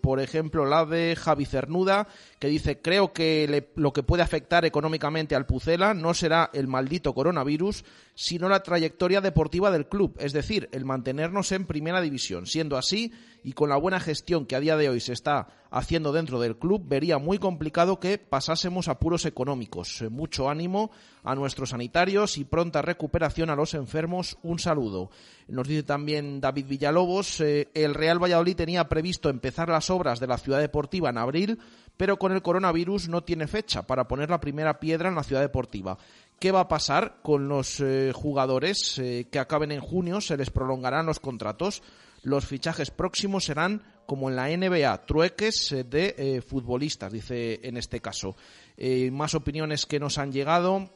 por 0.00 0.20
ejemplo 0.20 0.66
la 0.66 0.84
de 0.84 1.16
Javi 1.16 1.44
Cernuda, 1.44 2.08
que 2.38 2.48
dice 2.48 2.80
creo 2.80 3.12
que 3.12 3.68
lo 3.76 3.92
que 3.92 4.02
puede 4.02 4.22
afectar 4.22 4.64
económicamente 4.64 5.34
al 5.34 5.46
Pucela 5.46 5.94
no 5.94 6.12
será 6.12 6.50
el 6.52 6.66
maldito 6.66 7.14
coronavirus, 7.14 7.84
sino 8.14 8.48
la 8.48 8.62
trayectoria 8.62 9.20
deportiva 9.20 9.70
del 9.70 9.86
club, 9.86 10.16
es 10.18 10.32
decir, 10.32 10.68
el 10.72 10.84
mantenernos 10.84 11.52
en 11.52 11.66
primera 11.66 12.00
división. 12.00 12.46
Siendo 12.46 12.76
así, 12.76 13.12
y 13.44 13.52
con 13.52 13.68
la 13.68 13.76
buena 13.76 14.00
gestión 14.00 14.46
que 14.46 14.56
a 14.56 14.60
día 14.60 14.76
de 14.76 14.88
hoy 14.88 15.00
se 15.00 15.12
está 15.12 15.48
haciendo 15.70 16.12
dentro 16.12 16.38
del 16.38 16.56
club, 16.56 16.82
vería 16.86 17.18
muy 17.18 17.38
complicado 17.38 17.98
que 17.98 18.18
pasásemos 18.18 18.88
apuros 18.88 19.24
económicos. 19.24 20.02
Eh, 20.02 20.10
mucho 20.10 20.48
ánimo 20.48 20.90
a 21.24 21.34
nuestros 21.34 21.70
sanitarios 21.70 22.36
y 22.36 22.44
pronta 22.44 22.82
recuperación 22.82 23.50
a 23.50 23.56
los 23.56 23.74
enfermos. 23.74 24.38
Un 24.42 24.58
saludo. 24.58 25.10
Nos 25.48 25.66
dice 25.66 25.82
también 25.82 26.40
David 26.40 26.66
Villalobos, 26.66 27.40
eh, 27.40 27.70
el 27.74 27.94
Real 27.94 28.22
Valladolid 28.22 28.56
tenía 28.56 28.88
previsto 28.88 29.28
empezar 29.28 29.68
las 29.68 29.90
obras 29.90 30.20
de 30.20 30.26
la 30.26 30.38
ciudad 30.38 30.60
deportiva 30.60 31.10
en 31.10 31.18
abril, 31.18 31.58
pero 31.96 32.18
con 32.18 32.32
el 32.32 32.42
coronavirus 32.42 33.08
no 33.08 33.24
tiene 33.24 33.46
fecha 33.46 33.82
para 33.82 34.06
poner 34.06 34.30
la 34.30 34.40
primera 34.40 34.78
piedra 34.78 35.08
en 35.08 35.14
la 35.14 35.22
ciudad 35.24 35.42
deportiva. 35.42 35.96
¿Qué 36.38 36.52
va 36.52 36.60
a 36.60 36.68
pasar 36.68 37.18
con 37.22 37.48
los 37.48 37.80
eh, 37.80 38.12
jugadores 38.14 39.00
que 39.30 39.38
acaben 39.38 39.70
en 39.70 39.80
junio? 39.80 40.20
¿Se 40.20 40.36
les 40.36 40.50
prolongarán 40.50 41.06
los 41.06 41.20
contratos? 41.20 41.82
Los 42.22 42.46
fichajes 42.46 42.90
próximos 42.90 43.44
serán 43.44 43.82
como 44.06 44.28
en 44.28 44.36
la 44.36 44.48
NBA, 44.48 45.06
trueques 45.06 45.72
eh, 45.72 45.84
de 45.84 46.14
eh, 46.18 46.42
futbolistas, 46.42 47.12
dice 47.12 47.60
en 47.62 47.76
este 47.76 48.00
caso. 48.00 48.36
Eh, 48.76 49.10
más 49.10 49.34
opiniones 49.34 49.86
que 49.86 50.00
nos 50.00 50.18
han 50.18 50.32
llegado, 50.32 50.90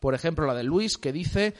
por 0.00 0.14
ejemplo 0.14 0.46
la 0.46 0.54
de 0.54 0.64
Luis, 0.64 0.98
que 0.98 1.12
dice, 1.12 1.54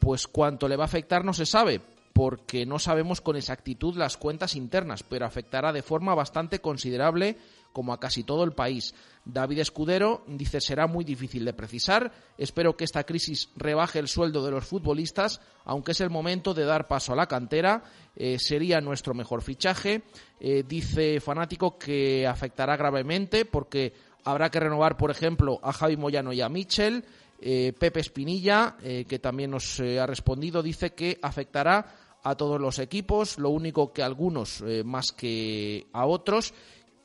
pues 0.00 0.26
cuánto 0.26 0.68
le 0.68 0.76
va 0.76 0.84
a 0.84 0.86
afectar 0.86 1.24
no 1.24 1.32
se 1.32 1.46
sabe, 1.46 1.80
porque 2.12 2.66
no 2.66 2.78
sabemos 2.78 3.20
con 3.20 3.36
exactitud 3.36 3.96
las 3.96 4.16
cuentas 4.16 4.56
internas, 4.56 5.02
pero 5.02 5.26
afectará 5.26 5.72
de 5.72 5.82
forma 5.82 6.14
bastante 6.14 6.60
considerable 6.60 7.36
como 7.76 7.92
a 7.92 8.00
casi 8.00 8.24
todo 8.24 8.42
el 8.42 8.52
país. 8.52 8.94
David 9.26 9.58
Escudero 9.58 10.24
dice 10.26 10.62
será 10.62 10.86
muy 10.86 11.04
difícil 11.04 11.44
de 11.44 11.52
precisar. 11.52 12.10
Espero 12.38 12.74
que 12.74 12.84
esta 12.84 13.04
crisis 13.04 13.50
rebaje 13.54 13.98
el 13.98 14.08
sueldo 14.08 14.42
de 14.42 14.50
los 14.50 14.64
futbolistas, 14.64 15.42
aunque 15.66 15.92
es 15.92 16.00
el 16.00 16.08
momento 16.08 16.54
de 16.54 16.64
dar 16.64 16.88
paso 16.88 17.12
a 17.12 17.16
la 17.16 17.26
cantera. 17.26 17.82
Eh, 18.16 18.38
sería 18.38 18.80
nuestro 18.80 19.12
mejor 19.12 19.42
fichaje. 19.42 20.04
Eh, 20.40 20.64
dice 20.66 21.20
Fanático 21.20 21.76
que 21.76 22.26
afectará 22.26 22.78
gravemente 22.78 23.44
porque 23.44 23.92
habrá 24.24 24.50
que 24.50 24.60
renovar, 24.60 24.96
por 24.96 25.10
ejemplo, 25.10 25.60
a 25.62 25.70
Javi 25.74 25.98
Moyano 25.98 26.32
y 26.32 26.40
a 26.40 26.48
Michel. 26.48 27.04
Eh, 27.42 27.74
Pepe 27.78 28.00
Espinilla, 28.00 28.78
que 28.80 29.18
también 29.18 29.50
nos 29.50 29.80
ha 29.80 30.06
respondido, 30.06 30.62
dice 30.62 30.94
que 30.94 31.18
afectará 31.20 32.16
a 32.22 32.34
todos 32.36 32.58
los 32.58 32.78
equipos, 32.78 33.38
lo 33.38 33.50
único 33.50 33.92
que 33.92 34.02
algunos 34.02 34.64
más 34.84 35.12
que 35.12 35.86
a 35.92 36.06
otros 36.06 36.54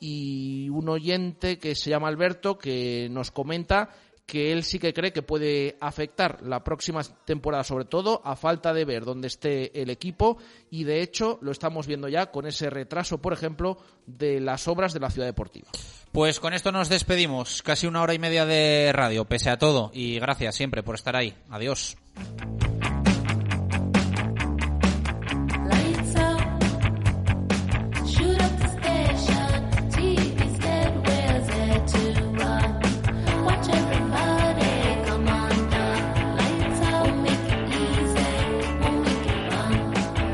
y 0.04 0.68
un 0.68 0.88
oyente 0.88 1.60
que 1.60 1.76
se 1.76 1.88
llama 1.88 2.08
Alberto 2.08 2.58
que 2.58 3.06
nos 3.08 3.30
comenta 3.30 3.90
que 4.26 4.50
él 4.50 4.64
sí 4.64 4.80
que 4.80 4.92
cree 4.92 5.12
que 5.12 5.22
puede 5.22 5.76
afectar 5.80 6.42
la 6.42 6.64
próxima 6.64 7.02
temporada, 7.24 7.62
sobre 7.62 7.84
todo 7.84 8.20
a 8.24 8.34
falta 8.34 8.74
de 8.74 8.84
ver 8.84 9.04
dónde 9.04 9.28
esté 9.28 9.80
el 9.80 9.90
equipo 9.90 10.38
y 10.70 10.82
de 10.82 11.02
hecho 11.02 11.38
lo 11.40 11.52
estamos 11.52 11.86
viendo 11.86 12.08
ya 12.08 12.32
con 12.32 12.46
ese 12.46 12.68
retraso, 12.68 13.18
por 13.18 13.32
ejemplo, 13.32 13.78
de 14.06 14.40
las 14.40 14.66
obras 14.66 14.92
de 14.92 15.00
la 15.00 15.10
ciudad 15.10 15.28
deportiva. 15.28 15.68
Pues 16.10 16.40
con 16.40 16.52
esto 16.52 16.72
nos 16.72 16.88
despedimos, 16.88 17.62
casi 17.62 17.86
una 17.86 18.02
hora 18.02 18.14
y 18.14 18.18
media 18.18 18.44
de 18.44 18.90
radio, 18.92 19.24
pese 19.26 19.50
a 19.50 19.58
todo, 19.58 19.92
y 19.94 20.18
gracias 20.18 20.56
siempre 20.56 20.82
por 20.82 20.96
estar 20.96 21.14
ahí. 21.14 21.32
Adiós. 21.48 21.96